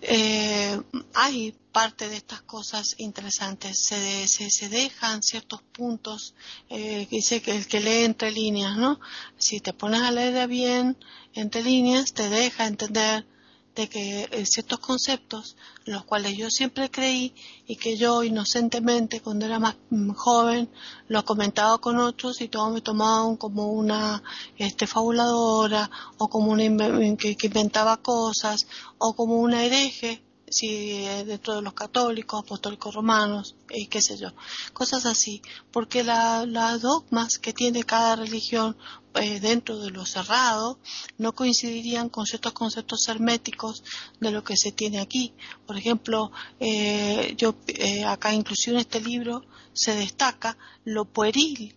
eh, 0.00 0.80
hay 1.12 1.54
parte 1.74 2.08
de 2.08 2.16
estas 2.16 2.40
cosas 2.42 2.94
interesantes. 2.98 3.84
Se, 3.88 4.28
se, 4.28 4.68
dejan 4.68 5.24
ciertos 5.24 5.60
puntos, 5.60 6.34
eh, 6.70 7.08
dice 7.10 7.42
que 7.42 7.56
el 7.56 7.66
que 7.66 7.80
lee 7.80 8.04
entre 8.04 8.30
líneas, 8.30 8.76
¿no? 8.76 9.00
Si 9.38 9.58
te 9.58 9.72
pones 9.72 10.02
a 10.02 10.12
leer 10.12 10.46
bien 10.48 10.96
entre 11.34 11.64
líneas, 11.64 12.14
te 12.14 12.28
deja 12.28 12.68
entender 12.68 13.26
de 13.74 13.88
que 13.88 14.28
eh, 14.30 14.46
ciertos 14.46 14.78
conceptos, 14.78 15.56
los 15.84 16.04
cuales 16.04 16.36
yo 16.36 16.48
siempre 16.48 16.92
creí 16.92 17.34
y 17.66 17.74
que 17.74 17.96
yo 17.96 18.22
inocentemente 18.22 19.20
cuando 19.20 19.46
era 19.46 19.58
más 19.58 19.74
mm, 19.90 20.12
joven 20.12 20.70
los 21.08 21.24
comentaba 21.24 21.78
con 21.78 21.98
otros 21.98 22.40
y 22.40 22.46
todos 22.46 22.72
me 22.72 22.82
tomaban 22.82 23.36
como 23.36 23.72
una 23.72 24.22
este, 24.58 24.86
fabuladora 24.86 25.90
o 26.18 26.28
como 26.28 26.52
una 26.52 27.16
que, 27.16 27.36
que 27.36 27.46
inventaba 27.48 27.96
cosas 27.96 28.68
o 28.98 29.16
como 29.16 29.38
una 29.40 29.64
hereje 29.64 30.23
si 30.48 31.04
dentro 31.24 31.56
de 31.56 31.62
los 31.62 31.74
católicos, 31.74 32.42
apostólicos 32.42 32.94
romanos, 32.94 33.56
y 33.70 33.86
qué 33.86 34.00
sé 34.00 34.16
yo, 34.18 34.28
cosas 34.72 35.06
así, 35.06 35.42
porque 35.72 36.04
las 36.04 36.80
dogmas 36.80 37.38
que 37.38 37.52
tiene 37.52 37.84
cada 37.84 38.16
religión 38.16 38.76
eh, 39.14 39.38
dentro 39.38 39.78
de 39.78 39.90
lo 39.90 40.04
cerrado 40.04 40.80
no 41.18 41.34
coincidirían 41.34 42.08
con 42.08 42.26
ciertos 42.26 42.52
conceptos 42.52 43.08
herméticos 43.08 43.84
de 44.20 44.32
lo 44.32 44.42
que 44.42 44.56
se 44.56 44.72
tiene 44.72 45.00
aquí. 45.00 45.34
Por 45.66 45.76
ejemplo, 45.76 46.32
eh, 46.58 47.34
yo 47.36 47.54
eh, 47.68 48.04
acá 48.04 48.34
inclusive 48.34 48.74
en 48.74 48.80
este 48.80 49.00
libro 49.00 49.44
se 49.72 49.94
destaca 49.94 50.56
lo 50.84 51.04
pueril 51.04 51.76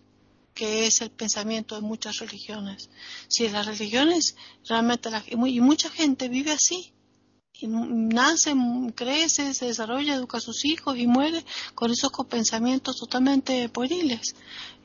que 0.52 0.86
es 0.86 1.00
el 1.02 1.10
pensamiento 1.10 1.76
de 1.76 1.82
muchas 1.82 2.18
religiones. 2.18 2.90
Si 3.28 3.48
las 3.48 3.66
religiones 3.66 4.34
realmente, 4.68 5.08
y 5.46 5.60
mucha 5.60 5.88
gente 5.88 6.28
vive 6.28 6.50
así, 6.50 6.92
nace, 7.66 8.54
crece, 8.94 9.52
se 9.52 9.66
desarrolla, 9.66 10.14
educa 10.14 10.38
a 10.38 10.40
sus 10.40 10.64
hijos 10.64 10.96
y 10.96 11.06
muere 11.06 11.44
con 11.74 11.90
esos 11.90 12.12
pensamientos 12.28 12.96
totalmente 12.96 13.68
pueriles. 13.68 14.36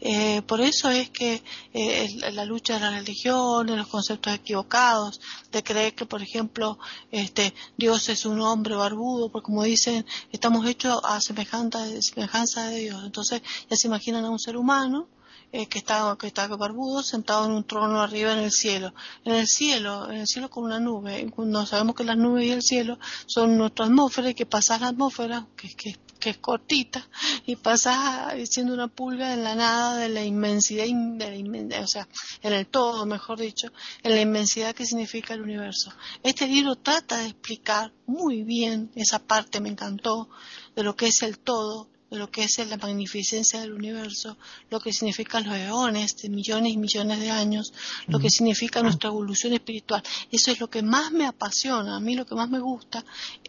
Eh, 0.02 0.42
por 0.42 0.60
eso 0.60 0.90
es 0.90 1.10
que 1.10 1.44
eh, 1.74 2.32
la 2.34 2.46
lucha 2.46 2.74
de 2.74 2.80
la 2.82 2.90
religión, 2.90 3.68
de 3.68 3.78
los 3.78 3.88
conceptos 3.88 4.34
equivocados, 4.34 5.22
de 5.52 5.64
creer 5.64 5.94
que, 5.94 6.06
por 6.06 6.22
ejemplo, 6.22 6.80
este, 7.12 7.54
Dios 7.78 8.10
es 8.10 8.26
un 8.26 8.42
hombre 8.42 8.76
barbudo, 8.76 9.30
porque 9.30 9.46
como 9.46 9.64
dicen, 9.64 10.06
estamos 10.32 10.68
hechos 10.68 11.00
a 11.04 11.22
semejanza, 11.22 11.86
semejanza 12.02 12.70
de 12.70 12.80
Dios. 12.80 13.04
Entonces 13.06 13.42
ya 13.70 13.78
se 13.78 13.88
imaginan 13.88 14.26
a 14.26 14.30
un 14.30 14.40
ser 14.40 14.58
humano 14.58 15.08
eh, 15.54 15.68
que 15.68 15.78
está 15.78 16.18
que 16.20 16.26
está 16.26 16.48
barbudo 16.48 17.04
sentado 17.04 17.46
en 17.46 17.52
un 17.52 17.64
trono 17.64 18.02
arriba 18.02 18.34
en 18.34 18.40
el 18.40 18.52
cielo. 18.52 18.92
En 19.24 19.36
el 19.36 19.48
cielo 19.48 20.10
en 20.10 20.22
el 20.22 20.28
cielo 20.28 20.50
con 20.50 20.64
una 20.64 20.80
nube. 20.80 21.30
Cuando 21.30 21.64
sabemos 21.68 21.96
que 21.96 22.04
las 22.04 22.18
nubes 22.18 22.46
y 22.46 22.52
el 22.52 22.64
cielo 22.64 22.98
son 23.28 23.56
nuestra 23.56 23.86
atmósfera 23.86 24.32
y 24.32 24.34
que 24.34 24.48
pasas 24.48 24.82
la 24.82 24.88
atmósfera 24.88 25.46
que, 25.56 25.70
que, 25.76 25.96
que 26.20 26.32
es 26.32 26.38
cortita 26.40 27.08
y 27.46 27.56
pasas 27.56 28.34
siendo 28.50 28.74
una 28.74 28.88
pulga 28.88 29.32
en 29.34 29.44
la 29.44 29.54
nada 29.54 29.98
de 29.98 30.10
la 30.10 30.24
inmensidad 30.24 30.86
de 30.86 31.68
la 31.70 31.82
o 31.82 31.88
sea 31.88 32.08
en 32.42 32.54
el 32.54 32.66
todo 32.66 33.06
mejor 33.06 33.38
dicho 33.40 33.72
en 34.02 34.16
la 34.16 34.22
inmensidad 34.22 34.74
que 34.74 34.88
significa 34.88 35.36
el 35.36 35.44
universo. 35.44 35.94
Este 36.24 36.48
libro 36.48 36.78
trata 36.78 37.20
de 37.20 37.28
explicar 37.28 37.94
muy 38.08 38.42
bien 38.42 38.90
esa 38.96 39.20
parte 39.20 39.62
me 39.62 39.70
encantó 39.70 40.30
de 40.76 40.82
lo 40.82 40.96
que 40.96 41.06
es 41.06 41.22
el 41.22 41.38
todo 41.38 41.90
de 42.14 42.20
lo 42.20 42.30
que 42.30 42.44
es 42.44 42.60
la 42.70 42.78
magnificencia 42.78 43.60
del 43.60 43.74
universo, 43.74 44.38
lo 44.70 44.80
que 44.80 44.94
significan 44.94 45.48
los 45.48 45.58
eones 45.58 46.16
de 46.18 46.30
millones 46.30 46.74
y 46.74 46.78
millones 46.78 47.20
de 47.20 47.32
años, 47.32 47.74
lo 48.06 48.20
que 48.20 48.30
significa 48.30 48.84
nuestra 48.84 49.10
evolución 49.10 49.54
espiritual. 49.54 50.04
Eso 50.32 50.52
es 50.52 50.60
lo 50.60 50.70
que 50.70 50.84
más 50.84 51.12
me 51.12 51.26
apasiona, 51.26 51.96
a 51.96 52.00
mí 52.00 52.14
lo 52.14 52.28
que 52.28 52.36
más 52.36 52.52
me 52.52 52.60
gusta, 52.60 53.04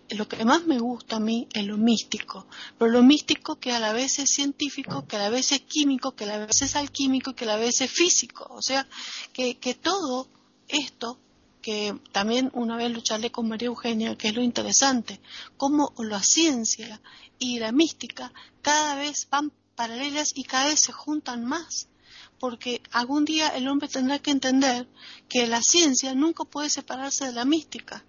lo 0.08 0.26
que 0.26 0.42
más 0.46 0.64
me 0.64 0.78
gusta 0.78 1.16
a 1.16 1.20
mí 1.20 1.46
es 1.52 1.66
lo 1.66 1.76
místico, 1.76 2.46
pero 2.78 2.90
lo 2.90 3.02
místico 3.02 3.56
que 3.56 3.70
a 3.70 3.78
la 3.78 3.92
vez 3.92 4.18
es 4.18 4.30
científico, 4.30 5.06
que 5.06 5.16
a 5.16 5.18
la 5.18 5.28
vez 5.28 5.52
es 5.52 5.60
químico, 5.60 6.12
que 6.12 6.24
a 6.24 6.28
la 6.28 6.38
vez 6.38 6.62
es 6.62 6.74
alquímico 6.74 7.32
y 7.32 7.34
que 7.34 7.44
a 7.44 7.48
la 7.48 7.56
vez 7.56 7.82
es 7.82 7.90
físico. 7.90 8.46
O 8.48 8.62
sea, 8.62 8.88
que, 9.34 9.58
que 9.58 9.74
todo 9.74 10.26
esto 10.68 11.18
que 11.64 11.98
también 12.12 12.50
una 12.52 12.76
vez 12.76 12.92
lo 12.92 13.00
charlé 13.00 13.32
con 13.32 13.48
María 13.48 13.68
Eugenia, 13.68 14.18
que 14.18 14.28
es 14.28 14.34
lo 14.34 14.42
interesante, 14.42 15.18
cómo 15.56 15.94
la 15.96 16.22
ciencia 16.22 17.00
y 17.38 17.58
la 17.58 17.72
mística 17.72 18.34
cada 18.60 18.96
vez 18.96 19.26
van 19.30 19.50
paralelas 19.74 20.32
y 20.34 20.44
cada 20.44 20.66
vez 20.66 20.80
se 20.80 20.92
juntan 20.92 21.46
más, 21.46 21.88
porque 22.38 22.82
algún 22.90 23.24
día 23.24 23.48
el 23.48 23.66
hombre 23.66 23.88
tendrá 23.88 24.18
que 24.18 24.30
entender 24.30 24.86
que 25.26 25.46
la 25.46 25.62
ciencia 25.62 26.14
nunca 26.14 26.44
puede 26.44 26.68
separarse 26.68 27.24
de 27.24 27.32
la 27.32 27.46
mística 27.46 28.04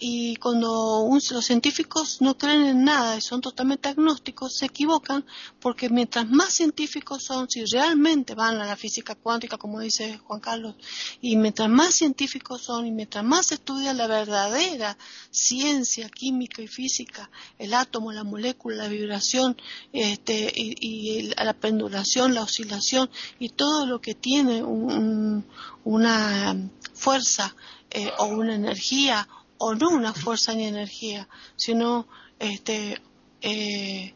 y 0.00 0.36
cuando 0.36 1.08
los 1.10 1.44
científicos 1.44 2.20
no 2.20 2.38
creen 2.38 2.66
en 2.66 2.84
nada 2.84 3.16
y 3.16 3.20
son 3.20 3.40
totalmente 3.40 3.88
agnósticos, 3.88 4.56
se 4.56 4.66
equivocan 4.66 5.24
porque 5.58 5.90
mientras 5.90 6.28
más 6.28 6.52
científicos 6.52 7.24
son, 7.24 7.50
si 7.50 7.64
realmente 7.64 8.36
van 8.36 8.60
a 8.60 8.66
la 8.66 8.76
física 8.76 9.16
cuántica, 9.16 9.58
como 9.58 9.80
dice 9.80 10.18
Juan 10.18 10.38
Carlos, 10.38 10.76
y 11.20 11.36
mientras 11.36 11.68
más 11.68 11.94
científicos 11.94 12.62
son 12.62 12.86
y 12.86 12.92
mientras 12.92 13.24
más 13.24 13.46
se 13.46 13.54
estudia 13.56 13.92
la 13.92 14.06
verdadera 14.06 14.96
ciencia 15.30 16.08
química 16.08 16.62
y 16.62 16.68
física, 16.68 17.28
el 17.58 17.74
átomo, 17.74 18.12
la 18.12 18.22
molécula, 18.22 18.76
la 18.76 18.88
vibración 18.88 19.56
este, 19.92 20.52
y, 20.54 21.34
la 21.34 21.54
pendulación, 21.54 22.34
la 22.34 22.42
oscilación 22.42 23.10
y 23.40 23.48
todo 23.48 23.84
lo 23.84 24.00
que 24.00 24.14
tiene 24.14 24.62
una 24.62 26.56
fuerza 26.94 27.56
eh, 27.90 28.12
o 28.18 28.26
una 28.26 28.54
energía 28.54 29.26
o 29.58 29.74
no 29.74 29.90
una 29.90 30.14
fuerza 30.14 30.54
ni 30.54 30.66
energía, 30.66 31.28
sino 31.56 32.06
este 32.38 33.00
eh, 33.40 34.14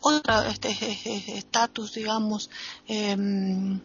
otro 0.00 0.42
este 0.42 0.70
estatus, 1.38 1.92
digamos, 1.94 2.50
em, 2.86 3.80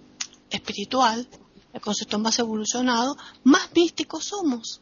espiritual, 0.49 1.27
el 1.73 1.81
concepto 1.81 2.19
más 2.19 2.39
evolucionado, 2.39 3.15
más 3.43 3.69
místicos 3.73 4.25
somos, 4.25 4.81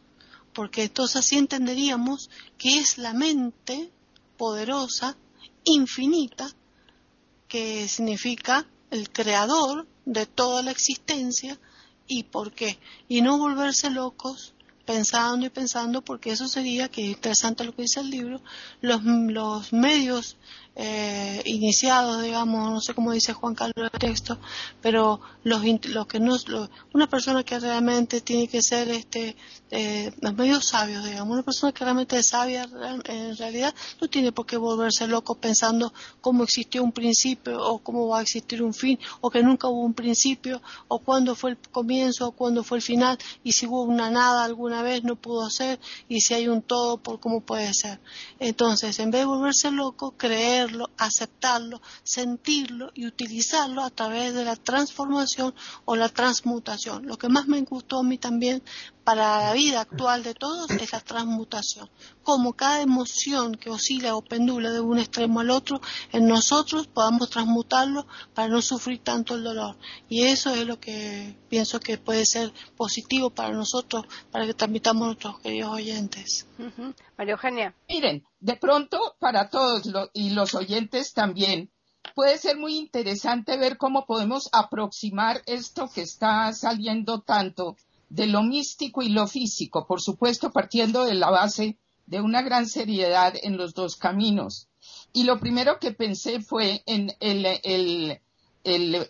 porque 0.53 0.83
entonces 0.83 1.17
así 1.17 1.37
entenderíamos 1.37 2.29
que 2.57 2.79
es 2.79 2.97
la 2.97 3.13
mente 3.13 3.91
poderosa, 4.37 5.15
infinita, 5.63 6.49
que 7.47 7.87
significa 7.87 8.65
el 8.89 9.09
creador 9.11 9.87
de 10.05 10.25
toda 10.25 10.63
la 10.63 10.71
existencia 10.71 11.59
y 12.07 12.23
por 12.23 12.53
qué, 12.53 12.79
y 13.07 13.21
no 13.21 13.37
volverse 13.37 13.89
locos 13.89 14.53
pensando 14.87 15.45
y 15.45 15.49
pensando, 15.49 16.01
porque 16.01 16.31
eso 16.31 16.47
sería, 16.47 16.87
que 16.87 17.03
es 17.03 17.17
interesante 17.17 17.65
lo 17.65 17.75
que 17.75 17.83
dice 17.83 17.99
el 17.99 18.09
libro, 18.09 18.41
los, 18.81 19.03
los 19.03 19.73
medios 19.73 20.37
eh, 20.79 21.41
iniciados, 21.45 22.21
digamos, 22.21 22.69
no 22.69 22.79
sé 22.79 22.93
cómo 22.93 23.11
dice 23.11 23.33
Juan 23.33 23.55
Carlos 23.55 23.89
el 23.91 23.99
texto, 23.99 24.37
pero 24.79 25.19
los, 25.43 25.63
los 25.85 26.05
que 26.05 26.19
no, 26.19 26.37
una 26.93 27.09
persona 27.09 27.43
que 27.43 27.59
realmente 27.59 28.21
tiene 28.21 28.47
que 28.47 28.61
ser 28.61 28.87
este, 28.89 29.35
eh, 29.71 30.13
los 30.21 30.65
sabios, 30.65 31.03
digamos, 31.03 31.33
una 31.33 31.41
persona 31.41 31.71
que 31.71 31.83
realmente 31.83 32.19
es 32.19 32.27
sabia, 32.27 32.69
en 33.05 33.35
realidad 33.37 33.73
no 33.99 34.07
tiene 34.07 34.31
por 34.31 34.45
qué 34.45 34.57
volverse 34.57 35.07
loco 35.07 35.33
pensando 35.33 35.91
cómo 36.21 36.43
existió 36.43 36.83
un 36.83 36.91
principio 36.91 37.59
o 37.59 37.79
cómo 37.79 38.07
va 38.09 38.19
a 38.19 38.21
existir 38.21 38.61
un 38.61 38.75
fin, 38.75 38.99
o 39.21 39.31
que 39.31 39.41
nunca 39.41 39.67
hubo 39.67 39.81
un 39.81 39.95
principio, 39.95 40.61
o 40.89 40.99
cuándo 40.99 41.33
fue 41.33 41.51
el 41.51 41.57
comienzo, 41.71 42.27
o 42.27 42.31
cuándo 42.33 42.63
fue 42.63 42.77
el 42.77 42.83
final, 42.83 43.17
y 43.43 43.53
si 43.53 43.65
hubo 43.65 43.81
una 43.81 44.11
nada 44.11 44.43
alguna 44.43 44.83
vez 44.83 45.03
no 45.03 45.15
pudo 45.15 45.49
ser, 45.49 45.79
y 46.07 46.21
si 46.21 46.35
hay 46.35 46.47
un 46.47 46.61
todo, 46.61 46.97
por 46.97 47.19
cómo 47.19 47.41
puede 47.41 47.73
ser. 47.73 47.99
Entonces, 48.39 48.99
en 48.99 49.09
vez 49.09 49.21
de 49.21 49.25
volverse 49.25 49.71
loco, 49.71 50.13
creer 50.15 50.66
aceptarlo, 50.97 51.81
sentirlo 52.03 52.91
y 52.93 53.05
utilizarlo 53.05 53.83
a 53.83 53.89
través 53.89 54.33
de 54.33 54.45
la 54.45 54.55
transformación 54.55 55.53
o 55.85 55.95
la 55.95 56.09
transmutación. 56.09 57.05
Lo 57.05 57.17
que 57.17 57.29
más 57.29 57.47
me 57.47 57.61
gustó 57.61 57.99
a 57.99 58.03
mí 58.03 58.17
también 58.17 58.63
para 59.07 59.39
la 59.39 59.53
vida 59.53 59.79
actual 59.79 60.21
de 60.21 60.33
todos 60.33 60.69
es 60.69 60.91
la 60.91 60.99
transmutación. 60.99 61.89
Como 62.23 62.57
cada 62.57 62.81
emoción 62.81 63.55
que 63.55 63.69
oscila 63.69 64.17
o 64.17 64.21
pendula 64.21 64.69
de 64.69 64.81
un 64.81 64.99
extremo 64.99 65.39
al 65.39 65.49
otro, 65.49 65.79
en 66.11 66.27
nosotros 66.27 66.87
podamos 66.87 67.29
transmutarlo 67.29 68.05
para 68.33 68.49
no 68.49 68.61
sufrir 68.61 69.01
tanto 69.01 69.35
el 69.35 69.45
dolor. 69.45 69.77
Y 70.09 70.23
eso 70.25 70.53
es 70.53 70.67
lo 70.67 70.81
que 70.81 71.37
pienso 71.47 71.79
que 71.79 71.97
puede 71.97 72.25
ser 72.25 72.51
positivo 72.75 73.29
para 73.29 73.53
nosotros, 73.53 74.03
para 74.29 74.45
que 74.45 74.53
transmitamos 74.53 75.03
a 75.03 75.05
nuestros 75.05 75.39
queridos 75.39 75.71
oyentes. 75.71 76.45
María 77.17 77.31
Eugenia. 77.31 77.73
Miren, 77.87 78.25
de 78.41 78.57
pronto 78.57 79.15
para 79.19 79.49
todos 79.49 79.83
y 80.11 80.31
los 80.31 80.53
oyentes 80.53 81.13
también, 81.13 81.71
puede 82.13 82.37
ser 82.37 82.57
muy 82.57 82.75
interesante 82.75 83.55
ver 83.55 83.77
cómo 83.77 84.05
podemos 84.05 84.49
aproximar 84.51 85.43
esto 85.45 85.89
que 85.95 86.01
está 86.01 86.51
saliendo 86.51 87.21
tanto 87.21 87.77
de 88.09 88.27
lo 88.27 88.43
místico 88.43 89.01
y 89.01 89.09
lo 89.09 89.27
físico, 89.27 89.85
por 89.85 90.01
supuesto 90.01 90.51
partiendo 90.51 91.05
de 91.05 91.15
la 91.15 91.29
base 91.29 91.77
de 92.05 92.21
una 92.21 92.41
gran 92.41 92.67
seriedad 92.67 93.33
en 93.41 93.57
los 93.57 93.73
dos 93.73 93.97
caminos. 93.97 94.69
Y 95.13 95.23
lo 95.23 95.39
primero 95.39 95.79
que 95.79 95.91
pensé 95.91 96.41
fue 96.41 96.83
en 96.85 97.11
el, 97.19 97.45
el, 97.63 98.21
el 98.63 99.07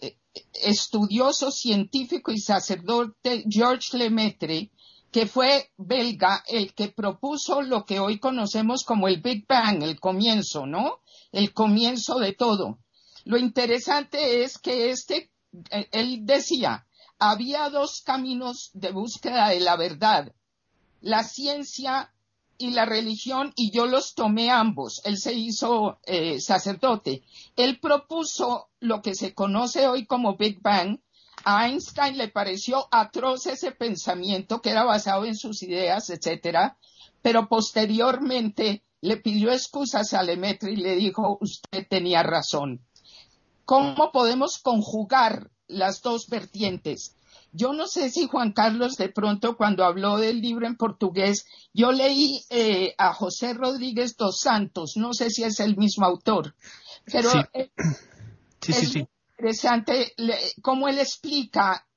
estudioso 0.54 1.52
científico 1.52 2.32
y 2.32 2.40
sacerdote 2.40 3.46
Georges 3.50 3.94
Lemaitre, 3.94 4.72
que 5.12 5.26
fue 5.26 5.72
belga 5.78 6.44
el 6.48 6.74
que 6.74 6.90
propuso 6.90 7.62
lo 7.62 7.86
que 7.86 8.00
hoy 8.00 8.20
conocemos 8.20 8.84
como 8.84 9.08
el 9.08 9.22
Big 9.22 9.46
Bang, 9.48 9.84
el 9.84 10.00
comienzo, 10.00 10.66
¿no? 10.66 11.00
El 11.32 11.54
comienzo 11.54 12.20
de 12.20 12.34
todo. 12.34 12.80
Lo 13.24 13.38
interesante 13.38 14.44
es 14.44 14.58
que 14.58 14.90
este, 14.90 15.32
eh, 15.72 15.88
él 15.92 16.26
decía, 16.26 16.87
había 17.20 17.70
dos 17.70 18.02
caminos 18.02 18.72
de 18.74 18.92
búsqueda 18.92 19.50
de 19.50 19.60
la 19.60 19.76
verdad, 19.76 20.34
la 21.02 21.24
ciencia 21.24 22.14
y 22.58 22.72
la 22.72 22.86
religión, 22.86 23.54
y 23.56 23.72
yo 23.72 23.86
los 23.86 24.16
tomé 24.16 24.50
ambos. 24.50 25.02
Él 25.06 25.18
se 25.18 25.34
hizo 25.34 26.00
eh, 26.06 26.42
sacerdote. 26.42 27.24
Él 27.56 27.80
propuso 27.80 28.70
lo 28.80 29.02
que 29.02 29.14
se 29.14 29.34
conoce 29.34 29.88
hoy 29.88 30.06
como 30.06 30.38
Big 30.38 30.62
Bang. 30.62 31.00
A 31.44 31.68
Einstein 31.68 32.18
le 32.18 32.30
pareció 32.30 32.88
atroz 32.92 33.46
ese 33.46 33.72
pensamiento 33.72 34.62
que 34.62 34.72
era 34.72 34.84
basado 34.84 35.26
en 35.26 35.36
sus 35.36 35.62
ideas, 35.62 36.10
etcétera, 36.10 36.78
pero 37.22 37.48
posteriormente 37.48 38.84
le 39.02 39.18
pidió 39.18 39.52
excusas 39.52 40.14
a 40.14 40.24
Lemaitre 40.24 40.72
y 40.72 40.78
le 40.78 40.96
dijo, 40.96 41.38
usted 41.40 41.88
tenía 41.88 42.24
razón. 42.24 42.82
¿Cómo 43.66 44.12
podemos 44.12 44.58
conjugar 44.58 45.52
las 45.68 46.02
dos 46.02 46.28
vertientes. 46.28 47.16
Yo 47.52 47.74
no 47.74 47.88
sé 47.88 48.10
si 48.10 48.28
Juan 48.28 48.52
Carlos 48.52 48.98
de 48.98 49.10
pronto 49.10 49.56
cuando 49.58 49.86
habló 49.86 50.18
del 50.18 50.42
libro 50.42 50.68
en 50.68 50.76
portugués, 50.76 51.46
yo 51.74 51.92
leí 51.92 52.42
eh, 52.50 52.94
a 52.98 53.14
José 53.14 53.54
Rodríguez 53.54 54.18
dos 54.18 54.40
Santos, 54.42 54.94
no 54.96 55.14
sé 55.14 55.30
si 55.30 55.44
es 55.44 55.60
el 55.60 55.78
mismo 55.78 56.06
autor, 56.06 56.56
pero 57.06 57.32
eh, 57.54 57.72
es 58.68 58.96
interesante 59.38 60.14
cómo 60.62 60.88
él 60.88 61.00
explica 61.00 61.88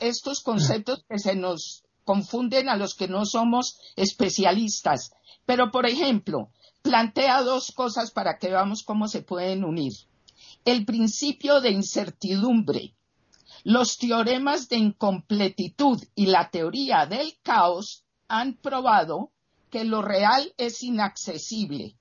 estos 0.00 0.42
conceptos 0.42 1.04
que 1.08 1.18
se 1.18 1.34
nos 1.34 1.84
confunden 2.04 2.68
a 2.68 2.76
los 2.76 2.94
que 2.94 3.08
no 3.08 3.24
somos 3.24 3.78
especialistas. 3.96 5.12
Pero, 5.46 5.70
por 5.70 5.86
ejemplo, 5.86 6.50
plantea 6.82 7.42
dos 7.42 7.72
cosas 7.72 8.10
para 8.10 8.38
que 8.38 8.48
veamos 8.48 8.82
cómo 8.82 9.08
se 9.08 9.22
pueden 9.22 9.64
unir 9.64 9.92
el 10.64 10.86
principio 10.86 11.60
de 11.60 11.70
incertidumbre, 11.70 12.94
los 13.64 13.98
teoremas 13.98 14.68
de 14.68 14.76
incompletitud 14.76 16.02
y 16.14 16.26
la 16.26 16.50
teoría 16.50 17.06
del 17.06 17.34
caos 17.42 18.04
han 18.28 18.54
probado 18.54 19.32
que 19.70 19.84
lo 19.84 20.02
real 20.02 20.52
es 20.56 20.82
inaccesible. 20.82 21.96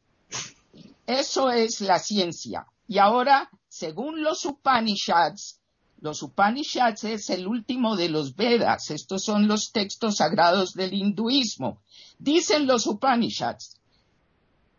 Eso 1.08 1.52
es 1.52 1.82
la 1.82 2.00
ciencia. 2.00 2.66
Y 2.88 2.98
ahora, 3.00 3.50
según 3.68 4.24
los 4.24 4.46
Upanishads, 4.46 5.60
los 6.00 6.22
Upanishads 6.22 7.06
es 7.06 7.30
el 7.30 7.48
último 7.48 7.96
de 7.96 8.10
los 8.10 8.36
Vedas, 8.36 8.92
estos 8.92 9.24
son 9.24 9.48
los 9.48 9.72
textos 9.72 10.18
sagrados 10.18 10.74
del 10.74 10.94
hinduismo. 10.94 11.82
Dicen 12.20 12.68
los 12.68 12.88
Upanishads, 12.88 13.80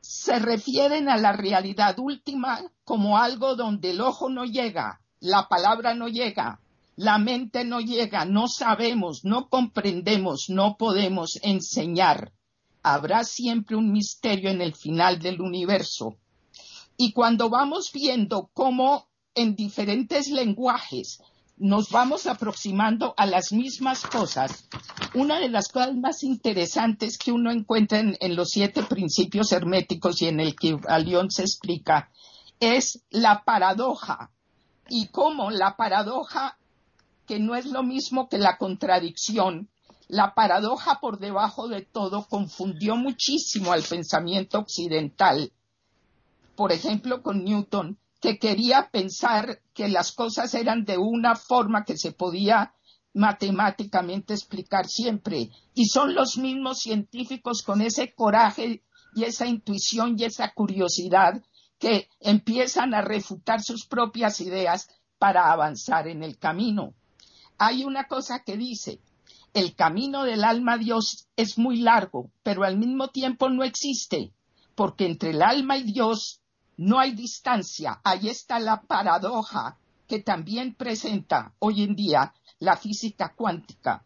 se 0.07 0.39
refieren 0.39 1.09
a 1.09 1.17
la 1.17 1.33
realidad 1.33 1.99
última 1.99 2.61
como 2.85 3.17
algo 3.17 3.57
donde 3.57 3.93
el 3.93 4.03
ojo 4.03 4.29
no 4.29 4.45
llega, 4.45 5.01
la 5.19 5.49
palabra 5.49 5.95
no 5.95 6.09
llega, 6.09 6.61
la 6.95 7.17
mente 7.17 7.65
no 7.65 7.81
llega, 7.81 8.27
no 8.27 8.47
sabemos, 8.47 9.25
no 9.25 9.49
comprendemos, 9.49 10.51
no 10.51 10.77
podemos 10.77 11.39
enseñar. 11.43 12.33
Habrá 12.83 13.25
siempre 13.25 13.77
un 13.77 13.93
misterio 13.93 14.51
en 14.51 14.61
el 14.61 14.75
final 14.75 15.21
del 15.21 15.41
universo. 15.41 16.17
Y 16.99 17.13
cuando 17.13 17.49
vamos 17.49 17.91
viendo 17.91 18.51
cómo 18.53 19.09
en 19.35 19.57
diferentes 19.57 20.29
lenguajes 20.29 21.23
nos 21.57 21.91
vamos 21.91 22.27
aproximando 22.27 23.15
a 23.17 23.27
las 23.27 23.53
mismas 23.53 24.07
cosas. 24.07 24.69
Una 25.15 25.39
de 25.39 25.49
las 25.49 25.69
cosas 25.69 25.95
más 25.95 26.25
interesantes 26.25 27.19
que 27.19 27.33
uno 27.33 27.51
encuentra 27.53 28.01
en, 28.01 28.37
los 28.37 28.51
siete 28.51 28.83
principios 28.83 29.53
herméticos 29.53 30.21
y 30.23 30.27
en 30.27 30.41
el 30.41 30.57
que 30.57 30.79
Alión 30.89 31.31
se 31.31 31.43
explica 31.43 32.11
es 32.59 33.05
la 33.11 33.45
paradoja 33.45 34.31
y 34.89 35.09
cómo 35.09 35.51
la 35.51 35.77
paradoja, 35.77 36.59
que 37.27 37.39
no 37.39 37.55
es 37.55 37.67
lo 37.67 37.83
mismo 37.83 38.29
que 38.29 38.39
la 38.39 38.59
contradicción, 38.59 39.69
la 40.09 40.35
paradoja 40.35 41.01
por 41.01 41.19
debajo 41.19 41.69
de 41.69 41.83
todo 41.83 42.27
confundió 42.29 42.97
muchísimo 42.97 43.73
al 43.73 43.83
pensamiento 43.83 44.59
occidental. 44.59 45.53
Por 46.57 46.73
ejemplo, 46.73 47.23
con 47.23 47.45
Newton, 47.45 47.99
que 48.25 48.39
quería 48.39 48.89
pensar 48.91 49.61
que 49.75 49.87
las 49.87 50.13
cosas 50.13 50.55
eran 50.55 50.87
de 50.87 50.97
una 50.97 51.37
forma 51.37 51.85
que 51.85 51.99
se 51.99 52.11
podía 52.11 52.73
matemáticamente 53.13 54.33
explicar 54.33 54.87
siempre. 54.87 55.51
Y 55.75 55.85
son 55.89 56.15
los 56.15 56.39
mismos 56.39 56.79
científicos 56.81 57.61
con 57.61 57.83
ese 57.83 58.15
coraje 58.15 58.83
y 59.15 59.25
esa 59.25 59.47
intuición 59.47 60.17
y 60.19 60.25
esa 60.25 60.55
curiosidad 60.55 61.43
que 61.79 62.09
empiezan 62.19 62.95
a 62.95 63.03
refutar 63.03 63.63
sus 63.63 63.85
propias 63.85 64.41
ideas 64.41 64.89
para 65.19 65.53
avanzar 65.53 66.09
en 66.09 66.23
el 66.23 66.39
camino. 66.39 66.95
Hay 67.59 67.85
una 67.85 68.05
cosa 68.09 68.43
que 68.43 68.57
dice, 68.57 69.01
el 69.53 69.75
camino 69.75 70.25
del 70.25 70.45
alma 70.45 70.73
a 70.73 70.79
Dios 70.79 71.29
es 71.37 71.59
muy 71.59 71.77
largo, 71.77 72.31
pero 72.43 72.65
al 72.65 72.79
mismo 72.79 73.09
tiempo 73.09 73.51
no 73.51 73.65
existe, 73.65 74.33
porque 74.75 75.05
entre 75.05 75.33
el 75.33 75.43
alma 75.43 75.77
y 75.77 75.83
Dios 75.83 76.41
no 76.77 76.99
hay 76.99 77.13
distancia. 77.13 78.01
Ahí 78.05 78.29
está 78.29 78.59
la 78.59 78.83
paradoja 78.83 79.79
que 80.07 80.21
también 80.21 80.75
presenta 80.75 81.55
hoy 81.59 81.83
en 81.83 81.95
día 81.95 82.35
la 82.59 82.77
física 82.77 83.35
cuántica. 83.37 84.05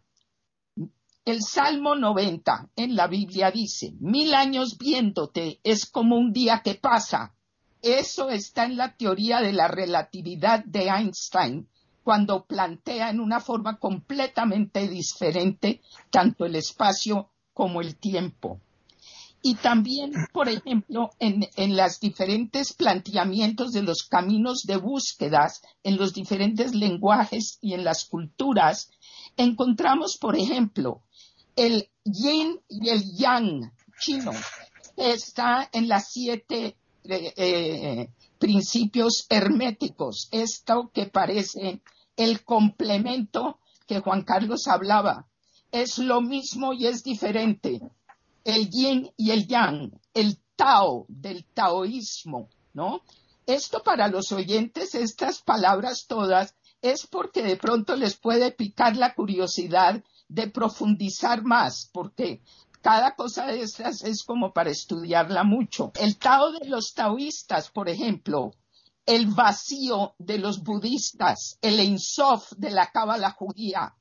El 1.24 1.42
Salmo 1.42 1.94
90 1.94 2.70
en 2.76 2.96
la 2.96 3.06
Biblia 3.06 3.50
dice, 3.50 3.92
mil 4.00 4.34
años 4.34 4.78
viéndote 4.78 5.60
es 5.62 5.86
como 5.86 6.16
un 6.16 6.32
día 6.32 6.62
que 6.64 6.74
pasa. 6.74 7.34
Eso 7.82 8.30
está 8.30 8.64
en 8.64 8.76
la 8.76 8.96
teoría 8.96 9.40
de 9.40 9.52
la 9.52 9.68
relatividad 9.68 10.64
de 10.64 10.88
Einstein, 10.88 11.68
cuando 12.02 12.46
plantea 12.46 13.10
en 13.10 13.20
una 13.20 13.40
forma 13.40 13.78
completamente 13.78 14.88
diferente 14.88 15.82
tanto 16.08 16.46
el 16.46 16.56
espacio 16.56 17.28
como 17.52 17.82
el 17.82 17.96
tiempo. 17.96 18.62
Y 19.40 19.54
también, 19.54 20.12
por 20.32 20.48
ejemplo, 20.48 21.10
en, 21.20 21.48
en 21.56 21.76
los 21.76 22.00
diferentes 22.00 22.72
planteamientos 22.72 23.70
de 23.72 23.82
los 23.82 24.02
caminos 24.02 24.62
de 24.66 24.76
búsquedas, 24.76 25.62
en 25.84 25.96
los 25.96 26.12
diferentes 26.12 26.74
lenguajes 26.74 27.58
y 27.60 27.74
en 27.74 27.84
las 27.84 28.04
culturas, 28.04 28.90
encontramos, 29.36 30.16
por 30.18 30.36
ejemplo, 30.36 31.02
el 31.54 31.88
yin 32.04 32.60
y 32.68 32.88
el 32.88 33.02
yang 33.16 33.72
chino, 34.00 34.32
está 34.96 35.68
en 35.72 35.88
las 35.88 36.10
siete 36.12 36.76
eh, 37.04 37.32
eh, 37.36 38.10
principios 38.38 39.26
herméticos. 39.28 40.28
Esto 40.30 40.90
que 40.92 41.06
parece 41.06 41.80
el 42.16 42.44
complemento 42.44 43.58
que 43.86 44.00
Juan 44.00 44.22
Carlos 44.22 44.68
hablaba. 44.68 45.26
Es 45.72 45.98
lo 45.98 46.20
mismo 46.20 46.72
y 46.72 46.86
es 46.86 47.02
diferente. 47.02 47.80
El 48.48 48.70
yin 48.70 49.12
y 49.18 49.32
el 49.32 49.46
yang, 49.46 49.92
el 50.14 50.38
Tao 50.56 51.04
del 51.10 51.44
taoísmo, 51.52 52.48
¿no? 52.72 53.02
Esto 53.44 53.82
para 53.82 54.08
los 54.08 54.32
oyentes, 54.32 54.94
estas 54.94 55.42
palabras 55.42 56.06
todas, 56.08 56.54
es 56.80 57.06
porque 57.06 57.42
de 57.42 57.58
pronto 57.58 57.94
les 57.94 58.16
puede 58.16 58.50
picar 58.50 58.96
la 58.96 59.14
curiosidad 59.14 60.02
de 60.28 60.48
profundizar 60.48 61.42
más, 61.42 61.90
porque 61.92 62.40
cada 62.80 63.16
cosa 63.16 63.44
de 63.44 63.60
estas 63.60 64.02
es 64.02 64.22
como 64.24 64.54
para 64.54 64.70
estudiarla 64.70 65.44
mucho. 65.44 65.92
El 65.96 66.16
Tao 66.16 66.50
de 66.52 66.70
los 66.70 66.94
taoístas, 66.94 67.68
por 67.70 67.90
ejemplo, 67.90 68.52
el 69.04 69.26
vacío 69.26 70.14
de 70.16 70.38
los 70.38 70.62
budistas, 70.62 71.58
el 71.60 71.80
Ensof 71.80 72.52
de 72.56 72.70
la 72.70 72.90
Cábala 72.92 73.30
judía, 73.30 73.94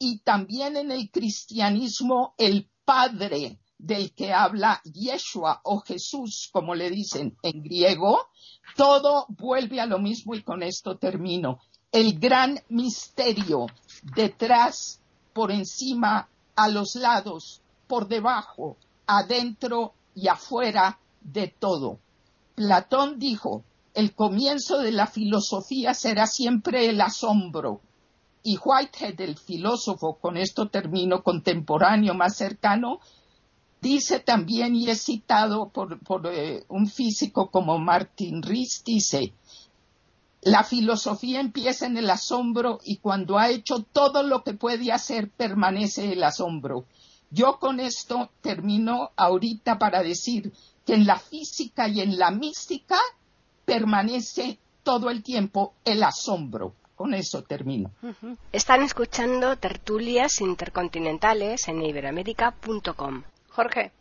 y 0.00 0.18
también 0.24 0.76
en 0.76 0.90
el 0.90 1.12
cristianismo 1.12 2.34
el 2.38 2.68
Padre 2.84 3.60
del 3.86 4.12
que 4.12 4.32
habla 4.32 4.80
Yeshua 4.84 5.60
o 5.62 5.80
Jesús, 5.80 6.48
como 6.50 6.74
le 6.74 6.88
dicen 6.88 7.36
en 7.42 7.62
griego, 7.62 8.28
todo 8.76 9.26
vuelve 9.28 9.80
a 9.80 9.86
lo 9.86 9.98
mismo 9.98 10.34
y 10.34 10.42
con 10.42 10.62
esto 10.62 10.96
termino. 10.96 11.58
El 11.92 12.18
gran 12.18 12.58
misterio 12.70 13.66
detrás 14.02 15.00
por 15.34 15.50
encima, 15.50 16.28
a 16.56 16.68
los 16.68 16.94
lados, 16.94 17.60
por 17.86 18.08
debajo, 18.08 18.76
adentro 19.06 19.92
y 20.14 20.28
afuera 20.28 20.98
de 21.20 21.48
todo. 21.48 21.98
Platón 22.54 23.18
dijo, 23.18 23.64
el 23.92 24.14
comienzo 24.14 24.78
de 24.78 24.92
la 24.92 25.08
filosofía 25.08 25.92
será 25.92 26.26
siempre 26.26 26.88
el 26.88 27.00
asombro. 27.00 27.80
Y 28.42 28.58
Whitehead, 28.62 29.20
el 29.20 29.36
filósofo, 29.36 30.18
con 30.20 30.36
esto 30.36 30.68
termino, 30.68 31.22
contemporáneo 31.22 32.14
más 32.14 32.36
cercano, 32.36 33.00
dice 33.84 34.18
también, 34.18 34.74
y 34.74 34.88
es 34.88 35.02
citado 35.02 35.68
por, 35.68 36.00
eh, 36.32 36.64
un 36.68 36.88
físico 36.88 37.50
como 37.50 37.78
Martin 37.78 38.42
Rees, 38.42 38.82
dice, 38.82 39.34
la 40.40 40.64
filosofía 40.64 41.40
empieza 41.40 41.84
en 41.84 41.98
el 41.98 42.08
asombro 42.08 42.80
y 42.82 42.96
cuando 42.96 43.38
ha 43.38 43.50
hecho 43.50 43.82
todo 43.92 44.22
lo 44.22 44.42
que 44.42 44.54
puede 44.54 44.90
hacer 44.90 45.30
permanece 45.30 46.12
el 46.12 46.22
asombro. 46.24 46.86
Yo 47.30 47.58
con 47.58 47.78
esto 47.78 48.30
termino 48.40 49.10
ahorita 49.16 49.78
para 49.78 50.02
decir 50.02 50.52
que 50.86 50.94
en 50.94 51.06
la 51.06 51.18
física 51.18 51.86
y 51.86 52.00
en 52.00 52.18
la 52.18 52.30
mística 52.30 52.96
permanece 53.66 54.58
todo 54.82 55.10
el 55.10 55.22
tiempo 55.22 55.74
el 55.84 56.02
asombro. 56.02 56.74
Con 56.94 57.12
eso 57.12 57.42
termino. 57.42 57.90
Están 58.52 58.82
escuchando 58.82 59.56
tertulias 59.56 60.40
intercontinentales 60.40 61.66
en 61.66 61.82
iberoamérica.com. 61.82 63.24
Jorge. 63.54 63.92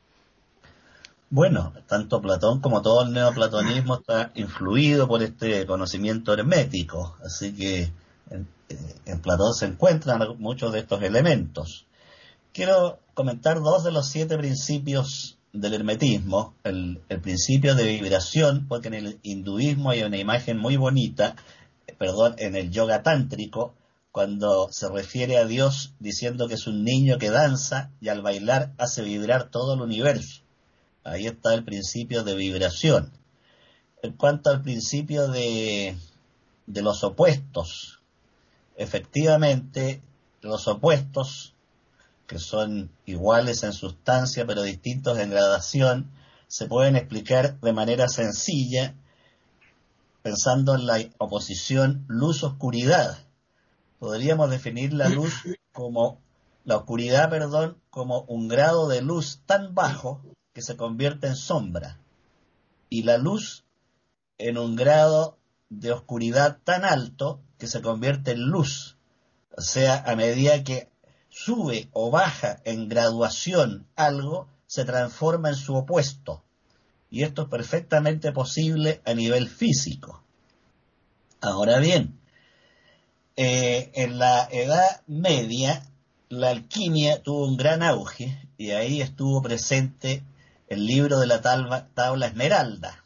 Bueno, 1.29 1.73
tanto 1.87 2.21
Platón 2.21 2.59
como 2.59 2.81
todo 2.81 3.03
el 3.03 3.13
neoplatonismo 3.13 3.95
está 3.95 4.31
influido 4.35 5.07
por 5.07 5.21
este 5.23 5.65
conocimiento 5.65 6.33
hermético, 6.33 7.17
así 7.23 7.55
que 7.55 7.91
en, 8.29 8.47
eh, 8.69 9.15
Platón 9.21 9.53
se 9.53 9.65
encuentran 9.65 10.21
muchos 10.39 10.73
de 10.73 10.79
estos 10.79 11.01
elementos. 11.01 11.85
Quiero 12.51 12.99
comentar 13.13 13.61
dos 13.61 13.83
de 13.83 13.91
los 13.91 14.09
siete 14.09 14.37
principios 14.37 15.37
del 15.53 15.75
hermetismo, 15.75 16.55
el, 16.63 16.99
principio 17.21 17.75
de 17.75 17.83
vibración, 17.83 18.67
porque 18.67 18.87
en 18.87 18.95
el 18.95 19.19
hinduismo 19.21 19.91
hay 19.91 20.01
una 20.03 20.17
imagen 20.17 20.57
muy 20.57 20.77
bonita, 20.77 21.35
perdón, 21.97 22.35
en 22.39 22.55
el 22.55 22.71
yoga 22.71 23.03
tántrico, 23.03 23.75
cuando 24.13 24.69
se 24.71 24.87
refiere 24.89 25.39
a 25.39 25.45
Dios 25.45 25.95
diciendo 25.97 26.47
que 26.47 26.53
es 26.53 26.67
un 26.67 26.83
niño 26.83 27.17
que 27.17 27.31
danza 27.31 27.89
y 27.99 28.09
al 28.09 28.21
bailar 28.21 28.71
hace 28.77 29.01
vibrar 29.01 29.49
todo 29.49 29.73
el 29.73 29.81
universo. 29.81 30.43
Ahí 31.03 31.25
está 31.25 31.55
el 31.55 31.63
principio 31.63 32.23
de 32.23 32.35
vibración. 32.35 33.11
En 34.03 34.13
cuanto 34.13 34.51
al 34.51 34.61
principio 34.61 35.29
de, 35.29 35.97
de 36.67 36.81
los 36.83 37.03
opuestos, 37.03 38.01
efectivamente 38.75 39.99
los 40.41 40.67
opuestos, 40.67 41.55
que 42.27 42.37
son 42.37 42.91
iguales 43.07 43.63
en 43.63 43.73
sustancia 43.73 44.45
pero 44.45 44.61
distintos 44.61 45.17
en 45.17 45.31
gradación, 45.31 46.11
se 46.47 46.67
pueden 46.67 46.97
explicar 46.97 47.59
de 47.61 47.73
manera 47.73 48.07
sencilla 48.07 48.93
pensando 50.21 50.75
en 50.75 50.85
la 50.85 51.03
oposición 51.17 52.05
luz-oscuridad. 52.07 53.17
Podríamos 54.03 54.49
definir 54.49 54.91
la 54.91 55.07
luz 55.07 55.33
como 55.71 56.19
la 56.65 56.75
oscuridad, 56.75 57.29
perdón, 57.29 57.77
como 57.89 58.23
un 58.23 58.49
grado 58.49 58.89
de 58.89 59.01
luz 59.01 59.39
tan 59.45 59.73
bajo 59.73 60.19
que 60.51 60.61
se 60.61 60.75
convierte 60.75 61.27
en 61.27 61.37
sombra 61.37 62.01
y 62.89 63.03
la 63.03 63.17
luz 63.17 63.63
en 64.37 64.57
un 64.57 64.75
grado 64.75 65.37
de 65.69 65.93
oscuridad 65.93 66.57
tan 66.65 66.83
alto 66.83 67.39
que 67.57 67.67
se 67.67 67.81
convierte 67.81 68.31
en 68.31 68.41
luz. 68.41 68.97
O 69.55 69.61
sea, 69.61 70.03
a 70.05 70.17
medida 70.17 70.65
que 70.65 70.89
sube 71.29 71.87
o 71.93 72.11
baja 72.11 72.59
en 72.65 72.89
graduación 72.89 73.87
algo, 73.95 74.49
se 74.67 74.83
transforma 74.83 75.47
en 75.47 75.55
su 75.55 75.75
opuesto. 75.75 76.43
Y 77.09 77.23
esto 77.23 77.43
es 77.43 77.47
perfectamente 77.47 78.33
posible 78.33 79.01
a 79.05 79.13
nivel 79.13 79.47
físico. 79.47 80.21
Ahora 81.39 81.79
bien, 81.79 82.19
eh, 83.35 83.91
en 83.95 84.19
la 84.19 84.47
Edad 84.51 85.01
Media, 85.07 85.83
la 86.29 86.49
alquimia 86.49 87.21
tuvo 87.23 87.47
un 87.47 87.57
gran 87.57 87.81
auge 87.81 88.37
y 88.57 88.71
ahí 88.71 89.01
estuvo 89.01 89.41
presente 89.41 90.23
el 90.67 90.85
libro 90.85 91.19
de 91.19 91.27
la 91.27 91.41
tabla, 91.41 92.27
esmeralda, 92.27 93.03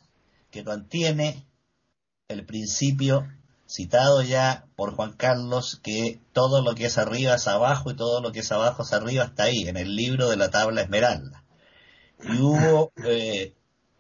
que 0.52 0.64
contiene 0.64 1.46
el 2.28 2.46
principio 2.46 3.28
citado 3.68 4.22
ya 4.22 4.66
por 4.76 4.96
Juan 4.96 5.14
Carlos, 5.14 5.80
que 5.82 6.20
todo 6.34 6.62
lo 6.62 6.76
que 6.76 6.86
es 6.86 6.98
arriba 6.98 7.36
es 7.36 7.48
abajo 7.48 7.92
y 7.92 7.96
todo 7.96 8.22
lo 8.22 8.32
que 8.32 8.40
es 8.40 8.52
abajo 8.52 8.84
es 8.84 8.94
arriba 8.94 9.26
está 9.26 9.44
ahí, 9.44 9.68
en 9.68 9.78
el 9.78 9.96
libro 9.96 10.30
de 10.30 10.38
la 10.38 10.50
tabla 10.50 10.82
esmeralda. 10.82 11.44
Y 12.24 12.40
hubo 12.40 12.92
eh, 13.06 13.54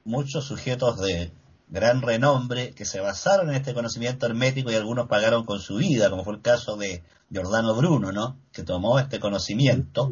muchos 0.03 0.45
sujetos 0.45 0.99
de 0.99 1.31
gran 1.69 2.01
renombre 2.01 2.71
que 2.71 2.85
se 2.85 2.99
basaron 2.99 3.49
en 3.49 3.55
este 3.55 3.73
conocimiento 3.73 4.25
hermético 4.25 4.71
y 4.71 4.75
algunos 4.75 5.07
pagaron 5.07 5.45
con 5.45 5.59
su 5.59 5.75
vida, 5.77 6.09
como 6.09 6.23
fue 6.23 6.35
el 6.35 6.41
caso 6.41 6.77
de 6.77 7.03
Giordano 7.29 7.75
Bruno, 7.75 8.11
¿no? 8.11 8.39
que 8.51 8.63
tomó 8.63 8.99
este 8.99 9.19
conocimiento 9.19 10.11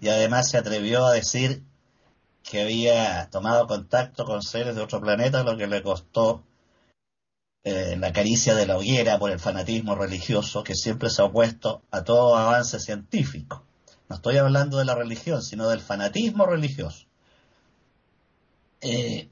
y 0.00 0.08
además 0.08 0.50
se 0.50 0.58
atrevió 0.58 1.06
a 1.06 1.12
decir 1.12 1.62
que 2.42 2.62
había 2.62 3.28
tomado 3.30 3.66
contacto 3.66 4.24
con 4.24 4.42
seres 4.42 4.76
de 4.76 4.82
otro 4.82 5.00
planeta, 5.00 5.42
lo 5.42 5.56
que 5.56 5.66
le 5.66 5.82
costó 5.82 6.44
eh, 7.64 7.96
la 7.98 8.12
caricia 8.12 8.54
de 8.54 8.66
la 8.66 8.76
hoguera 8.76 9.18
por 9.18 9.30
el 9.30 9.40
fanatismo 9.40 9.96
religioso 9.96 10.62
que 10.62 10.74
siempre 10.74 11.10
se 11.10 11.22
ha 11.22 11.24
opuesto 11.24 11.82
a 11.90 12.04
todo 12.04 12.36
avance 12.36 12.78
científico. 12.78 13.64
No 14.08 14.16
estoy 14.16 14.36
hablando 14.36 14.78
de 14.78 14.84
la 14.84 14.94
religión, 14.94 15.42
sino 15.42 15.68
del 15.68 15.80
fanatismo 15.80 16.46
religioso. 16.46 17.06
Eh, 18.80 19.30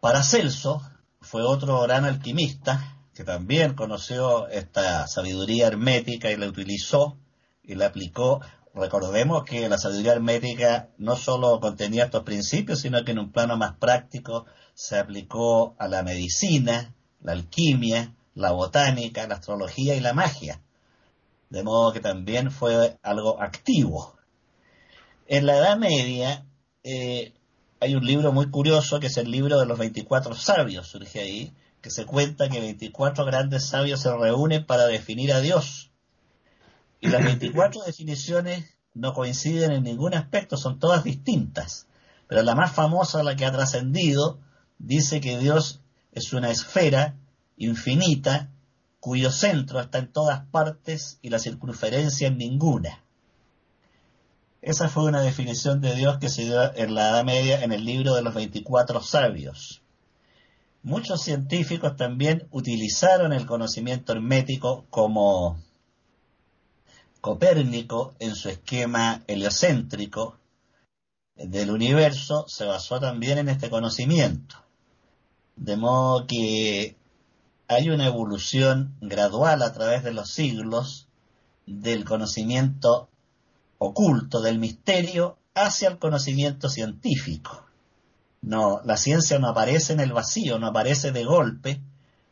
Paracelso 0.00 0.80
fue 1.20 1.42
otro 1.42 1.80
gran 1.82 2.04
alquimista 2.04 2.96
que 3.14 3.24
también 3.24 3.74
conoció 3.74 4.46
esta 4.46 5.08
sabiduría 5.08 5.66
hermética 5.66 6.30
y 6.30 6.36
la 6.36 6.46
utilizó 6.46 7.16
y 7.64 7.74
la 7.74 7.86
aplicó. 7.86 8.40
Recordemos 8.74 9.42
que 9.42 9.68
la 9.68 9.76
sabiduría 9.76 10.12
hermética 10.12 10.90
no 10.98 11.16
solo 11.16 11.58
contenía 11.58 12.04
estos 12.04 12.22
principios, 12.22 12.78
sino 12.78 13.04
que 13.04 13.10
en 13.10 13.18
un 13.18 13.32
plano 13.32 13.56
más 13.56 13.74
práctico 13.74 14.46
se 14.72 14.96
aplicó 14.96 15.74
a 15.80 15.88
la 15.88 16.04
medicina, 16.04 16.94
la 17.20 17.32
alquimia, 17.32 18.14
la 18.36 18.52
botánica, 18.52 19.26
la 19.26 19.34
astrología 19.34 19.96
y 19.96 20.00
la 20.00 20.12
magia. 20.12 20.60
De 21.50 21.64
modo 21.64 21.92
que 21.92 21.98
también 21.98 22.52
fue 22.52 22.98
algo 23.02 23.42
activo. 23.42 24.16
En 25.26 25.44
la 25.44 25.56
Edad 25.56 25.76
Media 25.76 26.44
eh, 26.84 27.32
hay 27.80 27.94
un 27.94 28.04
libro 28.04 28.32
muy 28.32 28.50
curioso 28.50 29.00
que 29.00 29.06
es 29.06 29.16
el 29.16 29.30
libro 29.30 29.58
de 29.58 29.66
los 29.66 29.78
24 29.78 30.34
sabios, 30.34 30.88
surge 30.88 31.20
ahí, 31.20 31.52
que 31.80 31.90
se 31.90 32.06
cuenta 32.06 32.48
que 32.48 32.60
24 32.60 33.24
grandes 33.24 33.66
sabios 33.66 34.00
se 34.00 34.14
reúnen 34.16 34.66
para 34.66 34.86
definir 34.86 35.32
a 35.32 35.40
Dios. 35.40 35.90
Y 37.00 37.08
las 37.08 37.24
24 37.24 37.82
definiciones 37.84 38.74
no 38.94 39.14
coinciden 39.14 39.70
en 39.70 39.84
ningún 39.84 40.14
aspecto, 40.14 40.56
son 40.56 40.80
todas 40.80 41.04
distintas. 41.04 41.86
Pero 42.26 42.42
la 42.42 42.56
más 42.56 42.72
famosa, 42.72 43.22
la 43.22 43.36
que 43.36 43.46
ha 43.46 43.52
trascendido, 43.52 44.40
dice 44.78 45.20
que 45.20 45.38
Dios 45.38 45.80
es 46.12 46.32
una 46.32 46.50
esfera 46.50 47.14
infinita 47.56 48.50
cuyo 49.00 49.30
centro 49.30 49.80
está 49.80 49.98
en 49.98 50.12
todas 50.12 50.44
partes 50.46 51.18
y 51.22 51.30
la 51.30 51.38
circunferencia 51.38 52.26
en 52.26 52.38
ninguna. 52.38 53.04
Esa 54.60 54.88
fue 54.88 55.04
una 55.04 55.20
definición 55.20 55.80
de 55.80 55.94
Dios 55.94 56.18
que 56.18 56.28
se 56.28 56.42
dio 56.42 56.74
en 56.74 56.94
la 56.94 57.10
Edad 57.10 57.24
Media 57.24 57.62
en 57.62 57.72
el 57.72 57.84
libro 57.84 58.14
de 58.14 58.22
los 58.22 58.34
24 58.34 59.00
sabios. 59.02 59.82
Muchos 60.82 61.22
científicos 61.22 61.96
también 61.96 62.48
utilizaron 62.50 63.32
el 63.32 63.46
conocimiento 63.46 64.12
hermético 64.12 64.86
como 64.90 65.58
Copérnico 67.20 68.14
en 68.20 68.34
su 68.36 68.48
esquema 68.48 69.22
heliocéntrico 69.26 70.38
del 71.38 71.70
universo 71.70 72.46
se 72.48 72.64
basó 72.64 72.98
también 73.00 73.38
en 73.38 73.48
este 73.48 73.70
conocimiento. 73.70 74.56
De 75.56 75.76
modo 75.76 76.26
que 76.26 76.96
hay 77.68 77.90
una 77.90 78.06
evolución 78.06 78.96
gradual 79.00 79.62
a 79.62 79.72
través 79.72 80.02
de 80.02 80.12
los 80.12 80.30
siglos 80.30 81.06
del 81.66 82.04
conocimiento 82.04 83.08
oculto, 83.78 84.40
del 84.40 84.58
misterio, 84.58 85.38
hacia 85.54 85.88
el 85.88 85.98
conocimiento 85.98 86.68
científico. 86.68 87.64
No, 88.42 88.80
la 88.84 88.96
ciencia 88.96 89.38
no 89.38 89.48
aparece 89.48 89.92
en 89.92 90.00
el 90.00 90.12
vacío, 90.12 90.58
no 90.58 90.68
aparece 90.68 91.10
de 91.12 91.24
golpe 91.24 91.80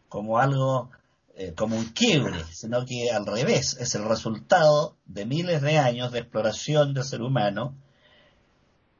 como 0.08 0.38
algo, 0.38 0.90
eh, 1.36 1.52
como 1.56 1.76
un 1.76 1.86
quiebre, 1.86 2.44
sino 2.52 2.84
que 2.86 3.10
al 3.10 3.26
revés, 3.26 3.76
es 3.80 3.94
el 3.94 4.04
resultado 4.04 4.96
de 5.06 5.26
miles 5.26 5.62
de 5.62 5.78
años 5.78 6.12
de 6.12 6.20
exploración 6.20 6.94
del 6.94 7.04
ser 7.04 7.22
humano, 7.22 7.74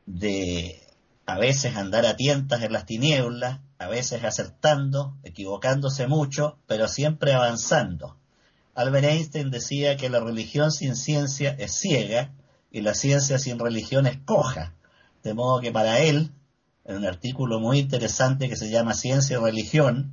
de 0.06 0.82
a 1.26 1.38
veces 1.38 1.76
andar 1.76 2.06
a 2.06 2.16
tientas 2.16 2.62
en 2.62 2.72
las 2.72 2.86
tinieblas, 2.86 3.60
a 3.78 3.88
veces 3.88 4.24
acertando, 4.24 5.16
equivocándose 5.22 6.06
mucho, 6.06 6.58
pero 6.66 6.88
siempre 6.88 7.34
avanzando. 7.34 8.16
Albert 8.74 9.06
Einstein 9.06 9.50
decía 9.50 9.96
que 9.96 10.10
la 10.10 10.20
religión 10.20 10.70
sin 10.70 10.96
ciencia 10.96 11.56
es 11.58 11.72
ciega 11.72 12.32
y 12.70 12.80
la 12.82 12.94
ciencia 12.94 13.38
sin 13.38 13.58
religión 13.58 14.06
es 14.06 14.18
coja, 14.18 14.74
de 15.22 15.34
modo 15.34 15.60
que 15.60 15.72
para 15.72 16.00
él 16.00 16.30
en 16.84 16.96
un 16.96 17.06
artículo 17.06 17.58
muy 17.58 17.78
interesante 17.78 18.48
que 18.48 18.56
se 18.56 18.70
llama 18.70 18.94
Ciencia 18.94 19.38
y 19.38 19.40
Religión, 19.40 20.12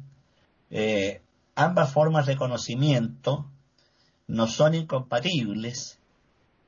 eh, 0.72 1.22
ambas 1.56 1.92
formas 1.92 2.26
de 2.26 2.36
conocimiento 2.36 3.46
no 4.28 4.48
son 4.48 4.74
incompatibles 4.74 6.00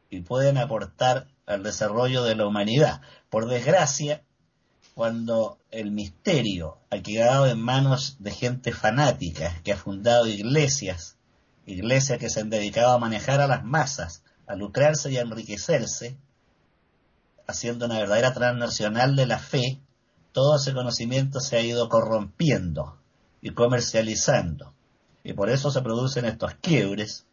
y 0.09 0.21
pueden 0.21 0.57
aportar 0.57 1.27
al 1.47 1.63
desarrollo 1.63 2.23
de 2.23 2.35
la 2.35 2.45
humanidad. 2.45 3.01
Por 3.29 3.47
desgracia, 3.47 4.21
cuando 4.93 5.57
el 5.71 5.91
misterio 5.91 6.77
ha 6.89 6.99
quedado 6.99 7.47
en 7.47 7.59
manos 7.59 8.17
de 8.19 8.31
gente 8.31 8.71
fanática 8.71 9.59
que 9.63 9.73
ha 9.73 9.77
fundado 9.77 10.27
iglesias, 10.27 11.17
iglesias 11.65 12.19
que 12.19 12.29
se 12.29 12.41
han 12.41 12.49
dedicado 12.49 12.93
a 12.93 12.99
manejar 12.99 13.41
a 13.41 13.47
las 13.47 13.63
masas, 13.63 14.23
a 14.47 14.55
lucrarse 14.55 15.11
y 15.11 15.17
a 15.17 15.21
enriquecerse, 15.21 16.17
haciendo 17.47 17.85
una 17.85 17.99
verdadera 17.99 18.33
transnacional 18.33 19.15
de 19.15 19.25
la 19.25 19.39
fe, 19.39 19.79
todo 20.31 20.57
ese 20.57 20.73
conocimiento 20.73 21.39
se 21.39 21.57
ha 21.57 21.61
ido 21.61 21.87
corrompiendo 21.89 22.97
y 23.41 23.51
comercializando. 23.51 24.73
Y 25.23 25.33
por 25.33 25.49
eso 25.49 25.71
se 25.71 25.81
producen 25.81 26.25
estos 26.25 26.53
quiebres 26.55 27.25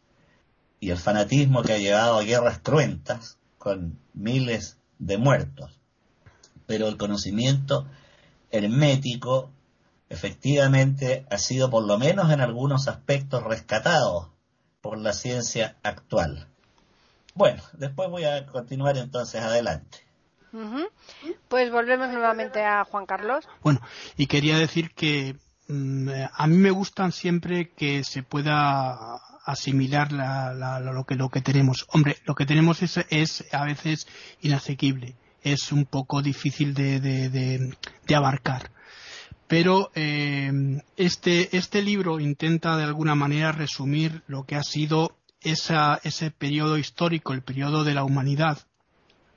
y 0.79 0.89
el 0.89 0.97
fanatismo 0.97 1.63
que 1.63 1.73
ha 1.73 1.77
llevado 1.77 2.17
a 2.17 2.23
guerras 2.23 2.59
cruentas 2.59 3.37
con 3.57 3.99
miles 4.13 4.77
de 4.99 5.17
muertos. 5.17 5.79
Pero 6.65 6.87
el 6.87 6.97
conocimiento 6.97 7.87
hermético 8.51 9.51
efectivamente 10.09 11.25
ha 11.29 11.37
sido 11.37 11.69
por 11.69 11.85
lo 11.85 11.97
menos 11.97 12.31
en 12.31 12.41
algunos 12.41 12.87
aspectos 12.87 13.43
rescatado 13.43 14.31
por 14.81 14.97
la 14.97 15.13
ciencia 15.13 15.77
actual. 15.83 16.52
Bueno, 17.35 17.63
después 17.73 18.09
voy 18.09 18.25
a 18.25 18.45
continuar 18.45 18.97
entonces 18.97 19.41
adelante. 19.41 19.99
Pues 21.47 21.71
volvemos 21.71 22.09
nuevamente 22.11 22.63
a 22.63 22.83
Juan 22.85 23.07
Carlos. 23.07 23.47
Bueno, 23.63 23.81
y 24.17 24.27
quería 24.27 24.57
decir 24.57 24.91
que 24.93 25.35
mm, 25.67 26.09
a 26.31 26.47
mí 26.47 26.57
me 26.57 26.69
gustan 26.69 27.11
siempre 27.11 27.71
que 27.71 28.03
se 28.03 28.21
pueda 28.21 29.19
asimilar 29.45 30.11
lo, 30.11 31.05
que, 31.05 31.15
lo 31.15 31.29
que 31.29 31.41
tenemos. 31.41 31.87
Hombre, 31.89 32.17
lo 32.25 32.35
que 32.35 32.45
tenemos 32.45 32.81
es, 32.81 33.45
a 33.51 33.65
veces 33.65 34.07
inasequible, 34.41 35.15
es 35.41 35.71
un 35.71 35.85
poco 35.85 36.21
difícil 36.21 36.73
de, 36.75 37.75
abarcar. 38.15 38.69
Pero 39.47 39.91
eh, 39.95 40.81
este, 40.97 41.55
este 41.57 41.81
libro 41.81 42.19
intenta 42.19 42.77
de 42.77 42.83
alguna 42.83 43.15
manera 43.15 43.51
resumir 43.51 44.23
lo 44.27 44.45
que 44.45 44.55
ha 44.55 44.63
sido 44.63 45.17
ese 45.43 46.31
periodo 46.31 46.77
histórico, 46.77 47.33
el 47.33 47.41
periodo 47.41 47.83
de 47.83 47.93
la 47.93 48.03
humanidad, 48.03 48.59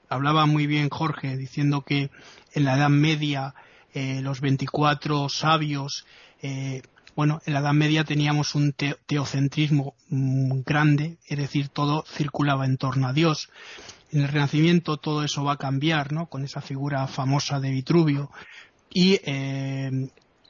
hablaba 0.09 0.47
muy 0.47 0.67
bien 0.67 0.89
Jorge 0.89 1.37
diciendo 1.37 1.83
que 1.83 2.11
en 2.53 2.65
la 2.65 2.77
Edad 2.77 2.89
Media 2.89 3.55
eh, 3.93 4.21
los 4.23 4.41
24 4.41 5.29
sabios, 5.29 6.07
eh, 6.43 6.83
bueno, 7.15 7.41
en 7.47 7.55
la 7.55 7.61
Edad 7.61 7.73
Media 7.73 8.05
teníamos 8.05 8.55
un 8.55 8.75
teocentrismo 9.07 9.95
grande, 10.09 11.17
es 11.27 11.39
decir, 11.39 11.69
todo 11.69 12.05
circulaba 12.07 12.67
en 12.67 12.77
torno 12.77 13.09
a 13.09 13.13
Dios. 13.13 13.49
En 14.13 14.23
el 14.23 14.29
Renacimiento 14.29 14.99
todo 14.99 15.25
eso 15.25 15.45
va 15.45 15.55
a 15.55 15.59
cambiar, 15.59 16.13
¿no? 16.13 16.27
Con 16.27 16.45
esa 16.45 16.61
figura 16.61 17.07
famosa 17.07 17.59
de 17.59 17.71
Vitruvio 17.71 18.31
y 18.91 19.19
eh, 19.25 20.09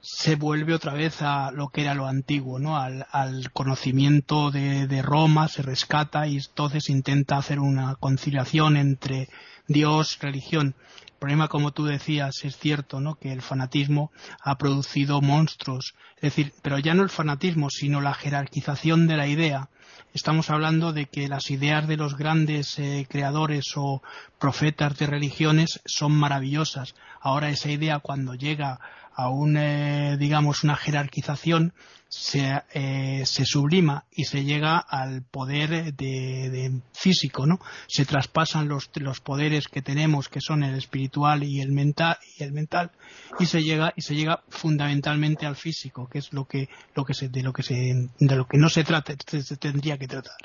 se 0.08 0.36
vuelve 0.36 0.72
otra 0.72 0.92
vez 0.92 1.20
a 1.20 1.50
lo 1.50 1.68
que 1.68 1.82
era 1.82 1.94
lo 1.94 2.06
antiguo, 2.06 2.60
¿no? 2.60 2.76
Al, 2.76 3.50
conocimiento 3.52 4.52
de, 4.52 5.02
Roma, 5.02 5.48
se 5.48 5.62
rescata 5.62 6.28
y 6.28 6.36
entonces 6.36 6.88
intenta 6.88 7.36
hacer 7.36 7.58
una 7.58 7.96
conciliación 7.96 8.76
entre 8.76 9.28
Dios, 9.66 10.18
religión. 10.20 10.76
El 11.06 11.18
problema, 11.18 11.48
como 11.48 11.72
tú 11.72 11.86
decías, 11.86 12.44
es 12.44 12.56
cierto, 12.56 13.00
¿no? 13.00 13.16
Que 13.16 13.32
el 13.32 13.42
fanatismo 13.42 14.12
ha 14.40 14.56
producido 14.58 15.20
monstruos. 15.20 15.94
Es 16.16 16.22
decir, 16.22 16.52
pero 16.62 16.78
ya 16.78 16.94
no 16.94 17.02
el 17.02 17.10
fanatismo, 17.10 17.68
sino 17.68 18.00
la 18.00 18.14
jerarquización 18.14 19.08
de 19.08 19.16
la 19.16 19.26
idea. 19.26 19.70
Estamos 20.14 20.50
hablando 20.50 20.92
de 20.92 21.06
que 21.06 21.26
las 21.26 21.50
ideas 21.50 21.88
de 21.88 21.96
los 21.96 22.16
grandes 22.16 22.78
eh, 22.78 23.06
creadores 23.10 23.72
o 23.76 24.02
profetas 24.38 24.96
de 24.98 25.06
religiones 25.06 25.80
son 25.84 26.12
maravillosas. 26.12 26.94
Ahora 27.20 27.50
esa 27.50 27.70
idea 27.70 27.98
cuando 27.98 28.34
llega 28.34 28.78
a 29.16 29.30
un, 29.30 29.56
eh, 29.56 30.16
digamos, 30.18 30.62
una 30.62 30.76
jerarquización, 30.76 31.72
se, 32.08 32.62
eh, 32.72 33.22
se, 33.24 33.44
sublima 33.44 34.04
y 34.12 34.24
se 34.24 34.44
llega 34.44 34.78
al 34.78 35.22
poder 35.22 35.94
de, 35.94 36.80
físico, 36.92 37.46
¿no? 37.46 37.58
Se 37.88 38.04
traspasan 38.04 38.68
los, 38.68 38.90
los 38.94 39.20
poderes 39.20 39.68
que 39.68 39.82
tenemos, 39.82 40.28
que 40.28 40.40
son 40.40 40.62
el 40.62 40.76
espiritual 40.76 41.42
y 41.42 41.60
el 41.60 41.72
mental, 41.72 42.18
y 42.38 42.44
el 42.44 42.52
mental, 42.52 42.92
y 43.40 43.46
se 43.46 43.62
llega, 43.62 43.92
y 43.96 44.02
se 44.02 44.14
llega 44.14 44.42
fundamentalmente 44.50 45.46
al 45.46 45.56
físico, 45.56 46.08
que 46.08 46.18
es 46.18 46.32
lo 46.32 46.44
que, 46.44 46.68
lo 46.94 47.04
que 47.04 47.14
se, 47.14 47.28
de 47.28 47.42
lo 47.42 47.52
que 47.52 47.62
se, 47.62 47.74
de 48.18 48.36
lo 48.36 48.46
que 48.46 48.58
no 48.58 48.68
se 48.68 48.84
trata, 48.84 49.14
se, 49.26 49.56
tendría 49.56 49.96
que 49.98 50.08
tratar. 50.08 50.36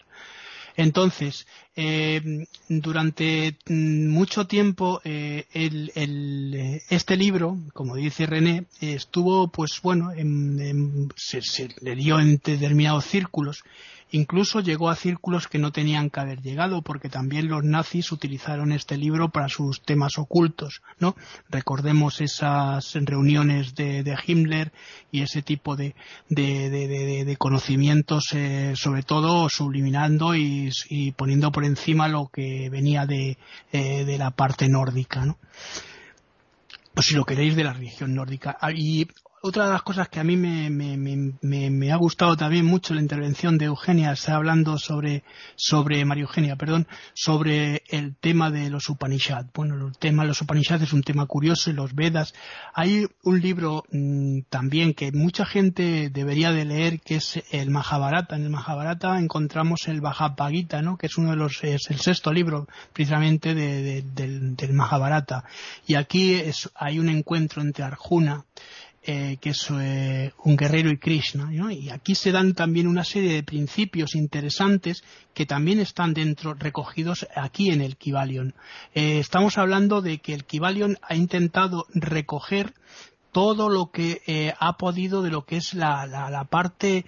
Entonces, 0.75 1.47
eh, 1.75 2.45
durante 2.67 3.57
mm, 3.67 4.07
mucho 4.07 4.47
tiempo 4.47 5.01
eh, 5.03 5.45
este 6.89 7.17
libro, 7.17 7.57
como 7.73 7.95
dice 7.95 8.25
René, 8.25 8.65
estuvo, 8.79 9.49
pues 9.49 9.79
bueno, 9.81 10.11
se, 11.15 11.41
se 11.41 11.69
le 11.81 11.95
dio 11.95 12.19
en 12.19 12.41
determinados 12.43 13.05
círculos 13.05 13.63
Incluso 14.11 14.59
llegó 14.59 14.89
a 14.89 14.95
círculos 14.95 15.47
que 15.47 15.57
no 15.57 15.71
tenían 15.71 16.09
que 16.09 16.19
haber 16.19 16.41
llegado, 16.41 16.81
porque 16.81 17.07
también 17.07 17.47
los 17.47 17.63
nazis 17.63 18.11
utilizaron 18.11 18.73
este 18.73 18.97
libro 18.97 19.29
para 19.29 19.47
sus 19.47 19.81
temas 19.81 20.17
ocultos, 20.17 20.81
¿no? 20.99 21.15
Recordemos 21.49 22.19
esas 22.19 22.93
reuniones 22.93 23.73
de, 23.73 24.03
Himmler 24.27 24.73
y 25.11 25.21
ese 25.21 25.41
tipo 25.41 25.77
de, 25.77 25.95
conocimientos, 27.37 28.33
eh, 28.33 28.73
sobre 28.75 29.03
todo 29.03 29.47
subliminando 29.47 30.35
y, 30.35 30.71
poniendo 31.15 31.51
por 31.51 31.63
encima 31.63 32.09
lo 32.09 32.27
que 32.27 32.69
venía 32.69 33.05
de, 33.05 33.37
eh, 33.71 34.17
la 34.17 34.31
parte 34.31 34.67
nórdica, 34.67 35.25
¿no? 35.25 35.37
o 36.95 37.01
si 37.01 37.15
lo 37.15 37.25
queréis 37.25 37.55
de 37.55 37.63
la 37.63 37.73
religión 37.73 38.13
nórdica. 38.13 38.57
Ah, 38.59 38.71
otra 39.43 39.65
de 39.65 39.71
las 39.71 39.81
cosas 39.81 40.07
que 40.07 40.19
a 40.19 40.23
mí 40.23 40.37
me, 40.37 40.69
me, 40.69 40.95
me, 40.97 41.69
me, 41.71 41.91
ha 41.91 41.95
gustado 41.95 42.37
también 42.37 42.63
mucho 42.63 42.93
la 42.93 43.01
intervención 43.01 43.57
de 43.57 43.65
Eugenia, 43.65 44.11
está 44.11 44.35
hablando 44.35 44.77
sobre, 44.77 45.23
sobre 45.55 46.05
María 46.05 46.23
Eugenia, 46.23 46.55
perdón, 46.55 46.87
sobre 47.15 47.81
el 47.89 48.15
tema 48.15 48.51
de 48.51 48.69
los 48.69 48.87
Upanishads. 48.87 49.49
Bueno, 49.53 49.87
el 49.87 49.97
tema 49.97 50.23
de 50.23 50.27
los 50.27 50.41
Upanishads 50.41 50.83
es 50.83 50.93
un 50.93 51.01
tema 51.01 51.25
curioso 51.25 51.71
y 51.71 51.73
los 51.73 51.95
Vedas. 51.95 52.35
Hay 52.75 53.07
un 53.23 53.41
libro 53.41 53.83
mm, 53.91 54.41
también 54.49 54.93
que 54.93 55.11
mucha 55.11 55.43
gente 55.43 56.11
debería 56.11 56.51
de 56.51 56.65
leer 56.65 56.99
que 56.99 57.15
es 57.15 57.41
el 57.49 57.71
Mahabharata. 57.71 58.35
En 58.35 58.43
el 58.43 58.51
Mahabharata 58.51 59.17
encontramos 59.17 59.87
el 59.87 60.01
Bhagavad 60.01 60.35
¿no? 60.83 60.97
que 60.97 61.07
es 61.07 61.17
uno 61.17 61.31
de 61.31 61.37
los, 61.37 61.63
es 61.63 61.89
el 61.89 61.99
sexto 61.99 62.31
libro 62.31 62.67
precisamente 62.93 63.55
de, 63.55 64.03
del, 64.03 64.55
del 64.55 64.73
Mahabharata. 64.73 65.45
Y 65.87 65.95
aquí 65.95 66.35
es, 66.35 66.69
hay 66.75 66.99
un 66.99 67.09
encuentro 67.09 67.63
entre 67.63 67.83
Arjuna 67.83 68.45
eh, 69.03 69.37
que 69.41 69.49
es 69.49 69.67
eh, 69.71 70.31
un 70.43 70.55
guerrero 70.55 70.91
y 70.91 70.97
Krishna. 70.97 71.51
Y 71.51 71.89
aquí 71.89 72.13
se 72.13 72.31
dan 72.31 72.53
también 72.53 72.85
una 72.85 73.03
serie 73.03 73.33
de 73.33 73.41
principios 73.41 74.13
interesantes 74.13 75.03
que 75.33 75.47
también 75.47 75.79
están 75.79 76.13
dentro, 76.13 76.53
recogidos 76.53 77.27
aquí 77.35 77.71
en 77.71 77.81
el 77.81 77.97
Kivalion. 77.97 78.53
Eh, 78.93 79.17
estamos 79.17 79.57
hablando 79.57 80.03
de 80.03 80.19
que 80.19 80.35
el 80.35 80.45
Kivalion 80.45 80.99
ha 81.01 81.15
intentado 81.15 81.87
recoger 81.95 82.75
todo 83.31 83.69
lo 83.69 83.89
que 83.89 84.53
ha 84.59 84.77
podido 84.77 85.23
de 85.23 85.31
lo 85.31 85.45
que 85.45 85.55
es 85.55 85.73
la, 85.73 86.05
la 86.05 86.43
parte 86.43 87.05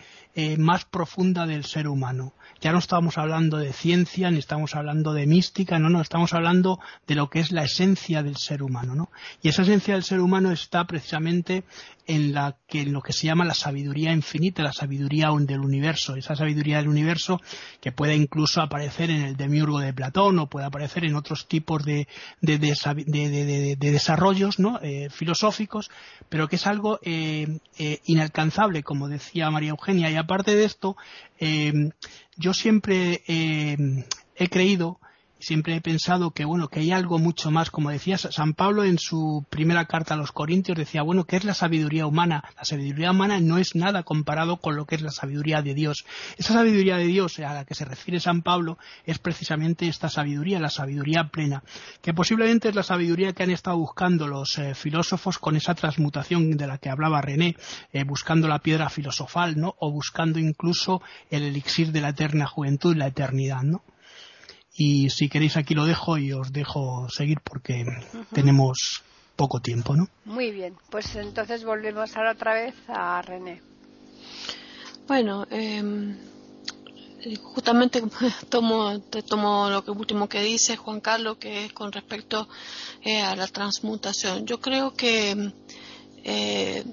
más 0.57 0.85
profunda 0.85 1.45
del 1.45 1.63
ser 1.63 1.87
humano 1.87 2.33
ya 2.63 2.71
no 2.71 2.79
estamos 2.79 3.17
hablando 3.17 3.57
de 3.57 3.73
ciencia, 3.73 4.31
ni 4.31 4.39
estamos 4.39 4.73
hablando 4.73 5.11
de 5.11 5.27
mística, 5.27 5.79
no, 5.79 5.89
no, 5.89 5.99
estamos 5.99 6.33
hablando 6.33 6.79
de 7.05 7.15
lo 7.15 7.29
que 7.29 7.41
es 7.41 7.51
la 7.51 7.63
esencia 7.63 8.23
del 8.23 8.37
ser 8.37 8.63
humano, 8.63 8.95
¿no? 8.95 9.09
Y 9.41 9.49
esa 9.49 9.63
esencia 9.63 9.95
del 9.95 10.03
ser 10.03 10.21
humano 10.21 10.49
está 10.49 10.85
precisamente 10.85 11.65
en, 12.07 12.33
lo 12.33 13.01
que 13.01 13.13
se 13.13 13.27
llama 13.27 13.45
la 13.45 13.53
sabiduría 13.53 14.11
infinita, 14.11 14.63
la 14.63 14.73
sabiduría 14.73 15.29
del 15.39 15.59
universo, 15.59 16.15
esa 16.15 16.35
sabiduría 16.35 16.77
del 16.77 16.87
universo 16.87 17.39
que 17.81 17.91
puede 17.91 18.15
incluso 18.15 18.61
aparecer 18.61 19.09
en 19.09 19.21
el 19.21 19.37
demiurgo 19.37 19.79
de 19.79 19.93
Platón 19.93 20.39
o 20.39 20.47
puede 20.47 20.65
aparecer 20.65 21.05
en 21.05 21.15
otros 21.15 21.47
tipos 21.47 21.83
de, 21.83 22.07
desarrollos 22.41 24.59
¿no? 24.59 24.79
Eh, 24.81 25.09
filosóficos, 25.09 25.91
pero 26.29 26.47
que 26.47 26.57
es 26.57 26.67
algo 26.67 26.99
eh, 27.03 27.59
eh, 27.77 27.99
inalcanzable, 28.05 28.83
como 28.83 29.07
decía 29.07 29.49
María 29.49 29.69
Eugenia. 29.69 30.09
Y 30.09 30.15
aparte 30.23 30.55
de 30.55 30.65
esto, 30.65 30.95
yo 32.37 32.53
siempre 32.53 33.23
he 33.27 34.49
creído 34.49 34.99
siempre 35.43 35.75
he 35.75 35.81
pensado 35.81 36.31
que 36.31 36.45
bueno 36.45 36.69
que 36.69 36.79
hay 36.79 36.91
algo 36.91 37.19
mucho 37.19 37.51
más 37.51 37.69
como 37.69 37.89
decía 37.89 38.17
San 38.17 38.53
Pablo 38.53 38.83
en 38.83 38.97
su 38.97 39.45
primera 39.49 39.85
carta 39.85 40.13
a 40.13 40.17
los 40.17 40.31
Corintios 40.31 40.77
decía 40.77 41.03
bueno 41.03 41.25
qué 41.25 41.35
es 41.35 41.43
la 41.43 41.53
sabiduría 41.53 42.07
humana 42.07 42.43
la 42.55 42.65
sabiduría 42.65 43.11
humana 43.11 43.39
no 43.39 43.57
es 43.57 43.75
nada 43.75 44.03
comparado 44.03 44.57
con 44.57 44.75
lo 44.75 44.85
que 44.85 44.95
es 44.95 45.01
la 45.01 45.11
sabiduría 45.11 45.61
de 45.61 45.73
Dios. 45.73 46.05
Esa 46.37 46.53
sabiduría 46.53 46.97
de 46.97 47.05
Dios 47.05 47.39
a 47.39 47.53
la 47.53 47.65
que 47.65 47.75
se 47.75 47.85
refiere 47.85 48.19
San 48.19 48.41
Pablo 48.41 48.77
es 49.05 49.19
precisamente 49.19 49.87
esta 49.87 50.09
sabiduría 50.09 50.59
la 50.59 50.69
sabiduría 50.69 51.29
plena 51.29 51.63
que 52.01 52.13
posiblemente 52.13 52.69
es 52.69 52.75
la 52.75 52.83
sabiduría 52.83 53.33
que 53.33 53.43
han 53.43 53.51
estado 53.51 53.77
buscando 53.77 54.27
los 54.27 54.57
eh, 54.57 54.75
filósofos 54.75 55.37
con 55.37 55.55
esa 55.55 55.75
transmutación 55.75 56.51
de 56.57 56.67
la 56.67 56.77
que 56.77 56.89
hablaba 56.89 57.21
René 57.21 57.55
eh, 57.91 58.03
buscando 58.03 58.47
la 58.47 58.59
piedra 58.59 58.89
filosofal 58.89 59.59
no 59.59 59.75
o 59.79 59.91
buscando 59.91 60.39
incluso 60.39 61.01
el 61.29 61.43
elixir 61.43 61.91
de 61.91 62.01
la 62.01 62.09
eterna 62.09 62.45
juventud 62.45 62.95
la 62.95 63.07
eternidad 63.07 63.63
no 63.63 63.83
y 64.75 65.09
si 65.09 65.29
queréis 65.29 65.57
aquí 65.57 65.75
lo 65.75 65.85
dejo 65.85 66.17
y 66.17 66.33
os 66.33 66.51
dejo 66.51 67.07
seguir 67.09 67.39
porque 67.41 67.85
tenemos 68.33 69.03
poco 69.35 69.59
tiempo, 69.59 69.95
¿no? 69.95 70.07
Muy 70.25 70.51
bien, 70.51 70.75
pues 70.89 71.15
entonces 71.15 71.63
volvemos 71.63 72.15
ahora 72.15 72.31
otra 72.31 72.53
vez 72.53 72.75
a 72.87 73.21
René. 73.21 73.61
Bueno, 75.07 75.45
em, 75.49 76.17
justamente 77.41 78.01
tomo, 78.49 78.99
te 78.99 79.21
tomo 79.21 79.69
lo 79.69 79.83
que 79.83 79.91
último 79.91 80.27
que 80.27 80.41
dice 80.41 80.77
Juan 80.77 81.01
Carlos, 81.01 81.37
que 81.37 81.65
es 81.65 81.73
con 81.73 81.91
respecto 81.91 82.47
eh, 83.01 83.21
a 83.21 83.35
la 83.35 83.47
transmutación. 83.47 84.45
Yo 84.45 84.59
creo 84.59 84.93
que 84.93 85.51
eh, 86.23 86.83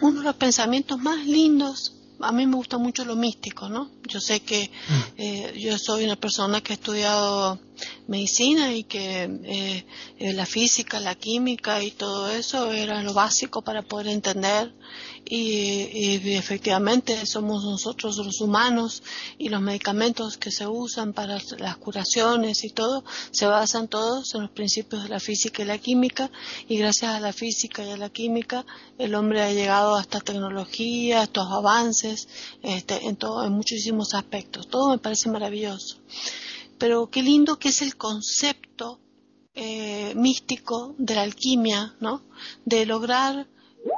uno 0.00 0.20
de 0.20 0.24
los 0.24 0.36
pensamientos 0.36 0.98
más 0.98 1.26
lindos 1.26 1.92
a 2.24 2.32
mí 2.32 2.46
me 2.46 2.56
gusta 2.56 2.78
mucho 2.78 3.04
lo 3.04 3.16
místico, 3.16 3.68
¿no? 3.68 3.90
Yo 4.08 4.20
sé 4.20 4.40
que 4.40 4.70
mm. 4.88 5.02
eh, 5.18 5.54
yo 5.58 5.78
soy 5.78 6.04
una 6.04 6.16
persona 6.16 6.60
que 6.60 6.72
ha 6.72 6.76
estudiado 6.76 7.58
medicina 8.06 8.74
y 8.74 8.84
que 8.84 9.24
eh, 9.24 9.86
eh, 10.18 10.32
la 10.32 10.46
física, 10.46 11.00
la 11.00 11.14
química 11.14 11.82
y 11.82 11.90
todo 11.90 12.30
eso 12.30 12.72
era 12.72 13.02
lo 13.02 13.14
básico 13.14 13.62
para 13.62 13.82
poder 13.82 14.08
entender 14.08 14.72
y, 15.24 16.34
efectivamente 16.36 17.24
somos 17.26 17.64
nosotros 17.64 18.18
los 18.18 18.40
humanos 18.40 19.02
y 19.38 19.48
los 19.48 19.60
medicamentos 19.60 20.36
que 20.36 20.50
se 20.50 20.66
usan 20.66 21.12
para 21.12 21.38
las 21.58 21.76
curaciones 21.78 22.64
y 22.64 22.70
todo 22.70 23.04
se 23.30 23.46
basan 23.46 23.88
todos 23.88 24.34
en 24.34 24.42
los 24.42 24.50
principios 24.50 25.04
de 25.04 25.08
la 25.08 25.20
física 25.20 25.62
y 25.62 25.66
la 25.66 25.78
química 25.78 26.30
y 26.68 26.76
gracias 26.76 27.12
a 27.12 27.20
la 27.20 27.32
física 27.32 27.84
y 27.84 27.90
a 27.90 27.96
la 27.96 28.10
química 28.10 28.66
el 28.98 29.14
hombre 29.14 29.42
ha 29.42 29.52
llegado 29.52 29.96
a 29.96 30.02
esta 30.02 30.20
tecnología, 30.20 31.22
estos 31.22 31.50
avances 31.50 32.28
este, 32.62 33.06
en, 33.06 33.16
todo, 33.16 33.44
en 33.44 33.52
muchísimos 33.52 34.14
aspectos. 34.14 34.68
Todo 34.68 34.90
me 34.90 34.98
parece 34.98 35.28
maravilloso. 35.28 35.96
Pero 36.84 37.08
qué 37.08 37.22
lindo 37.22 37.58
que 37.58 37.70
es 37.70 37.80
el 37.80 37.96
concepto 37.96 39.00
eh, 39.54 40.12
místico 40.16 40.94
de 40.98 41.14
la 41.14 41.22
alquimia, 41.22 41.96
¿no? 41.98 42.22
De 42.66 42.84
lograr 42.84 43.48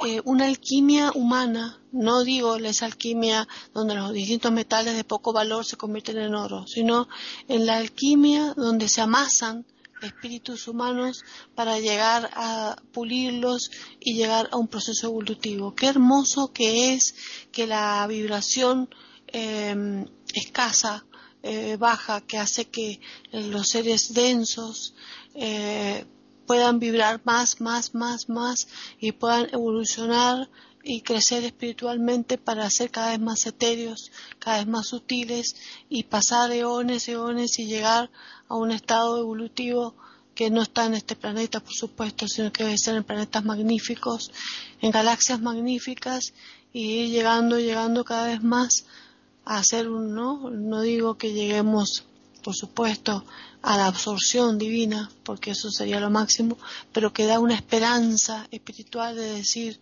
eh, 0.07 0.23
una 0.25 0.47
alquimia 0.47 1.11
humana, 1.13 1.83
no 1.91 2.23
digo 2.23 2.55
esa 2.55 2.87
alquimia 2.87 3.49
donde 3.75 3.97
los 3.97 4.13
distintos 4.13 4.53
metales 4.53 4.95
de 4.95 5.03
poco 5.03 5.33
valor 5.33 5.65
se 5.65 5.77
convierten 5.77 6.19
en 6.19 6.37
oro, 6.37 6.65
sino 6.69 7.09
en 7.49 7.67
la 7.67 7.79
alquimia 7.79 8.55
donde 8.55 8.89
se 8.89 9.01
amasan 9.01 9.67
espíritus 10.01 10.69
humanos 10.69 11.25
para 11.57 11.81
llegar 11.81 12.31
a 12.35 12.77
pulirlos 12.93 13.73
y 13.99 14.15
llegar 14.15 14.49
a 14.53 14.59
un 14.59 14.69
proceso 14.69 15.09
evolutivo. 15.09 15.75
Qué 15.75 15.89
hermoso 15.89 16.53
que 16.53 16.95
es 16.95 17.17
que 17.51 17.67
la 17.67 18.07
vibración 18.07 18.89
em, 19.27 20.07
escasa, 20.33 21.05
eh, 21.47 21.77
baja, 21.77 22.21
que 22.21 22.39
hace 22.39 22.65
que 22.65 23.01
los 23.31 23.69
seres 23.69 24.13
densos 24.15 24.95
eh, 25.35 26.05
puedan 26.45 26.81
vibrar 26.81 27.21
más, 27.25 27.61
más, 27.61 27.95
más, 27.95 28.29
más 28.29 28.67
y 28.99 29.13
puedan 29.13 29.49
evolucionar 29.53 30.49
y 30.83 31.03
crecer 31.03 31.45
espiritualmente 31.45 32.37
para 32.37 32.69
ser 32.71 32.91
cada 32.91 33.11
vez 33.11 33.21
más 33.21 33.47
etéreos, 33.47 34.11
cada 34.41 34.59
vez 34.59 34.67
más 34.67 34.89
sutiles 34.89 35.55
y 35.89 36.05
pasar 36.05 36.51
eones, 36.51 37.09
eones 37.09 37.59
y 37.61 37.67
llegar 37.67 38.11
a 38.49 38.57
un 38.57 38.73
estado 38.73 39.19
evolutivo 39.19 39.95
que 40.35 40.51
no 40.51 40.63
está 40.63 40.87
en 40.87 40.95
este 40.95 41.15
planeta, 41.15 41.61
por 41.61 41.75
supuesto, 41.75 42.27
sino 42.29 42.53
que 42.53 42.65
debe 42.65 42.77
ser 42.77 42.97
en 42.97 43.05
planetas 43.05 43.45
magníficos, 43.45 44.33
en 44.81 44.91
galaxias 44.91 45.41
magníficas 45.41 46.35
y 46.73 47.05
ir 47.05 47.11
llegando, 47.11 47.59
llegando 47.59 48.05
cada 48.05 48.27
vez 48.27 48.43
más 48.43 48.85
a 49.47 49.63
ser 49.63 49.89
un, 49.89 50.13
¿no? 50.15 50.81
Digo 50.83 51.17
que 51.17 51.33
lleguemos, 51.33 52.05
por 52.43 52.55
supuesto, 52.55 53.25
a 53.63 53.77
la 53.77 53.87
absorción 53.87 54.59
divina, 54.59 55.11
porque 55.23 55.53
eso 55.53 55.71
sería 55.71 56.01
lo 56.01 56.11
máximo, 56.11 56.59
pero 56.93 57.13
que 57.13 57.27
da 57.27 57.39
una 57.39 57.55
esperanza 57.55 58.47
espiritual 58.51 59.15
de 59.15 59.33
decir, 59.33 59.81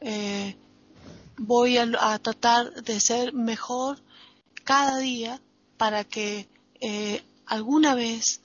eh, 0.00 0.56
voy 1.36 1.76
a, 1.76 2.18
tratar 2.18 2.72
de 2.82 3.00
ser 3.00 3.34
mejor 3.34 4.00
cada 4.64 4.98
día 4.98 5.40
para 5.76 6.04
que 6.04 6.48
eh, 6.80 7.22
alguna 7.46 7.94
vez 7.94 8.40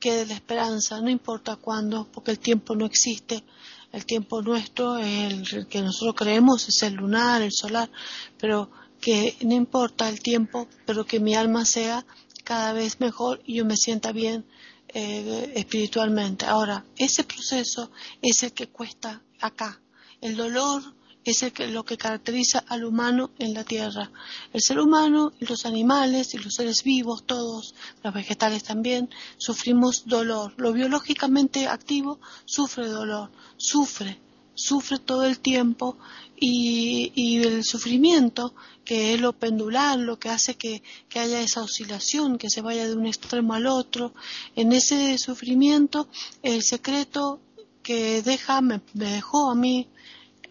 quede 0.00 0.24
la 0.26 0.34
esperanza, 0.34 1.00
no 1.00 1.10
importa 1.10 1.56
cuándo, 1.56 2.08
porque 2.10 2.30
el 2.30 2.38
tiempo 2.38 2.74
no 2.74 2.86
existe, 2.86 3.44
el 3.92 4.06
tiempo 4.06 4.40
nuestro, 4.40 4.96
el 4.96 5.66
que 5.68 5.82
nosotros 5.82 6.14
creemos 6.14 6.68
es 6.68 6.82
el 6.82 6.94
lunar, 6.94 7.42
el 7.42 7.52
solar, 7.52 7.90
pero 8.38 8.70
que 9.00 9.36
no 9.42 9.54
importa 9.54 10.08
el 10.08 10.20
tiempo, 10.20 10.68
pero 10.86 11.04
que 11.04 11.20
mi 11.20 11.34
alma 11.34 11.64
sea 11.64 12.04
cada 12.44 12.72
vez 12.72 13.00
mejor 13.00 13.42
y 13.44 13.54
yo 13.56 13.64
me 13.64 13.76
sienta 13.76 14.12
bien 14.12 14.46
eh, 14.88 15.52
espiritualmente. 15.56 16.46
Ahora, 16.46 16.84
ese 16.96 17.24
proceso 17.24 17.90
es 18.22 18.42
el 18.42 18.52
que 18.52 18.68
cuesta 18.68 19.22
acá. 19.40 19.80
El 20.20 20.36
dolor 20.36 20.82
es 21.26 21.42
el 21.42 21.52
que, 21.52 21.66
lo 21.66 21.84
que 21.84 21.98
caracteriza 21.98 22.60
al 22.68 22.84
humano 22.84 23.32
en 23.38 23.52
la 23.52 23.64
Tierra. 23.64 24.10
El 24.52 24.62
ser 24.62 24.78
humano 24.78 25.32
y 25.40 25.46
los 25.46 25.66
animales 25.66 26.34
y 26.34 26.38
los 26.38 26.54
seres 26.54 26.84
vivos, 26.84 27.24
todos, 27.26 27.74
los 28.02 28.14
vegetales 28.14 28.62
también, 28.62 29.10
sufrimos 29.36 30.04
dolor. 30.06 30.54
Lo 30.56 30.72
biológicamente 30.72 31.66
activo 31.66 32.20
sufre 32.44 32.86
dolor, 32.86 33.30
sufre, 33.56 34.20
sufre 34.56 34.98
todo 34.98 35.24
el 35.24 35.38
tiempo 35.38 35.96
y, 36.38 37.38
el 37.38 37.64
sufrimiento, 37.64 38.54
que 38.84 39.14
es 39.14 39.20
lo 39.20 39.32
pendular, 39.32 39.98
lo 39.98 40.18
que 40.18 40.28
hace 40.28 40.56
que, 40.56 40.82
que, 41.08 41.20
haya 41.20 41.40
esa 41.40 41.62
oscilación, 41.62 42.38
que 42.38 42.50
se 42.50 42.62
vaya 42.62 42.88
de 42.88 42.94
un 42.94 43.06
extremo 43.06 43.54
al 43.54 43.66
otro, 43.66 44.12
en 44.56 44.72
ese 44.72 45.16
sufrimiento 45.18 46.08
el 46.42 46.62
secreto 46.62 47.40
que 47.82 48.22
deja, 48.22 48.60
me, 48.60 48.80
dejó 48.94 49.50
a 49.50 49.54
mí 49.54 49.88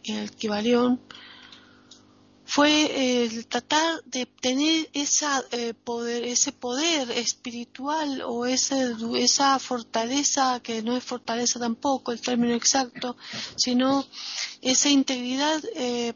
el 0.04 0.32
Kibalión 0.32 1.02
fue 2.56 3.26
el 3.26 3.48
tratar 3.48 4.02
de 4.06 4.26
tener 4.26 4.90
esa, 4.94 5.44
eh, 5.52 5.74
poder, 5.74 6.24
ese 6.24 6.54
poder 6.54 7.12
espiritual 7.12 8.22
o 8.22 8.46
ese, 8.46 8.96
esa 9.18 9.60
fortaleza, 9.60 10.62
que 10.62 10.82
no 10.82 10.96
es 10.96 11.04
fortaleza 11.04 11.60
tampoco 11.60 12.14
el 12.14 12.22
término 12.22 12.54
exacto, 12.54 13.18
sino 13.58 14.06
esa 14.62 14.88
integridad 14.88 15.62
eh, 15.76 16.14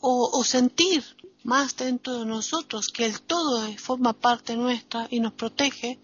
o, 0.00 0.42
sentir 0.44 1.04
más 1.44 1.76
dentro 1.76 2.20
de 2.20 2.24
nosotros 2.24 2.88
que 2.88 3.04
el 3.04 3.20
todo 3.20 3.70
forma 3.76 4.14
parte 4.14 4.56
nuestra 4.56 5.08
y 5.10 5.20
nos 5.20 5.34
protege, 5.34 5.98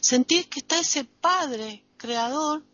sentir 0.00 0.48
que 0.48 0.60
está 0.60 0.80
ese 0.80 1.04
Padre 1.04 1.84
creador 1.98 2.64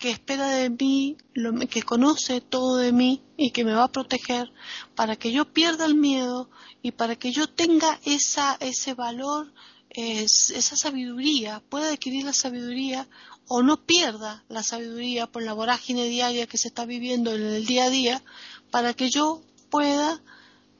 que 0.00 0.10
espera 0.10 0.48
de 0.48 0.70
mí, 0.70 1.18
lo, 1.34 1.52
que 1.68 1.82
conoce 1.82 2.40
todo 2.40 2.78
de 2.78 2.90
mí 2.90 3.22
y 3.36 3.50
que 3.50 3.66
me 3.66 3.74
va 3.74 3.84
a 3.84 3.92
proteger 3.92 4.50
para 4.94 5.14
que 5.16 5.30
yo 5.30 5.52
pierda 5.52 5.84
el 5.84 5.94
miedo 5.94 6.48
y 6.80 6.92
para 6.92 7.16
que 7.16 7.32
yo 7.32 7.48
tenga 7.48 8.00
esa, 8.06 8.56
ese 8.60 8.94
valor, 8.94 9.52
esa 9.90 10.76
sabiduría, 10.76 11.62
pueda 11.68 11.92
adquirir 11.92 12.24
la 12.24 12.32
sabiduría 12.32 13.08
o 13.46 13.62
no 13.62 13.84
pierda 13.84 14.42
la 14.48 14.62
sabiduría 14.62 15.26
por 15.26 15.42
la 15.42 15.52
vorágine 15.52 16.06
diaria 16.06 16.46
que 16.46 16.56
se 16.56 16.68
está 16.68 16.86
viviendo 16.86 17.34
en 17.34 17.42
el 17.42 17.66
día 17.66 17.84
a 17.84 17.90
día, 17.90 18.22
para 18.70 18.94
que 18.94 19.10
yo 19.10 19.42
pueda, 19.68 20.22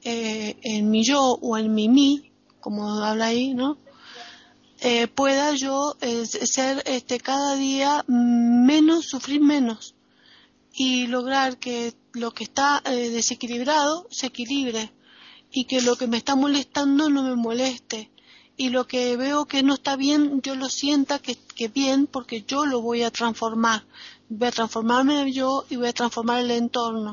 eh, 0.03 0.57
en 0.63 0.89
mi 0.89 1.05
yo 1.05 1.21
o 1.21 1.59
en 1.59 1.75
mi 1.75 1.91
mí, 1.91 2.33
como 2.61 2.89
habla 2.89 3.27
ahí, 3.27 3.53
¿no? 3.53 3.77
Eh, 4.83 5.09
pueda 5.09 5.53
yo 5.53 5.95
eh, 6.01 6.25
ser 6.25 6.83
este, 6.87 7.21
cada 7.21 7.55
día 7.57 8.03
menos, 8.09 9.05
sufrir 9.05 9.43
menos 9.43 9.95
y 10.73 11.07
lograr 11.07 11.59
que 11.59 11.95
lo 12.15 12.33
que 12.33 12.45
está 12.45 12.83
eh, 12.87 13.11
desequilibrado 13.11 14.07
se 14.11 14.29
equilibre 14.29 14.91
y 15.53 15.65
que 15.65 15.83
lo 15.83 15.97
que 15.97 16.07
me 16.07 16.17
está 16.17 16.35
molestando 16.35 17.11
no 17.11 17.23
me 17.23 17.37
moleste. 17.37 18.11
Y 18.57 18.71
lo 18.71 18.87
que 18.87 19.17
veo 19.19 19.45
que 19.45 19.63
no 19.63 19.75
está 19.75 19.97
bien 19.97 20.41
yo 20.41 20.55
lo 20.55 20.71
sienta 20.71 21.19
que, 21.19 21.35
que 21.35 21.69
bien 21.69 22.07
porque 22.07 22.45
yo 22.49 22.65
lo 22.65 22.81
voy 22.81 23.03
a 23.03 23.11
transformar. 23.11 23.85
Voy 24.31 24.49
a 24.49 24.53
transformarme 24.53 25.31
yo 25.31 25.67
y 25.69 25.77
voy 25.77 25.89
a 25.89 25.93
transformar 25.93 26.41
el 26.41 26.53
entorno. 26.53 27.13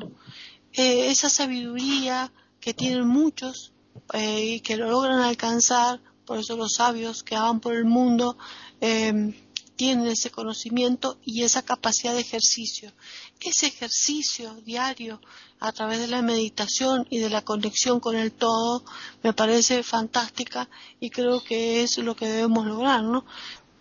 Esa 0.72 1.30
sabiduría 1.30 2.32
que 2.61 2.74
tienen 2.74 3.07
muchos 3.07 3.74
y 4.13 4.59
que 4.61 4.78
lo 4.78 4.89
logran 4.89 5.20
alcanzar 5.20 5.99
por 6.28 6.38
eso 6.38 6.57
los 6.57 6.73
sabios 6.73 7.23
que 7.23 7.36
van 7.36 7.61
por 7.61 7.73
el 7.73 7.86
mundo 7.86 8.38
eh, 8.82 9.34
tienen 9.78 10.07
ese 10.07 10.30
conocimiento 10.30 11.19
y 11.23 11.43
esa 11.43 11.61
capacidad 11.63 12.13
de 12.13 12.19
ejercicio. 12.19 12.91
Ese 13.39 13.67
ejercicio 13.67 14.55
diario 14.65 15.21
a 15.59 15.71
través 15.71 15.99
de 15.99 16.07
la 16.07 16.21
meditación 16.21 17.07
y 17.09 17.19
de 17.19 17.30
la 17.30 17.43
conexión 17.43 17.99
con 18.01 18.17
el 18.17 18.34
todo 18.34 18.84
me 19.23 19.34
parece 19.34 19.84
fantástica 19.84 20.69
y 20.99 21.11
creo 21.11 21.43
que 21.43 21.84
es 21.84 21.97
lo 21.99 22.15
que 22.15 22.28
debemos 22.28 22.65
lograr, 22.65 23.03
¿no? 23.03 23.25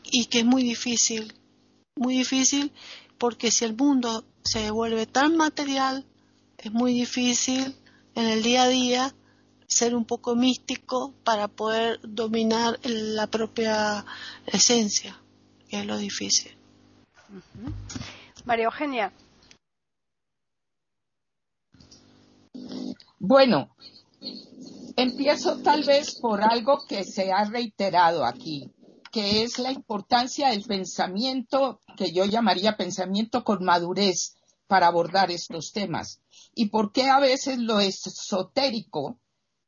Y 0.04 0.26
que 0.26 0.40
es 0.40 0.44
muy 0.44 0.62
difícil, 0.62 1.34
muy 1.96 2.18
difícil 2.18 2.72
porque 3.18 3.50
si 3.50 3.64
el 3.64 3.74
mundo 3.74 4.24
se 4.44 4.70
vuelve 4.70 5.06
tan 5.06 5.36
material, 5.36 6.04
es 6.58 6.70
muy 6.70 6.92
difícil 6.92 7.74
en 8.14 8.26
el 8.26 8.42
día 8.42 8.64
a 8.64 8.68
día 8.68 9.14
ser 9.68 9.94
un 9.94 10.04
poco 10.04 10.34
místico 10.34 11.12
para 11.24 11.48
poder 11.48 12.00
dominar 12.02 12.78
la 12.84 13.26
propia 13.26 14.04
esencia, 14.46 15.20
que 15.68 15.80
es 15.80 15.86
lo 15.86 15.98
difícil. 15.98 16.56
María 18.44 18.66
Eugenia. 18.66 19.12
Bueno, 23.18 23.74
empiezo 24.96 25.58
tal 25.58 25.82
vez 25.84 26.14
por 26.20 26.42
algo 26.42 26.86
que 26.86 27.04
se 27.04 27.32
ha 27.32 27.44
reiterado 27.44 28.24
aquí, 28.24 28.70
que 29.10 29.42
es 29.42 29.58
la 29.58 29.72
importancia 29.72 30.50
del 30.50 30.62
pensamiento, 30.62 31.80
que 31.96 32.12
yo 32.12 32.24
llamaría 32.24 32.76
pensamiento 32.76 33.42
con 33.42 33.64
madurez 33.64 34.36
para 34.66 34.86
abordar 34.86 35.30
estos 35.30 35.72
temas. 35.72 36.20
Y 36.54 36.66
por 36.66 36.92
qué 36.92 37.08
a 37.08 37.18
veces 37.18 37.58
lo 37.58 37.80
esotérico 37.80 39.18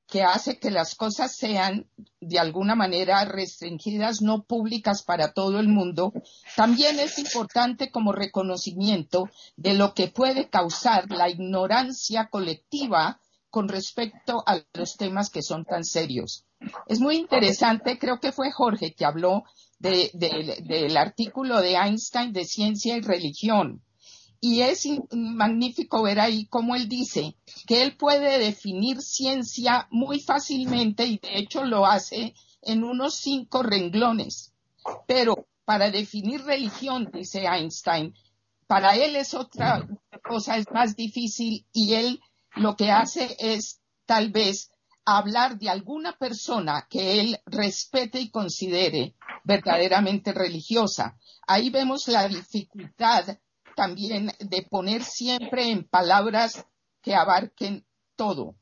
que 0.09 0.23
hace 0.23 0.59
que 0.59 0.71
las 0.71 0.95
cosas 0.95 1.37
sean 1.37 1.87
de 2.21 2.39
alguna 2.39 2.75
manera 2.75 3.25
restringidas, 3.27 4.23
no 4.23 4.43
públicas 4.45 5.03
para 5.03 5.33
todo 5.33 5.61
el 5.61 5.69
mundo, 5.69 6.13
también 6.57 6.99
es 6.99 7.19
importante 7.19 7.91
como 7.91 8.13
reconocimiento 8.13 9.29
de 9.57 9.75
lo 9.75 9.93
que 9.93 10.09
puede 10.09 10.49
causar 10.49 11.11
la 11.11 11.29
ignorancia 11.29 12.29
colectiva 12.31 13.21
con 13.51 13.69
respecto 13.69 14.43
a 14.47 14.61
los 14.73 14.97
temas 14.97 15.31
que 15.31 15.43
son 15.43 15.65
tan 15.65 15.85
serios. 15.85 16.47
Es 16.87 17.01
muy 17.01 17.17
interesante, 17.17 17.99
creo 17.99 18.19
que 18.19 18.33
fue 18.33 18.51
Jorge 18.51 18.95
que 18.95 19.05
habló 19.05 19.45
del 19.79 20.97
artículo 20.97 21.61
de 21.61 21.75
Einstein 21.75 22.33
de 22.33 22.45
ciencia 22.45 22.97
y 22.97 23.01
religión 23.01 23.83
y 24.41 24.63
es 24.63 24.87
magnífico 25.11 26.03
ver 26.03 26.21
ahí 26.21 26.47
cómo 26.47 26.77
él 26.77 26.89
dice 26.89 27.37
que 27.67 27.83
él 27.83 27.97
puede 27.97 28.39
definir 28.39 29.01
ciencia 29.03 29.89
muy 29.91 30.21
fácilmente 30.21 31.05
y 31.07 31.19
de 31.19 31.39
hecho 31.39 31.65
lo 31.65 31.87
hace 31.87 32.35
en 32.63 32.85
unos 32.85 33.17
cinco 33.17 33.63
renglones. 33.63 34.53
Pero 35.07 35.49
para 35.65 35.91
definir 35.91 36.43
religión, 36.45 37.11
dice 37.13 37.47
Einstein, 37.47 38.15
para 38.67 38.95
él 38.97 39.17
es 39.17 39.35
otra 39.35 39.87
cosa, 40.23 40.57
es 40.57 40.67
más 40.73 40.95
difícil 40.95 41.67
y 41.73 41.95
él 41.95 42.21
lo 42.57 42.77
que 42.77 42.91
hace 42.91 43.37
es 43.39 43.81
tal 44.07 44.31
vez 44.31 44.71
hablar 45.05 45.59
de 45.59 45.71
alguna 45.71 46.13
persona 46.17 46.87
que 46.89 47.21
él 47.21 47.41
respete 47.47 48.21
y 48.21 48.31
considere 48.31 49.15
verdaderamente 49.43 50.33
religiosa. 50.33 51.17
Ahí 51.47 51.71
vemos 51.71 52.07
la 52.09 52.29
dificultad 52.29 53.39
también 53.79 54.33
de 54.41 54.63
poner 54.69 55.05
siempre 55.05 55.71
en 55.71 55.85
palabras 55.85 56.67
que 57.01 57.15
abarquen 57.15 57.87
todo. 58.17 58.57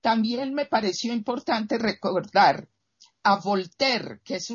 También 0.00 0.54
me 0.54 0.64
pareció 0.64 1.12
importante 1.12 1.76
recordar 1.76 2.66
a 3.22 3.36
Voltaire, 3.40 4.22
que 4.24 4.36
es 4.36 4.50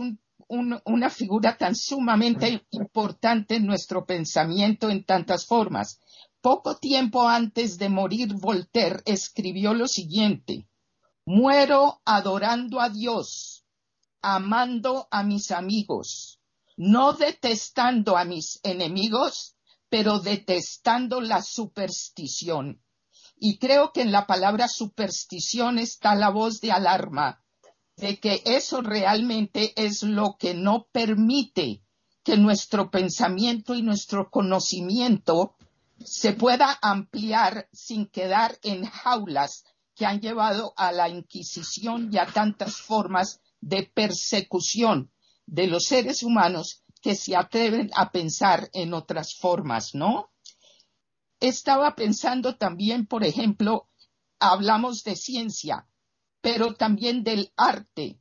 una 0.47 1.10
figura 1.12 1.55
tan 1.60 1.76
sumamente 1.76 2.66
importante 2.72 3.57
en 3.57 3.68
nuestro 3.68 4.07
pensamiento 4.07 4.89
en 4.89 5.03
tantas 5.03 5.45
formas. 5.45 5.99
Poco 6.41 6.78
tiempo 6.78 7.30
antes 7.30 7.78
de 7.78 7.89
morir, 7.89 8.34
Voltaire 8.34 9.03
escribió 9.05 9.76
lo 9.76 9.88
siguiente, 9.88 10.68
muero 11.24 12.01
adorando 12.03 12.82
a 12.82 12.89
Dios, 12.89 13.64
amando 14.24 15.07
a 15.12 15.22
mis 15.22 15.51
amigos, 15.51 16.39
no 16.78 17.14
detestando 17.14 18.18
a 18.18 18.26
mis 18.26 18.60
enemigos, 18.64 19.55
pero 19.89 20.19
detestando 20.19 21.21
la 21.21 21.41
superstición. 21.41 22.81
Y 23.37 23.57
creo 23.57 23.91
que 23.91 24.01
en 24.01 24.11
la 24.11 24.27
palabra 24.27 24.67
superstición 24.67 25.79
está 25.79 26.15
la 26.15 26.29
voz 26.29 26.61
de 26.61 26.71
alarma 26.71 27.43
de 27.99 28.19
que 28.19 28.41
eso 28.45 28.81
realmente 28.81 29.73
es 29.75 30.03
lo 30.03 30.37
que 30.39 30.53
no 30.53 30.87
permite 30.91 31.83
que 32.23 32.37
nuestro 32.37 32.89
pensamiento 32.89 33.75
y 33.75 33.81
nuestro 33.81 34.29
conocimiento 34.29 35.55
se 36.03 36.33
pueda 36.33 36.79
ampliar 36.81 37.67
sin 37.73 38.07
quedar 38.07 38.57
en 38.63 38.85
jaulas 38.85 39.65
que 39.95 40.05
han 40.05 40.21
llevado 40.21 40.73
a 40.77 40.91
la 40.93 41.09
Inquisición 41.09 42.09
y 42.13 42.17
a 42.17 42.25
tantas 42.25 42.77
formas 42.77 43.41
de 43.59 43.83
persecución 43.83 45.11
de 45.45 45.67
los 45.67 45.85
seres 45.85 46.23
humanos 46.23 46.83
que 47.02 47.16
se 47.16 47.36
atreven 47.36 47.89
a 47.95 48.12
pensar 48.12 48.70
en 48.74 48.93
otras 48.93 49.36
formas, 49.36 49.95
¿no? 49.95 50.32
Estaba 51.39 51.95
pensando 51.95 52.58
también, 52.58 53.06
por 53.06 53.24
ejemplo, 53.24 53.88
hablamos 54.39 55.04
de 55.04 55.16
ciencia, 55.16 55.88
pero 56.41 56.74
también 56.74 57.24
del 57.24 57.52
arte. 57.56 58.20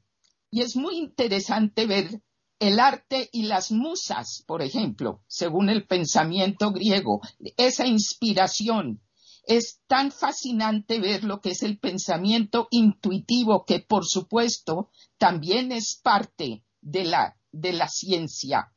Y 0.51 0.63
es 0.63 0.77
muy 0.77 0.97
interesante 0.99 1.87
ver 1.87 2.23
el 2.59 2.81
arte 2.81 3.29
y 3.33 3.43
las 3.43 3.71
musas, 3.71 4.43
por 4.47 4.63
ejemplo, 4.63 5.23
según 5.29 5.69
el 5.69 5.87
pensamiento 5.87 6.73
griego, 6.73 7.21
esa 7.57 7.87
inspiración. 7.87 9.01
Es 9.45 9.81
tan 9.87 10.13
fascinante 10.13 11.01
ver 11.01 11.25
lo 11.25 11.41
que 11.41 11.51
es 11.51 11.63
el 11.63 11.79
pensamiento 11.79 12.69
intuitivo, 12.71 13.65
que 13.65 13.81
por 13.81 14.05
supuesto 14.07 14.91
también 15.17 15.73
es 15.73 15.99
parte 16.03 16.65
de 16.81 17.05
la, 17.05 17.38
de 17.53 17.73
la 17.73 17.89
ciencia. 17.89 18.73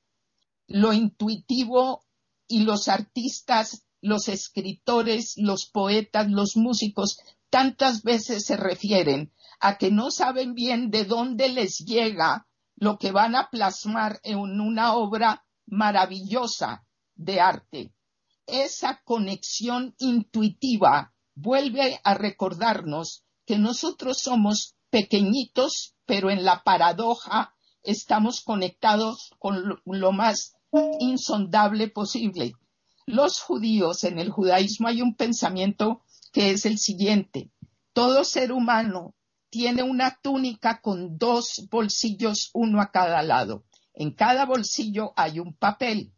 Lo 0.68 0.94
intuitivo 0.94 2.06
y 2.48 2.64
los 2.64 2.88
artistas, 2.88 3.84
los 4.02 4.28
escritores, 4.28 5.34
los 5.38 5.66
poetas, 5.66 6.30
los 6.30 6.58
músicos, 6.58 7.20
tantas 7.50 8.04
veces 8.04 8.46
se 8.46 8.58
refieren 8.58 9.32
a 9.60 9.78
que 9.78 9.92
no 9.92 10.10
saben 10.12 10.54
bien 10.54 10.90
de 10.90 11.06
dónde 11.06 11.50
les 11.50 11.80
llega 11.80 12.48
lo 12.76 12.98
que 12.98 13.12
van 13.12 13.36
a 13.36 13.50
plasmar 13.50 14.20
en 14.24 14.40
una 14.40 14.96
obra 14.96 15.46
maravillosa 15.68 16.84
de 17.16 17.40
arte. 17.40 17.94
Esa 18.48 19.02
conexión 19.04 19.96
intuitiva 20.00 21.14
vuelve 21.36 22.02
a 22.04 22.16
recordarnos 22.16 23.24
que 23.46 23.58
nosotros 23.58 24.20
somos 24.20 24.76
pequeñitos, 24.90 25.96
pero 26.06 26.32
en 26.32 26.44
la 26.44 26.64
paradoja 26.64 27.56
estamos 27.84 28.42
conectados 28.42 29.34
con 29.40 29.82
lo 29.86 30.12
más 30.12 30.56
insondable 31.00 31.88
posible. 31.88 32.54
Los 33.06 33.42
judíos, 33.42 34.04
en 34.04 34.20
el 34.20 34.30
judaísmo 34.30 34.88
hay 34.88 35.02
un 35.02 35.16
pensamiento 35.16 36.04
que 36.32 36.52
es 36.52 36.66
el 36.66 36.78
siguiente. 36.78 37.52
Todo 37.94 38.24
ser 38.24 38.52
humano 38.52 39.16
tiene 39.50 39.84
una 39.84 40.18
túnica 40.22 40.80
con 40.82 41.18
dos 41.18 41.68
bolsillos, 41.70 42.52
uno 42.54 42.82
a 42.82 42.92
cada 42.92 43.22
lado. 43.22 43.66
En 43.94 44.12
cada 44.12 44.46
bolsillo 44.46 45.12
hay 45.18 45.40
un 45.40 45.54
papel. 45.54 46.14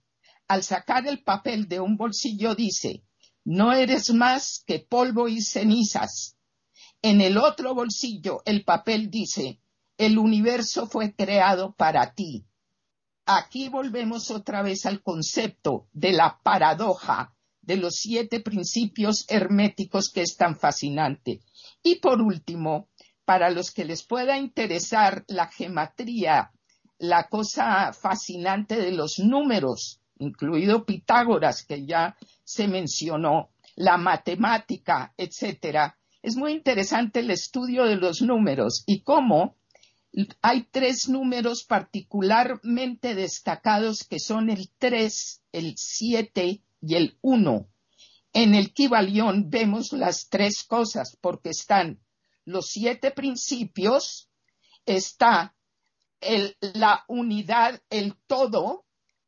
Al 0.48 0.62
sacar 0.62 1.08
el 1.08 1.24
papel 1.24 1.68
de 1.68 1.80
un 1.80 1.98
bolsillo 1.98 2.54
dice, 2.54 3.04
no 3.44 3.74
eres 3.74 4.14
más 4.14 4.64
que 4.68 4.80
polvo 4.80 5.28
y 5.28 5.42
cenizas. 5.42 6.38
En 7.02 7.22
el 7.22 7.38
otro 7.38 7.74
bolsillo 7.74 8.44
el 8.46 8.64
papel 8.64 9.10
dice, 9.10 9.63
el 10.06 10.18
universo 10.18 10.88
fue 10.88 11.14
creado 11.16 11.74
para 11.76 12.14
ti. 12.14 12.46
Aquí 13.26 13.70
volvemos 13.70 14.32
otra 14.32 14.62
vez 14.62 14.86
al 14.86 15.02
concepto 15.02 15.88
de 15.94 16.12
la 16.12 16.40
paradoja 16.44 17.34
de 17.62 17.78
los 17.78 17.96
siete 17.96 18.42
principios 18.42 19.26
herméticos 19.30 20.10
que 20.10 20.22
es 20.22 20.36
tan 20.36 20.58
fascinante. 20.58 21.42
Y 21.82 21.96
por 21.96 22.22
último, 22.22 22.90
para 23.24 23.50
los 23.50 23.72
que 23.72 23.86
les 23.86 24.04
pueda 24.04 24.38
interesar 24.38 25.24
la 25.28 25.48
gematría, 25.48 26.52
la 26.98 27.30
cosa 27.30 27.94
fascinante 27.94 28.76
de 28.76 28.92
los 28.92 29.20
números, 29.20 30.02
incluido 30.20 30.86
Pitágoras, 30.86 31.64
que 31.66 31.86
ya 31.86 32.18
se 32.44 32.68
mencionó, 32.68 33.52
la 33.76 33.98
matemática, 33.98 35.14
etcétera, 35.18 35.98
es 36.22 36.36
muy 36.36 36.52
interesante 36.52 37.22
el 37.22 37.32
estudio 37.32 37.86
de 37.86 37.96
los 37.96 38.22
números 38.22 38.84
y 38.86 39.02
cómo 39.02 39.56
hay 40.42 40.68
tres 40.72 41.10
números 41.10 41.64
particularmente 41.64 43.16
destacados 43.16 44.04
que 44.04 44.20
son 44.20 44.50
el 44.50 44.70
3, 44.78 45.44
el 45.52 45.74
7 45.78 46.62
y 46.82 46.96
el 46.96 47.18
1. 47.22 47.68
En 48.34 48.56
el 48.56 48.74
Kibalión 48.74 49.50
vemos 49.50 49.94
las 49.94 50.28
tres 50.30 50.64
cosas 50.64 51.18
porque 51.22 51.50
están 51.50 52.00
los 52.46 52.68
siete 52.68 53.12
principios, 53.12 54.30
está 54.86 55.56
la 56.60 57.06
unidad, 57.08 57.82
el 57.90 58.16
todo, 58.28 58.86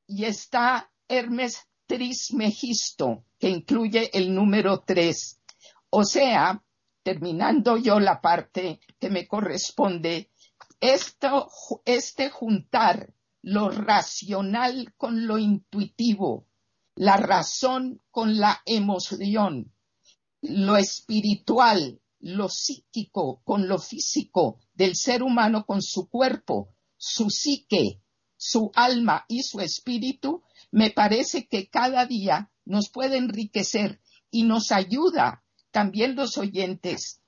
y 0.07 0.25
está 0.25 0.91
Hermes 1.07 1.67
Trismegisto, 1.85 3.25
que 3.39 3.49
incluye 3.49 4.09
el 4.17 4.33
número 4.33 4.83
tres. 4.85 5.39
O 5.89 6.03
sea, 6.03 6.63
terminando 7.03 7.77
yo 7.77 7.99
la 7.99 8.21
parte 8.21 8.79
que 8.99 9.09
me 9.09 9.27
corresponde, 9.27 10.31
esto, 10.93 11.49
este 11.85 12.29
juntar 12.29 13.13
lo 13.41 13.69
racional 13.69 14.93
con 14.97 15.27
lo 15.27 15.37
intuitivo, 15.37 16.47
la 16.95 17.17
razón 17.17 18.01
con 18.11 18.37
la 18.37 18.61
emoción, 18.65 19.73
lo 20.41 20.77
espiritual 20.77 22.01
lo 22.25 22.49
psíquico 22.49 23.41
con 23.43 23.67
lo 23.67 23.77
físico 23.77 24.59
del 24.73 24.95
ser 24.95 25.21
humano 25.21 25.63
con 25.67 25.83
su 25.83 26.09
cuerpo, 26.09 26.73
su 26.97 27.29
psique, 27.29 28.01
su 28.35 28.71
alma 28.73 29.25
y 29.27 29.43
su 29.43 29.59
espíritu, 29.59 30.41
me 30.71 30.89
parece 30.89 31.47
que 31.47 31.69
cada 31.69 32.07
día 32.07 32.51
nos 32.65 32.89
puede 32.89 33.17
enriquecer 33.17 34.01
y 34.31 34.41
nos 34.41 34.71
ayuda. 34.71 35.43
También 35.69 36.15
los 36.15 36.39
oyentes 36.39 37.21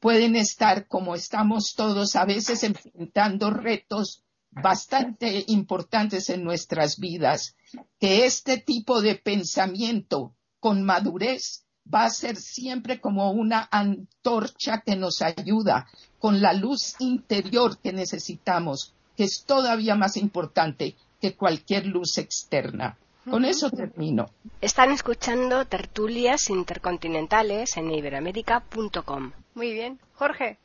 pueden 0.00 0.34
estar 0.34 0.88
como 0.88 1.14
estamos 1.14 1.74
todos 1.76 2.16
a 2.16 2.24
veces 2.24 2.64
enfrentando 2.64 3.50
retos 3.50 4.24
bastante 4.50 5.44
importantes 5.46 6.30
en 6.30 6.42
nuestras 6.42 6.98
vidas, 6.98 7.54
que 8.00 8.26
este 8.26 8.58
tipo 8.58 9.00
de 9.00 9.14
pensamiento 9.14 10.34
con 10.58 10.82
madurez 10.82 11.64
va 11.92 12.04
a 12.04 12.10
ser 12.10 12.36
siempre 12.36 13.00
como 13.00 13.30
una 13.30 13.68
antorcha 13.70 14.82
que 14.84 14.96
nos 14.96 15.22
ayuda 15.22 15.86
con 16.18 16.40
la 16.40 16.52
luz 16.52 16.96
interior 16.98 17.78
que 17.78 17.92
necesitamos, 17.92 18.94
que 19.16 19.24
es 19.24 19.44
todavía 19.44 19.94
más 19.94 20.16
importante 20.16 20.96
que 21.20 21.36
cualquier 21.36 21.86
luz 21.86 22.18
externa. 22.18 22.98
Con 23.30 23.44
eso 23.44 23.70
termino. 23.70 24.26
Están 24.60 24.90
escuchando 24.90 25.64
tertulias 25.64 26.50
intercontinentales 26.50 27.76
en 27.76 27.90
iberoamérica.com. 27.90 29.32
Muy 29.54 29.72
bien. 29.72 30.00
Jorge. 30.14 30.58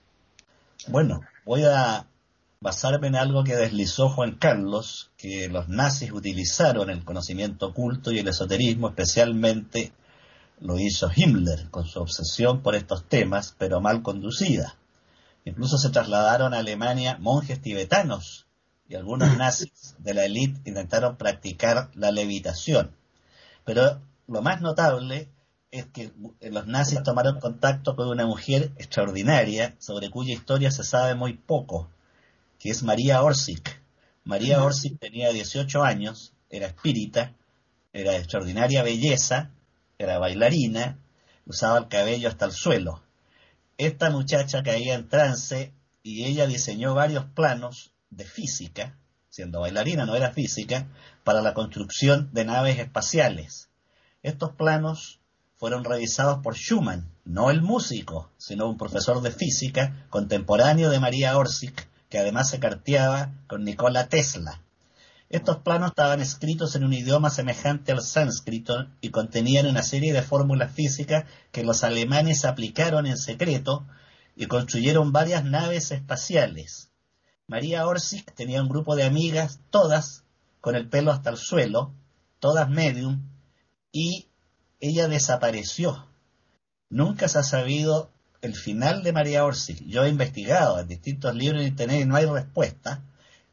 Bueno, 0.88 1.22
voy 1.46 1.64
a 1.64 2.08
basarme 2.60 3.08
en 3.08 3.16
algo 3.16 3.44
que 3.44 3.56
deslizó 3.56 4.10
Juan 4.10 4.38
Carlos, 4.38 5.12
que 5.18 5.48
los 5.48 5.70
nazis 5.70 6.12
utilizaron 6.12 6.90
el 6.90 7.06
conocimiento 7.06 7.68
oculto 7.68 8.12
y 8.12 8.20
el 8.20 8.28
esoterismo, 8.28 8.90
especialmente 8.90 9.92
lo 10.60 10.80
hizo 10.80 11.12
Himmler 11.16 11.70
con 11.70 11.86
su 11.86 12.00
obsesión 12.00 12.62
por 12.62 12.76
estos 12.76 13.06
temas, 13.08 13.56
pero 13.58 13.82
mal 13.82 14.02
conducida. 14.02 14.76
Incluso 15.44 15.78
se 15.78 15.92
trasladaron 15.92 16.56
a 16.56 16.60
Alemania 16.60 17.18
monjes 17.20 17.62
tibetanos 17.62 18.45
y 18.88 18.96
algunos 18.96 19.38
nazis 19.38 19.96
de 20.00 20.14
la 20.14 20.26
élite 20.26 20.70
intentaron 20.70 21.18
practicar 21.18 21.90
la 21.96 22.12
levitación. 22.12 22.96
Pero 23.64 24.02
lo 24.28 24.42
más 24.42 24.62
notable 24.62 25.30
es 25.72 25.86
que 25.88 26.12
los 26.42 26.68
nazis 26.68 27.04
tomaron 27.04 27.40
contacto 27.40 27.96
con 27.96 28.08
una 28.08 28.26
mujer 28.26 28.72
extraordinaria 28.78 29.76
sobre 29.80 30.10
cuya 30.10 30.34
historia 30.34 30.72
se 30.72 30.84
sabe 30.84 31.16
muy 31.16 31.34
poco, 31.34 31.90
que 32.60 32.70
es 32.70 32.84
María 32.84 33.22
Orsic. 33.24 33.82
María 34.24 34.64
Orsic 34.64 35.00
tenía 35.00 35.32
18 35.32 35.84
años, 35.84 36.34
era 36.50 36.68
espírita, 36.68 37.34
era 37.92 38.12
de 38.12 38.18
extraordinaria 38.18 38.84
belleza 38.84 39.52
era 39.98 40.20
bailarina, 40.20 41.00
usaba 41.46 41.78
el 41.78 41.88
cabello 41.88 42.28
hasta 42.28 42.46
el 42.46 42.52
suelo. 42.52 43.02
Esta 43.78 44.10
muchacha 44.10 44.64
caía 44.64 44.96
en 44.96 45.08
trance 45.10 45.74
y 46.04 46.26
ella 46.26 46.48
diseñó 46.48 46.94
varios 46.94 47.26
planos 47.26 47.92
de 48.10 48.26
física, 48.26 48.98
siendo 49.30 49.62
bailarina 49.62 50.06
no 50.06 50.16
era 50.16 50.32
física, 50.32 50.88
para 51.24 51.42
la 51.42 51.54
construcción 51.54 52.30
de 52.34 52.46
naves 52.46 52.80
espaciales. 52.80 53.70
Estos 54.24 54.54
planos 54.54 55.20
fueron 55.56 55.84
revisados 55.84 56.40
por 56.44 56.56
Schumann, 56.56 57.12
no 57.24 57.50
el 57.50 57.62
músico, 57.62 58.32
sino 58.38 58.70
un 58.70 58.78
profesor 58.78 59.22
de 59.22 59.32
física 59.32 60.06
contemporáneo 60.10 60.90
de 60.90 61.00
María 61.00 61.38
Orsic, 61.38 61.88
que 62.10 62.20
además 62.20 62.50
se 62.50 62.60
carteaba 62.60 63.34
con 63.48 63.64
Nikola 63.64 64.08
Tesla. 64.08 64.62
Estos 65.30 65.58
planos 65.58 65.90
estaban 65.90 66.22
escritos 66.22 66.76
en 66.76 66.84
un 66.84 66.94
idioma 66.94 67.30
semejante 67.30 67.92
al 67.92 68.02
sánscrito 68.02 68.88
y 69.02 69.10
contenían 69.10 69.66
una 69.66 69.82
serie 69.82 70.14
de 70.14 70.22
fórmulas 70.22 70.72
físicas 70.72 71.26
que 71.52 71.64
los 71.64 71.84
alemanes 71.84 72.46
aplicaron 72.46 73.08
en 73.08 73.18
secreto 73.18 73.88
y 74.36 74.46
construyeron 74.46 75.12
varias 75.12 75.44
naves 75.44 75.92
espaciales. 75.92 76.92
María 77.48 77.88
Orsic 77.88 78.34
tenía 78.34 78.62
un 78.62 78.70
grupo 78.70 78.96
de 78.96 79.04
amigas, 79.04 79.60
todas 79.70 80.24
con 80.62 80.76
el 80.76 80.90
pelo 80.90 81.12
hasta 81.12 81.30
el 81.30 81.38
suelo, 81.38 81.94
todas 82.40 82.70
medium, 82.70 83.22
y 83.92 84.28
ella 84.80 85.08
desapareció. 85.08 86.08
Nunca 86.90 87.28
se 87.28 87.40
ha 87.40 87.44
sabido 87.44 88.10
el 88.42 88.56
final 88.56 89.04
de 89.04 89.14
María 89.14 89.46
Orsic. 89.46 89.84
Yo 89.86 90.04
he 90.04 90.10
investigado 90.10 90.80
en 90.80 90.88
distintos 90.88 91.36
libros 91.36 91.64
internet 91.64 92.02
y 92.02 92.06
no 92.06 92.16
hay 92.16 92.26
respuesta 92.26 93.02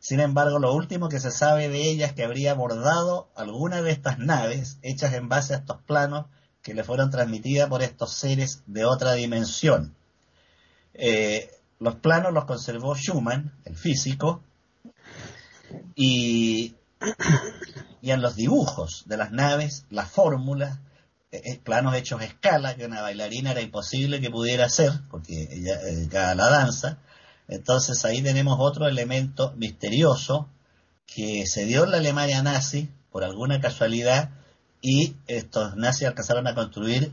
sin 0.03 0.19
embargo, 0.19 0.59
lo 0.59 0.75
último 0.75 1.09
que 1.09 1.21
se 1.21 1.31
sabe 1.31 1.69
de 1.69 1.89
ella 1.89 2.07
es 2.07 2.13
que 2.13 2.25
habría 2.25 2.51
abordado 2.51 3.29
alguna 3.37 3.83
de 3.83 3.93
estas 3.93 4.19
naves 4.19 4.79
hechas 4.83 5.15
en 5.15 5.29
base 5.29 5.55
a 5.55 5.59
estos 5.59 5.81
planos 5.83 6.27
que 6.61 6.75
le 6.75 6.83
fueron 6.83 7.11
transmitidas 7.13 7.69
por 7.69 7.85
estos 7.85 8.13
seres 8.13 8.65
de 8.67 8.85
otra 8.85 9.13
dimensión. 9.13 9.95
Eh, 10.95 11.53
los 11.83 11.97
planos 11.97 12.33
los 12.33 12.45
conservó 12.45 12.95
Schumann, 12.95 13.53
el 13.65 13.75
físico, 13.75 14.41
y, 15.97 16.77
y 18.01 18.11
en 18.13 18.23
los 18.23 18.37
dibujos 18.37 19.03
de 19.07 19.17
las 19.17 19.33
naves, 19.33 19.85
las 19.91 20.09
fórmulas, 20.09 20.79
eh, 21.33 21.43
eh, 21.45 21.61
planos 21.63 21.97
hechos 21.97 22.21
a 22.21 22.25
escala, 22.25 22.77
que 22.77 22.87
una 22.87 23.01
bailarina 23.01 23.51
era 23.51 23.63
imposible 23.63 24.21
que 24.21 24.31
pudiera 24.31 24.67
hacer, 24.67 24.93
porque 25.11 25.49
ella 25.51 25.77
dedicaba 25.79 26.31
a 26.31 26.35
la 26.37 26.51
danza. 26.51 26.99
Entonces 27.49 28.05
ahí 28.05 28.23
tenemos 28.23 28.59
otro 28.61 28.87
elemento 28.87 29.53
misterioso 29.57 30.49
que 31.05 31.47
se 31.47 31.65
dio 31.65 31.83
en 31.83 31.91
la 31.91 31.97
Alemania 31.97 32.45
nazi 32.45 32.91
por 33.11 33.25
alguna 33.25 33.61
casualidad 33.61 34.31
y 34.81 35.17
estos 35.27 35.75
nazis 35.75 36.07
alcanzaron 36.07 36.47
a 36.47 36.55
construir 36.55 37.13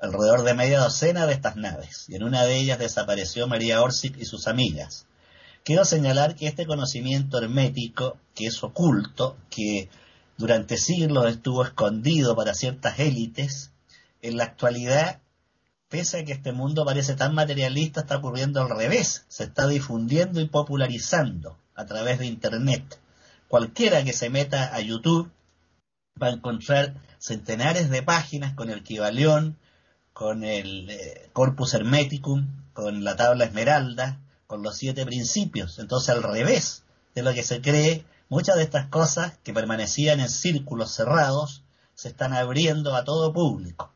alrededor 0.00 0.42
de 0.42 0.54
media 0.54 0.80
docena 0.80 1.26
de 1.26 1.34
estas 1.34 1.56
naves 1.56 2.06
y 2.08 2.16
en 2.16 2.24
una 2.24 2.44
de 2.44 2.56
ellas 2.56 2.78
desapareció 2.78 3.46
María 3.46 3.82
Orsic 3.82 4.16
y 4.18 4.24
sus 4.24 4.48
amigas. 4.48 5.06
Quiero 5.62 5.84
señalar 5.84 6.34
que 6.34 6.46
este 6.46 6.66
conocimiento 6.66 7.38
hermético, 7.38 8.16
que 8.34 8.46
es 8.46 8.62
oculto, 8.64 9.36
que 9.50 9.90
durante 10.38 10.78
siglos 10.78 11.28
estuvo 11.30 11.64
escondido 11.64 12.34
para 12.34 12.54
ciertas 12.54 12.98
élites, 12.98 13.72
en 14.22 14.36
la 14.36 14.44
actualidad, 14.44 15.20
pese 15.88 16.20
a 16.20 16.24
que 16.24 16.32
este 16.32 16.52
mundo 16.52 16.84
parece 16.84 17.14
tan 17.14 17.34
materialista, 17.34 18.00
está 18.00 18.18
ocurriendo 18.18 18.60
al 18.60 18.70
revés, 18.70 19.24
se 19.28 19.44
está 19.44 19.66
difundiendo 19.66 20.40
y 20.40 20.46
popularizando 20.46 21.58
a 21.74 21.84
través 21.84 22.18
de 22.18 22.26
Internet. 22.26 22.98
Cualquiera 23.48 24.02
que 24.04 24.12
se 24.12 24.30
meta 24.30 24.74
a 24.74 24.80
YouTube 24.80 25.30
va 26.20 26.28
a 26.28 26.32
encontrar 26.32 26.94
centenares 27.18 27.90
de 27.90 28.02
páginas 28.02 28.54
con 28.54 28.70
el 28.70 28.82
Kibalión, 28.82 29.58
con 30.20 30.44
el 30.44 30.90
eh, 30.90 31.30
Corpus 31.32 31.72
Hermeticum, 31.72 32.46
con 32.74 33.04
la 33.04 33.16
tabla 33.16 33.46
Esmeralda, 33.46 34.20
con 34.46 34.62
los 34.62 34.76
siete 34.76 35.06
principios. 35.06 35.78
Entonces, 35.78 36.10
al 36.10 36.22
revés 36.22 36.84
de 37.14 37.22
lo 37.22 37.32
que 37.32 37.42
se 37.42 37.62
cree, 37.62 38.04
muchas 38.28 38.56
de 38.56 38.64
estas 38.64 38.88
cosas 38.88 39.38
que 39.42 39.54
permanecían 39.54 40.20
en 40.20 40.28
círculos 40.28 40.90
cerrados 40.90 41.62
se 41.94 42.08
están 42.08 42.34
abriendo 42.34 42.94
a 42.94 43.04
todo 43.04 43.32
público. 43.32 43.94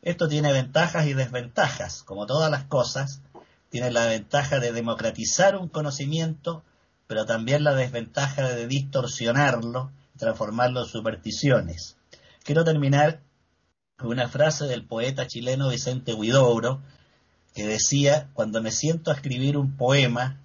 Esto 0.00 0.26
tiene 0.26 0.54
ventajas 0.54 1.06
y 1.06 1.12
desventajas. 1.12 2.02
Como 2.02 2.24
todas 2.24 2.50
las 2.50 2.64
cosas, 2.64 3.20
tiene 3.68 3.90
la 3.90 4.06
ventaja 4.06 4.60
de 4.60 4.72
democratizar 4.72 5.54
un 5.54 5.68
conocimiento, 5.68 6.64
pero 7.06 7.26
también 7.26 7.62
la 7.62 7.74
desventaja 7.74 8.48
de 8.54 8.66
distorsionarlo, 8.68 9.92
transformarlo 10.16 10.80
en 10.80 10.86
supersticiones. 10.86 11.98
Quiero 12.42 12.64
terminar 12.64 13.20
una 14.02 14.28
frase 14.28 14.66
del 14.66 14.84
poeta 14.84 15.26
chileno 15.26 15.68
Vicente 15.68 16.14
Huidobro, 16.14 16.80
que 17.54 17.66
decía, 17.66 18.30
cuando 18.34 18.62
me 18.62 18.70
siento 18.70 19.10
a 19.10 19.14
escribir 19.14 19.56
un 19.56 19.76
poema, 19.76 20.40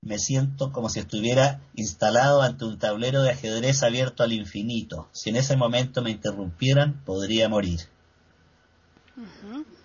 me 0.00 0.18
siento 0.18 0.70
como 0.72 0.88
si 0.88 1.00
estuviera 1.00 1.60
instalado 1.74 2.42
ante 2.42 2.64
un 2.64 2.78
tablero 2.78 3.22
de 3.22 3.30
ajedrez 3.30 3.82
abierto 3.82 4.22
al 4.22 4.32
infinito. 4.32 5.08
Si 5.12 5.30
en 5.30 5.36
ese 5.36 5.56
momento 5.56 6.02
me 6.02 6.10
interrumpieran, 6.10 7.02
podría 7.04 7.48
morir. 7.48 7.80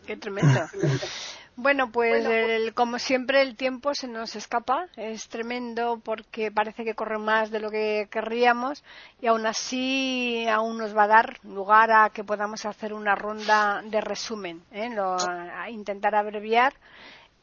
Qué 0.05 0.17
tremendo. 0.17 0.61
Bueno, 1.57 1.91
pues, 1.91 2.25
pues 2.25 2.71
como 2.73 2.97
siempre 2.97 3.41
el 3.41 3.55
tiempo 3.55 3.93
se 3.93 4.07
nos 4.07 4.35
escapa, 4.35 4.87
es 4.95 5.27
tremendo 5.27 6.01
porque 6.03 6.49
parece 6.49 6.85
que 6.85 6.95
corre 6.95 7.19
más 7.19 7.51
de 7.51 7.59
lo 7.59 7.69
que 7.69 8.07
querríamos 8.09 8.83
y 9.21 9.27
aún 9.27 9.45
así 9.45 10.47
aún 10.47 10.77
nos 10.77 10.95
va 10.95 11.03
a 11.03 11.07
dar 11.07 11.37
lugar 11.43 11.91
a 11.91 12.09
que 12.09 12.23
podamos 12.23 12.65
hacer 12.65 12.93
una 12.93 13.15
ronda 13.15 13.81
de 13.83 14.01
resumen, 14.01 14.63
¿eh? 14.71 14.89
a 14.97 15.69
intentar 15.69 16.15
abreviar 16.15 16.73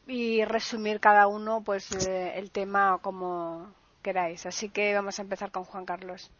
y 0.06 0.42
resumir 0.44 1.00
cada 1.00 1.26
uno 1.26 1.60
pues 1.62 2.08
eh, 2.08 2.32
el 2.36 2.50
tema 2.50 2.98
como 3.02 3.72
queráis. 4.02 4.46
Así 4.46 4.70
que 4.70 4.94
vamos 4.94 5.18
a 5.18 5.22
empezar 5.22 5.50
con 5.50 5.64
Juan 5.64 5.84
Carlos. 5.84 6.30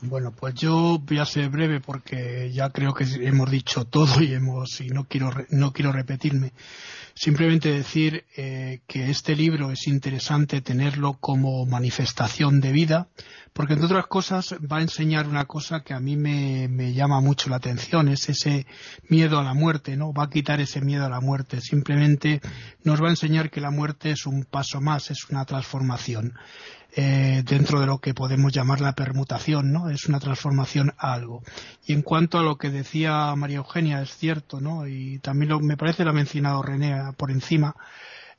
Bueno, 0.00 0.32
pues 0.32 0.54
yo 0.54 0.98
voy 0.98 1.18
a 1.18 1.24
ser 1.24 1.48
breve 1.48 1.80
porque 1.80 2.50
ya 2.52 2.70
creo 2.70 2.94
que 2.94 3.04
hemos 3.04 3.50
dicho 3.50 3.84
todo 3.84 4.22
y 4.22 4.34
hemos 4.34 4.80
y 4.80 4.88
no 4.88 5.04
quiero 5.04 5.30
no 5.50 5.72
quiero 5.72 5.92
repetirme. 5.92 6.52
Simplemente 7.14 7.70
decir 7.70 8.24
eh, 8.36 8.80
que 8.88 9.08
este 9.08 9.36
libro 9.36 9.70
es 9.70 9.86
interesante 9.86 10.60
tenerlo 10.60 11.14
como 11.14 11.64
manifestación 11.64 12.60
de 12.60 12.72
vida, 12.72 13.08
porque 13.52 13.74
entre 13.74 13.86
otras 13.86 14.08
cosas 14.08 14.56
va 14.70 14.78
a 14.78 14.82
enseñar 14.82 15.28
una 15.28 15.44
cosa 15.44 15.84
que 15.84 15.94
a 15.94 16.00
mí 16.00 16.16
me, 16.16 16.66
me 16.66 16.92
llama 16.92 17.20
mucho 17.20 17.50
la 17.50 17.56
atención, 17.56 18.08
es 18.08 18.28
ese 18.28 18.66
miedo 19.08 19.38
a 19.38 19.44
la 19.44 19.54
muerte, 19.54 19.96
¿no? 19.96 20.12
Va 20.12 20.24
a 20.24 20.30
quitar 20.30 20.60
ese 20.60 20.80
miedo 20.80 21.06
a 21.06 21.08
la 21.08 21.20
muerte. 21.20 21.60
Simplemente 21.60 22.40
nos 22.82 23.00
va 23.00 23.06
a 23.06 23.10
enseñar 23.10 23.48
que 23.48 23.60
la 23.60 23.70
muerte 23.70 24.10
es 24.10 24.26
un 24.26 24.44
paso 24.44 24.80
más, 24.80 25.12
es 25.12 25.30
una 25.30 25.44
transformación. 25.44 26.34
Eh, 26.96 27.42
dentro 27.44 27.80
de 27.80 27.86
lo 27.86 27.98
que 27.98 28.14
podemos 28.14 28.52
llamar 28.52 28.80
la 28.80 28.92
permutación, 28.92 29.72
¿no? 29.72 29.90
Es 29.90 30.06
una 30.06 30.20
transformación 30.20 30.92
a 30.96 31.12
algo. 31.12 31.42
Y 31.84 31.92
en 31.92 32.02
cuanto 32.02 32.38
a 32.38 32.44
lo 32.44 32.56
que 32.56 32.70
decía 32.70 33.34
María 33.34 33.56
Eugenia, 33.56 34.00
es 34.00 34.16
cierto, 34.16 34.60
¿no? 34.60 34.86
Y 34.86 35.18
también 35.18 35.48
lo, 35.48 35.58
me 35.58 35.76
parece 35.76 36.04
lo 36.04 36.10
ha 36.10 36.12
mencionado 36.12 36.62
René 36.62 36.94
por 37.16 37.32
encima, 37.32 37.74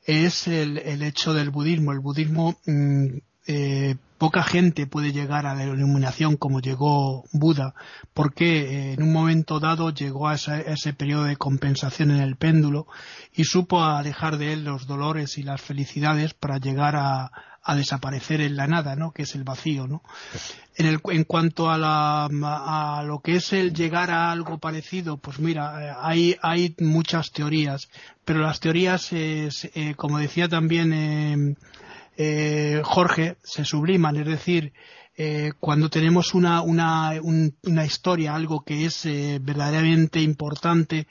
es 0.05 0.47
el, 0.47 0.77
hecho 1.03 1.33
del 1.33 1.49
budismo. 1.49 1.91
El 1.91 1.99
budismo, 1.99 2.55
mm, 2.65 3.17
eh, 3.47 3.95
poca 4.17 4.43
gente 4.43 4.87
puede 4.87 5.11
llegar 5.11 5.45
a 5.45 5.53
la 5.53 5.65
iluminación 5.65 6.37
como 6.37 6.61
llegó 6.61 7.25
Buda, 7.33 7.73
porque 8.13 8.61
eh, 8.61 8.93
en 8.93 9.03
un 9.03 9.11
momento 9.11 9.59
dado 9.59 9.89
llegó 9.89 10.29
a 10.29 10.35
ese 10.35 10.93
periodo 10.93 11.25
de 11.25 11.35
compensación 11.35 12.11
en 12.11 12.21
el 12.21 12.37
péndulo 12.37 12.87
y 13.33 13.43
supo 13.43 13.83
alejar 13.83 14.37
de 14.37 14.53
él 14.53 14.63
los 14.63 14.87
dolores 14.87 15.37
y 15.37 15.43
las 15.43 15.61
felicidades 15.61 16.33
para 16.33 16.57
llegar 16.57 16.95
a, 16.95 17.31
a 17.67 17.75
desaparecer 17.75 18.41
en 18.41 18.55
la 18.55 18.67
nada, 18.67 18.95
¿no? 18.95 19.11
Que 19.11 19.23
es 19.23 19.33
el 19.33 19.43
vacío, 19.43 19.87
¿no? 19.87 20.03
En, 20.75 20.85
el, 20.85 20.99
en 21.05 21.23
cuanto 21.23 21.71
a, 21.71 21.79
la, 21.79 22.25
a 22.25 23.03
lo 23.03 23.19
que 23.21 23.37
es 23.37 23.53
el 23.53 23.73
llegar 23.73 24.11
a 24.11 24.31
algo 24.31 24.59
parecido, 24.59 25.17
pues 25.17 25.39
mira, 25.39 25.83
eh, 25.83 25.95
hay, 25.99 26.37
hay 26.43 26.75
muchas 26.79 27.31
teorías, 27.31 27.89
pero 28.23 28.41
las 28.41 28.59
teorías, 28.59 29.09
eh, 29.11 29.49
como 29.97 30.19
decía 30.19 30.47
también 30.47 30.93
eh, 30.93 31.55
eh, 32.17 32.81
Jorge, 32.83 33.37
se 33.43 33.65
subliman, 33.65 34.15
es 34.17 34.27
decir, 34.27 34.71
eh, 35.17 35.53
cuando 35.59 35.89
tenemos 35.89 36.35
una, 36.35 36.61
una, 36.61 37.13
una, 37.21 37.85
historia, 37.85 38.35
algo 38.35 38.63
que 38.63 38.85
es 38.85 39.07
verdaderamente 39.41 40.21
importante, 40.21 41.07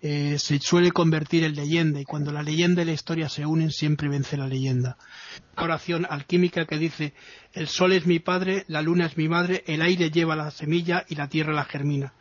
eh, 0.00 0.38
se 0.38 0.60
suele 0.60 0.92
convertir 0.92 1.42
en 1.42 1.56
leyenda 1.56 2.00
y 2.00 2.04
cuando 2.04 2.30
la 2.30 2.42
leyenda 2.42 2.82
y 2.82 2.84
la 2.84 2.92
historia 2.92 3.28
se 3.28 3.44
unen 3.46 3.72
siempre 3.72 4.08
vence 4.08 4.36
la 4.36 4.46
leyenda. 4.46 4.96
oración 5.56 6.06
alquímica 6.08 6.66
que 6.66 6.78
dice 6.78 7.14
el 7.52 7.66
sol 7.66 7.92
es 7.92 8.06
mi 8.06 8.20
padre, 8.20 8.64
la 8.68 8.80
luna 8.80 9.06
es 9.06 9.16
mi 9.16 9.28
madre, 9.28 9.64
el 9.66 9.82
aire 9.82 10.10
lleva 10.10 10.36
la 10.36 10.52
semilla 10.52 11.04
y 11.08 11.16
la 11.16 11.28
tierra 11.28 11.52
la 11.52 11.64
germina. 11.64 12.12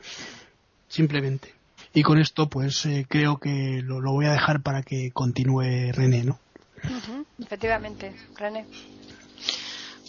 Simplemente. 0.87 1.53
Y 1.93 2.01
con 2.01 2.17
esto 2.17 2.47
pues 2.49 2.85
eh, 2.85 3.05
creo 3.07 3.37
que 3.37 3.81
lo, 3.83 4.01
voy 4.11 4.25
a 4.25 4.31
dejar 4.31 4.61
para 4.61 4.81
que 4.81 5.11
continúe 5.11 5.91
René, 5.91 6.23
¿no? 6.23 6.39
Efectivamente, 7.39 8.15
René. 8.35 8.65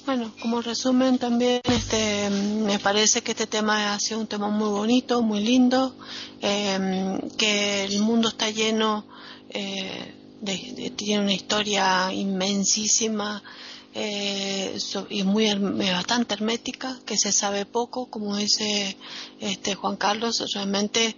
Bueno, 0.08 0.32
como 0.40 0.62
resumen 0.62 1.18
también, 1.18 1.60
este, 1.64 2.30
me 2.30 2.78
parece 2.78 3.20
que 3.20 3.32
este 3.32 3.46
tema 3.46 3.92
ha 3.92 4.00
sido 4.00 4.20
un 4.20 4.26
tema 4.26 4.48
muy 4.48 4.70
bonito, 4.70 5.20
muy 5.20 5.40
lindo, 5.40 5.94
em, 6.40 7.20
que 7.36 7.84
el 7.84 8.00
mundo 8.00 8.28
está 8.30 8.48
lleno, 8.48 9.04
eh, 9.50 10.14
de, 10.40 10.94
tiene 10.96 11.24
una 11.24 11.34
historia 11.34 12.10
inmensísima 12.10 13.42
eh, 13.94 14.76
y 15.10 15.22
muy 15.22 15.52
bastante 15.90 16.34
hermética, 16.34 16.98
que 17.06 17.16
se 17.16 17.32
sabe 17.32 17.66
poco, 17.66 18.10
como 18.10 18.36
dice 18.36 18.96
este 19.40 19.74
Juan 19.74 19.96
Carlos, 19.96 20.44
realmente 20.54 21.16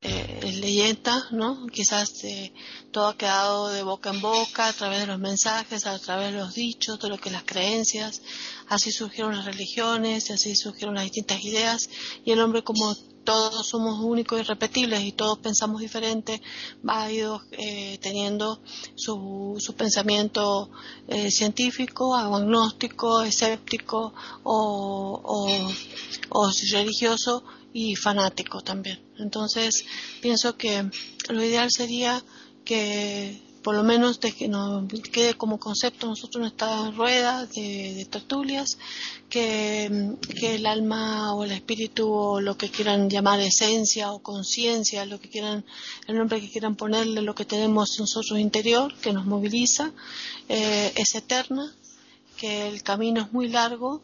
eh, 0.00 0.40
es 0.42 0.56
leyenda, 0.58 1.26
¿no? 1.32 1.66
Quizás 1.66 2.22
eh, 2.24 2.52
todo 2.92 3.08
ha 3.08 3.16
quedado 3.16 3.68
de 3.68 3.82
boca 3.82 4.10
en 4.10 4.20
boca 4.20 4.68
a 4.68 4.72
través 4.72 5.00
de 5.00 5.06
los 5.06 5.18
mensajes, 5.18 5.86
a 5.86 5.98
través 5.98 6.32
de 6.32 6.38
los 6.38 6.54
dichos, 6.54 7.00
de 7.00 7.08
lo 7.08 7.18
que 7.18 7.30
las 7.30 7.42
creencias. 7.44 8.22
Así 8.68 8.92
surgieron 8.92 9.34
las 9.34 9.44
religiones, 9.44 10.30
así 10.30 10.54
surgieron 10.54 10.94
las 10.94 11.04
distintas 11.04 11.42
ideas 11.42 11.90
y 12.24 12.30
el 12.30 12.40
hombre 12.40 12.62
como 12.62 12.94
todos 13.28 13.66
somos 13.66 14.00
únicos 14.00 14.40
y 14.40 14.42
repetibles 14.42 15.02
y 15.02 15.12
todos 15.12 15.38
pensamos 15.40 15.82
diferente, 15.82 16.40
va 16.88 17.10
eh, 17.10 17.98
teniendo 18.00 18.62
su, 18.94 19.56
su 19.58 19.74
pensamiento 19.74 20.70
eh, 21.08 21.30
científico, 21.30 22.16
agnóstico, 22.16 23.20
escéptico 23.20 24.14
o, 24.44 25.60
o 26.30 26.50
religioso 26.72 27.44
y 27.74 27.96
fanático 27.96 28.62
también. 28.62 28.98
Entonces, 29.18 29.84
pienso 30.22 30.56
que 30.56 30.90
lo 31.28 31.44
ideal 31.44 31.68
sería 31.70 32.24
que 32.64 33.42
por 33.62 33.74
lo 33.74 33.82
menos 33.82 34.20
de 34.20 34.32
que 34.32 34.48
nos 34.48 34.84
quede 35.12 35.34
como 35.34 35.58
concepto 35.58 36.06
nosotros 36.06 36.42
en 36.42 36.48
esta 36.48 36.90
rueda 36.90 37.46
de, 37.46 38.06
tertulias, 38.10 38.78
que, 39.28 40.16
el 40.42 40.66
alma 40.66 41.34
o 41.34 41.44
el 41.44 41.52
espíritu 41.52 42.10
o 42.10 42.40
lo 42.40 42.56
que 42.56 42.70
quieran 42.70 43.10
llamar 43.10 43.40
esencia 43.40 44.12
o 44.12 44.20
conciencia, 44.20 45.04
lo 45.06 45.20
que 45.20 45.28
quieran, 45.28 45.64
el 46.06 46.16
nombre 46.16 46.40
que 46.40 46.50
quieran 46.50 46.76
ponerle, 46.76 47.22
lo 47.22 47.34
que 47.34 47.44
tenemos 47.44 47.96
nosotros 47.98 48.38
interior, 48.38 48.94
que 49.00 49.12
nos 49.12 49.26
moviliza, 49.26 49.92
eh, 50.48 50.92
es 50.96 51.14
eterna, 51.14 51.74
que 52.36 52.68
el 52.68 52.82
camino 52.82 53.22
es 53.22 53.32
muy 53.32 53.48
largo, 53.48 54.02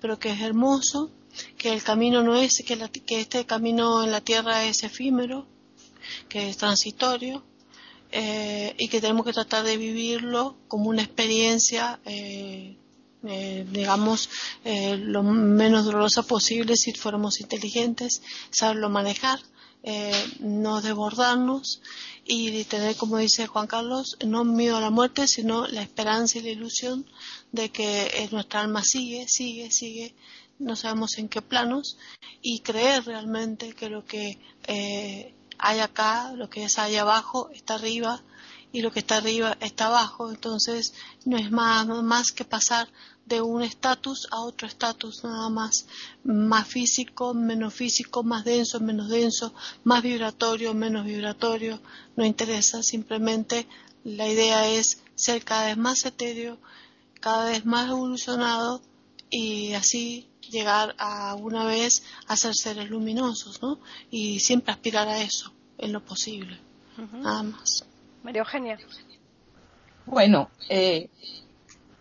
pero 0.00 0.18
que 0.18 0.30
es 0.30 0.40
hermoso, 0.40 1.10
que 1.56 1.72
el 1.72 1.82
camino 1.82 2.22
no 2.22 2.36
es, 2.36 2.62
que, 2.66 2.76
que 3.06 3.20
este 3.20 3.46
camino 3.46 4.04
en 4.04 4.12
la 4.12 4.20
tierra 4.20 4.64
es 4.64 4.82
efímero, 4.82 5.46
que 6.28 6.50
es 6.50 6.56
transitorio, 6.56 7.42
eh, 8.12 8.74
y 8.76 8.88
que 8.88 9.00
tenemos 9.00 9.24
que 9.24 9.32
tratar 9.32 9.64
de 9.64 9.76
vivirlo 9.76 10.56
como 10.66 10.88
una 10.90 11.02
experiencia, 11.02 12.00
eh, 12.04 12.76
eh, 13.24 13.66
digamos, 13.70 14.28
lo 14.64 15.22
menos 15.22 15.84
dolorosa 15.84 16.22
posible 16.22 16.76
si 16.76 16.92
fuéramos 16.92 17.40
inteligentes, 17.40 18.22
saberlo 18.50 18.88
manejar, 18.88 19.38
no 20.40 20.82
desbordarnos 20.82 21.82
y 22.24 22.64
tener, 22.64 22.96
como 22.96 23.18
dice 23.18 23.46
Juan 23.46 23.66
Carlos, 23.66 24.16
no 24.26 24.44
miedo 24.44 24.76
a 24.76 24.80
la 24.80 24.90
muerte, 24.90 25.28
sino 25.28 25.66
la 25.68 25.82
esperanza 25.82 26.38
y 26.38 26.42
la 26.42 26.50
ilusión 26.50 27.06
de 27.52 27.70
que 27.70 28.28
nuestra 28.32 28.60
alma 28.60 28.82
sigue, 28.82 29.26
sigue, 29.28 29.70
sigue, 29.70 30.14
no 30.58 30.74
sabemos 30.76 31.16
en 31.18 31.28
qué 31.28 31.42
planos, 31.42 31.96
y 32.42 32.60
creer 32.60 33.04
realmente 33.04 33.72
que 33.74 33.88
lo 33.88 34.04
que 34.04 34.38
hay 35.62 35.80
acá, 35.80 36.32
lo 36.32 36.48
que 36.48 36.64
es 36.64 36.78
ahí 36.78 36.96
abajo 36.96 37.50
está 37.52 37.74
arriba 37.74 38.22
y 38.72 38.82
lo 38.82 38.92
que 38.92 39.00
está 39.00 39.16
arriba 39.16 39.56
está 39.60 39.86
abajo. 39.86 40.30
Entonces 40.30 40.94
no 41.24 41.36
es 41.36 41.50
más, 41.50 41.86
más 41.86 42.32
que 42.32 42.44
pasar 42.44 42.88
de 43.26 43.40
un 43.40 43.62
estatus 43.62 44.26
a 44.30 44.40
otro 44.40 44.66
estatus, 44.66 45.22
nada 45.24 45.48
más. 45.50 45.86
Más 46.24 46.66
físico, 46.66 47.34
menos 47.34 47.74
físico, 47.74 48.22
más 48.22 48.44
denso, 48.44 48.80
menos 48.80 49.08
denso, 49.08 49.54
más 49.84 50.02
vibratorio, 50.02 50.74
menos 50.74 51.04
vibratorio. 51.04 51.80
No 52.16 52.24
interesa, 52.24 52.82
simplemente 52.82 53.66
la 54.04 54.28
idea 54.28 54.68
es 54.68 55.02
ser 55.14 55.44
cada 55.44 55.66
vez 55.66 55.76
más 55.76 56.04
etéreo, 56.04 56.58
cada 57.20 57.50
vez 57.50 57.66
más 57.66 57.90
evolucionado 57.90 58.80
y 59.28 59.74
así 59.74 60.29
llegar 60.50 60.94
a 60.98 61.34
una 61.34 61.64
vez 61.64 62.02
a 62.26 62.36
ser 62.36 62.54
seres 62.54 62.90
luminosos, 62.90 63.62
¿no? 63.62 63.78
Y 64.10 64.40
siempre 64.40 64.72
aspirar 64.72 65.08
a 65.08 65.22
eso, 65.22 65.52
en 65.78 65.92
lo 65.92 66.04
posible, 66.04 66.58
nada 67.12 67.42
más. 67.42 67.86
María 68.22 68.40
Eugenia. 68.40 68.78
Bueno, 70.06 70.50
eh, 70.68 71.08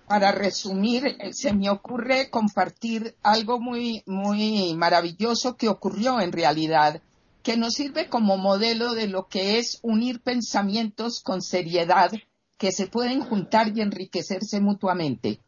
para 0.07 0.31
resumir, 0.31 1.05
eh, 1.05 1.34
se 1.34 1.53
me 1.53 1.69
ocurre 1.69 2.30
compartir 2.30 3.15
algo 3.21 3.59
muy, 3.59 4.03
muy 4.05 4.73
maravilloso 4.73 5.55
que 5.55 5.69
ocurrió 5.69 6.19
en 6.19 6.31
realidad, 6.31 7.01
que 7.43 7.55
nos 7.55 7.76
sirve 7.76 8.09
como 8.09 8.38
modelo 8.38 8.93
de 8.93 9.07
lo 9.07 9.27
que 9.27 9.59
es 9.59 9.80
unir 9.81 10.21
pensamientos 10.21 11.21
con 11.21 11.41
seriedad 11.41 12.11
que 12.57 12.71
se 12.71 12.88
pueden 12.88 13.21
juntar 13.21 13.76
y 13.76 13.81
enriquecerse 13.81 14.59
mutuamente 14.59 15.39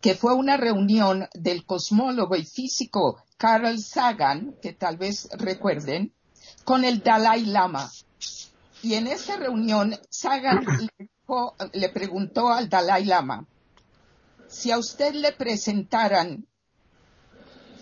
que 0.00 0.14
fue 0.14 0.34
una 0.34 0.56
reunión 0.56 1.28
del 1.34 1.64
cosmólogo 1.64 2.36
y 2.36 2.44
físico 2.44 3.22
Carl 3.36 3.78
Sagan, 3.78 4.54
que 4.60 4.72
tal 4.72 4.96
vez 4.96 5.28
recuerden, 5.32 6.12
con 6.64 6.84
el 6.84 7.02
Dalai 7.02 7.46
Lama. 7.46 7.90
Y 8.82 8.94
en 8.94 9.06
esa 9.06 9.36
reunión, 9.36 9.96
Sagan 10.08 10.64
le, 11.72 11.88
preguntó 11.90 12.48
al 12.48 12.68
Dalai 12.68 13.04
Lama, 13.04 13.46
si 14.48 14.70
a 14.70 14.78
usted 14.78 15.14
le 15.14 15.32
presentaran 15.32 16.46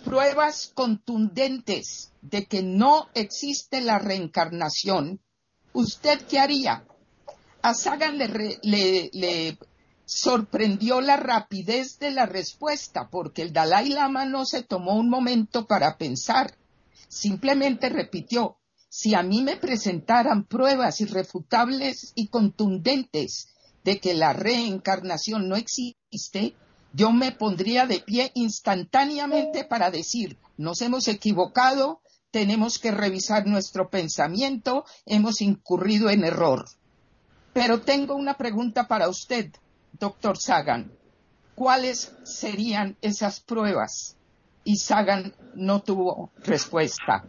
pruebas 0.05 0.71
contundentes 0.75 2.13
de 2.23 2.47
que 2.47 2.63
no 2.63 3.09
existe 3.15 3.81
la 3.81 3.99
reencarnación, 3.99 5.21
¿usted 5.73 6.21
qué 6.27 6.39
haría? 6.39 6.85
A 7.63 7.75
Sagan 7.75 8.19
le, 8.19 8.59
le, 8.63 9.59
sorprendió 10.09 11.03
la 11.03 11.19
rapidez 11.19 11.99
de 11.99 12.11
la 12.11 12.25
respuesta, 12.25 13.11
porque 13.11 13.43
el 13.43 13.53
Dalai 13.53 13.91
Lama 13.91 14.25
no 14.25 14.47
se 14.47 14.63
tomó 14.63 14.95
un 14.95 15.11
momento 15.11 15.67
para 15.67 15.99
pensar, 15.99 16.57
simplemente 17.09 17.91
repitió, 17.91 18.57
si 18.89 19.15
a 19.15 19.23
mí 19.23 19.43
me 19.43 19.59
presentaran 19.59 20.45
pruebas 20.45 21.03
irrefutables 21.03 22.13
y 22.15 22.29
contundentes 22.29 23.51
de 23.85 24.01
que 24.01 24.15
la 24.15 24.33
reencarnación 24.33 25.47
no 25.47 25.57
existe, 25.57 26.55
yo 26.95 27.13
me 27.13 27.33
pondría 27.33 27.87
de 27.87 28.01
pie 28.01 28.33
instantáneamente 28.35 29.65
para 29.65 29.91
decir, 29.91 30.39
nos 30.57 30.81
hemos 30.81 31.07
equivocado, 31.09 32.01
tenemos 32.31 32.79
que 32.79 32.93
revisar 32.93 33.47
nuestro 33.47 33.91
pensamiento, 33.91 34.87
hemos 35.05 35.43
incurrido 35.43 36.09
en 36.09 36.25
error. 36.25 36.65
Pero 37.53 37.83
tengo 37.83 38.15
una 38.15 38.39
pregunta 38.39 38.89
para 38.89 39.11
usted 39.11 39.53
doctor 39.93 40.39
Sagan, 40.39 40.93
¿cuáles 41.55 42.13
serían 42.25 42.97
esas 43.03 43.41
pruebas? 43.41 44.17
Y 44.65 44.77
Sagan 44.77 45.35
no 45.55 45.81
tuvo 45.81 46.31
respuesta. 46.39 47.25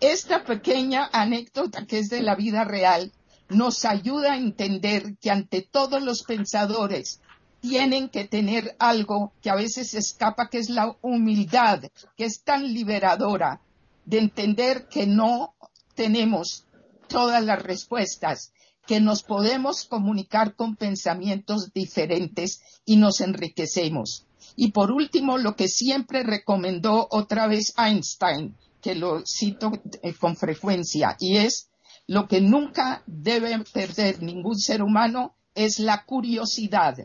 Esta 0.00 0.44
pequeña 0.44 1.08
anécdota 1.12 1.86
que 1.86 1.98
es 1.98 2.08
de 2.08 2.22
la 2.22 2.36
vida 2.36 2.64
real 2.64 3.12
nos 3.48 3.84
ayuda 3.84 4.32
a 4.32 4.36
entender 4.36 5.16
que 5.20 5.30
ante 5.30 5.62
todos 5.62 6.02
los 6.02 6.22
pensadores 6.22 7.20
tienen 7.60 8.08
que 8.08 8.24
tener 8.24 8.76
algo 8.78 9.32
que 9.42 9.50
a 9.50 9.56
veces 9.56 9.94
escapa, 9.94 10.48
que 10.48 10.58
es 10.58 10.70
la 10.70 10.96
humildad, 11.02 11.82
que 12.16 12.24
es 12.24 12.42
tan 12.42 12.72
liberadora 12.72 13.60
de 14.04 14.18
entender 14.18 14.86
que 14.88 15.06
no 15.06 15.54
tenemos 15.94 16.64
todas 17.08 17.42
las 17.42 17.62
respuestas 17.62 18.52
que 18.88 19.00
nos 19.00 19.22
podemos 19.22 19.84
comunicar 19.84 20.56
con 20.56 20.74
pensamientos 20.74 21.74
diferentes 21.74 22.62
y 22.86 22.96
nos 22.96 23.20
enriquecemos. 23.20 24.24
Y 24.56 24.72
por 24.72 24.90
último, 24.90 25.36
lo 25.36 25.56
que 25.56 25.68
siempre 25.68 26.22
recomendó 26.22 27.06
otra 27.10 27.46
vez 27.46 27.74
Einstein, 27.76 28.56
que 28.80 28.94
lo 28.94 29.22
cito 29.26 29.72
eh, 30.02 30.14
con 30.14 30.36
frecuencia, 30.36 31.16
y 31.20 31.36
es 31.36 31.68
lo 32.06 32.26
que 32.26 32.40
nunca 32.40 33.02
debe 33.06 33.62
perder 33.74 34.22
ningún 34.22 34.58
ser 34.58 34.82
humano 34.82 35.34
es 35.54 35.78
la 35.80 36.06
curiosidad. 36.06 36.96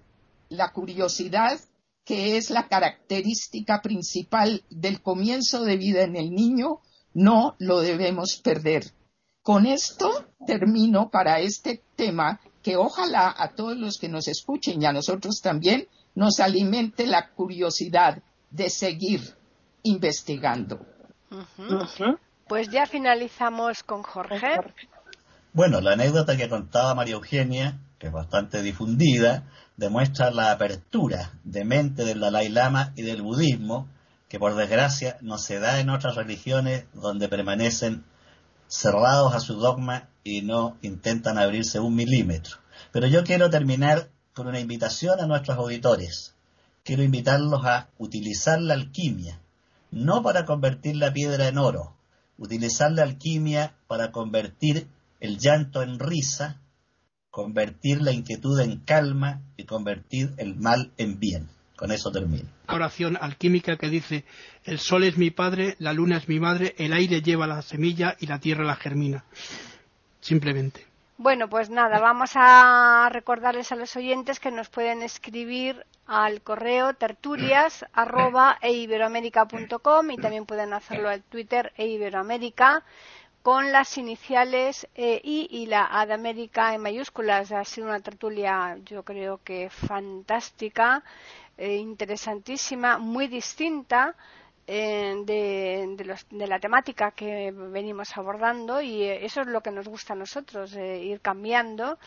La 0.48 0.72
curiosidad 0.72 1.60
que 2.06 2.38
es 2.38 2.50
la 2.50 2.70
característica 2.70 3.82
principal 3.82 4.64
del 4.70 5.02
comienzo 5.02 5.64
de 5.66 5.76
vida 5.76 6.04
en 6.04 6.16
el 6.16 6.32
niño, 6.32 6.80
no 7.14 7.56
lo 7.60 7.82
debemos 7.82 8.38
perder. 8.38 8.94
Con 9.44 9.66
esto 9.66 10.26
termino 10.48 11.10
para 11.10 11.40
este 11.40 11.84
tema 11.98 12.40
que 12.64 12.78
ojalá 12.78 13.36
a 13.38 13.54
todos 13.54 13.78
los 13.78 13.98
que 13.98 14.08
nos 14.08 14.30
escuchen 14.30 14.82
y 14.82 14.86
a 14.86 14.94
nosotros 14.94 15.42
también 15.44 15.90
nos 16.16 16.40
alimente 16.40 17.06
la 17.06 17.30
curiosidad 17.32 18.24
de 18.50 18.70
seguir 18.70 19.36
investigando. 19.84 20.80
Pues 22.48 22.70
ya 22.70 22.86
finalizamos 22.86 23.84
con 23.84 24.02
Jorge. 24.04 24.62
Bueno, 25.52 25.82
la 25.82 25.94
anécdota 25.94 26.38
que 26.38 26.48
contaba 26.48 26.96
María 26.96 27.16
Eugenia, 27.16 27.80
que 28.00 28.08
es 28.08 28.14
bastante 28.14 28.62
difundida, 28.62 29.44
demuestra 29.76 30.32
la 30.32 30.54
apertura 30.54 31.34
de 31.44 31.66
mente 31.66 32.06
del 32.06 32.22
Dalai 32.22 32.48
Lama 32.48 32.94
y 32.96 33.02
del 33.02 33.22
budismo, 33.22 33.90
que 34.30 34.40
por 34.40 34.56
desgracia 34.56 35.18
no 35.20 35.38
se 35.38 35.60
da 35.60 35.82
en 35.82 35.90
otras 35.90 36.16
religiones 36.16 36.86
donde 36.94 37.28
permanecen 37.28 38.06
cerrados 38.74 39.36
a 39.36 39.40
su 39.40 39.54
dogma 39.54 40.10
y 40.24 40.42
no 40.42 40.78
intentan 40.82 41.38
abrirse 41.38 41.80
un 41.80 41.94
milímetro. 41.94 42.58
Pero 42.92 43.06
yo 43.06 43.24
quiero 43.24 43.52
terminar 43.52 44.10
con 44.34 44.48
una 44.48 44.60
invitación 44.60 45.20
a 45.20 45.28
nuestros 45.28 45.60
auditores. 45.60 46.34
Quiero 46.84 47.04
invitarlos 47.04 47.64
a 47.66 47.90
utilizar 48.00 48.60
la 48.60 48.74
alquimia, 48.74 49.40
no 49.92 50.24
para 50.24 50.46
convertir 50.46 50.96
la 50.96 51.14
piedra 51.14 51.48
en 51.48 51.60
oro, 51.60 51.94
utilizar 52.40 52.92
la 52.92 53.04
alquimia 53.04 53.76
para 53.88 54.12
convertir 54.12 54.88
el 55.20 55.38
llanto 55.38 55.84
en 55.84 56.00
risa, 56.00 56.60
convertir 57.30 58.02
la 58.02 58.12
inquietud 58.12 58.60
en 58.60 58.80
calma 58.80 59.44
y 59.56 59.66
convertir 59.66 60.34
el 60.38 60.56
mal 60.56 60.92
en 60.98 61.20
bien. 61.20 61.48
Con 61.84 61.92
eso 61.92 62.14
termino. 62.14 62.48
Oración 62.70 63.18
alquímica 63.20 63.76
que 63.76 63.90
dice, 63.90 64.24
el 64.64 64.80
sol 64.80 65.04
es 65.04 65.18
mi 65.18 65.32
padre, 65.32 65.76
la 65.80 65.92
luna 65.92 66.16
es 66.16 66.30
mi 66.30 66.40
madre, 66.40 66.74
el 66.78 66.94
aire 66.94 67.22
lleva 67.22 67.46
la 67.46 67.62
semilla 67.62 68.16
y 68.22 68.28
la 68.28 68.40
tierra 68.40 68.64
la 68.64 68.78
germina. 68.78 69.26
Simplemente. 70.22 70.88
Bueno, 71.18 71.50
pues 71.50 71.70
nada, 71.70 72.00
vamos 72.00 72.32
a 72.36 73.10
recordarles 73.12 73.74
a 73.74 73.76
los 73.76 73.98
oyentes 73.98 74.40
que 74.40 74.50
nos 74.50 74.70
pueden 74.70 75.02
escribir 75.02 75.86
al 76.08 76.42
correo 76.42 76.94
tertulias 76.94 77.84
y 78.64 78.88
también 80.22 80.46
pueden 80.46 80.72
hacerlo 80.72 81.10
al 81.10 81.22
Twitter 81.24 81.74
e 81.76 81.88
con 83.44 83.74
las 83.74 83.98
iniciales 83.98 84.88
e, 84.96 85.20
I 85.22 85.48
y 85.52 85.66
la 85.66 85.90
A 85.92 86.06
de 86.06 86.14
América 86.14 86.74
en 86.74 86.82
mayúsculas. 86.82 87.52
Ha 87.52 87.66
sido 87.66 87.88
una 87.88 88.00
tertulia, 88.00 88.78
yo 88.86 89.04
creo 89.04 89.42
que 89.44 89.70
fantástica, 89.70 91.04
eh, 91.58 91.76
interesantísima, 91.76 92.98
muy 92.98 93.28
distinta. 93.28 94.16
Eh, 94.66 95.14
de, 95.26 96.48
la 96.48 96.58
temática 96.58 97.12
que 97.12 97.52
venimos 97.52 98.16
abordando 98.16 98.82
y 98.82 99.04
eso 99.04 99.42
es 99.42 99.48
lo 99.48 99.60
que 99.60 99.72
nos 99.72 99.90
gusta 99.90 100.14
a 100.14 100.16
nosotros, 100.16 100.74
ir 100.74 101.20
cambiando. 101.20 102.00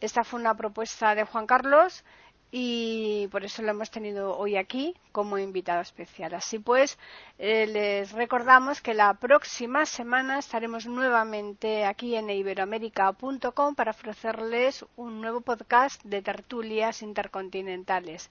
Esta 0.00 0.24
fue 0.24 0.40
una 0.40 0.56
propuesta 0.56 1.14
de 1.14 1.24
Juan 1.24 1.46
Carlos 1.46 2.04
y 2.50 3.28
por 3.30 3.44
eso 3.44 3.62
lo 3.62 3.70
hemos 3.70 3.90
tenido 3.90 4.36
hoy 4.36 4.56
aquí 4.56 4.94
como 5.12 5.38
invitado 5.38 5.82
especial. 5.82 6.34
Así 6.34 6.58
pues, 6.58 6.98
eh, 7.38 7.66
les 7.66 8.12
recordamos 8.12 8.80
que 8.80 8.94
la 8.94 9.14
próxima 9.14 9.84
semana 9.84 10.38
estaremos 10.38 10.86
nuevamente 10.86 11.84
aquí 11.84 12.14
en 12.16 12.30
iberoamérica.com 12.30 13.74
para 13.74 13.90
ofrecerles 13.90 14.84
un 14.96 15.20
nuevo 15.20 15.40
podcast 15.42 16.02
de 16.04 16.22
tertulias 16.22 17.02
intercontinentales. 17.02 18.30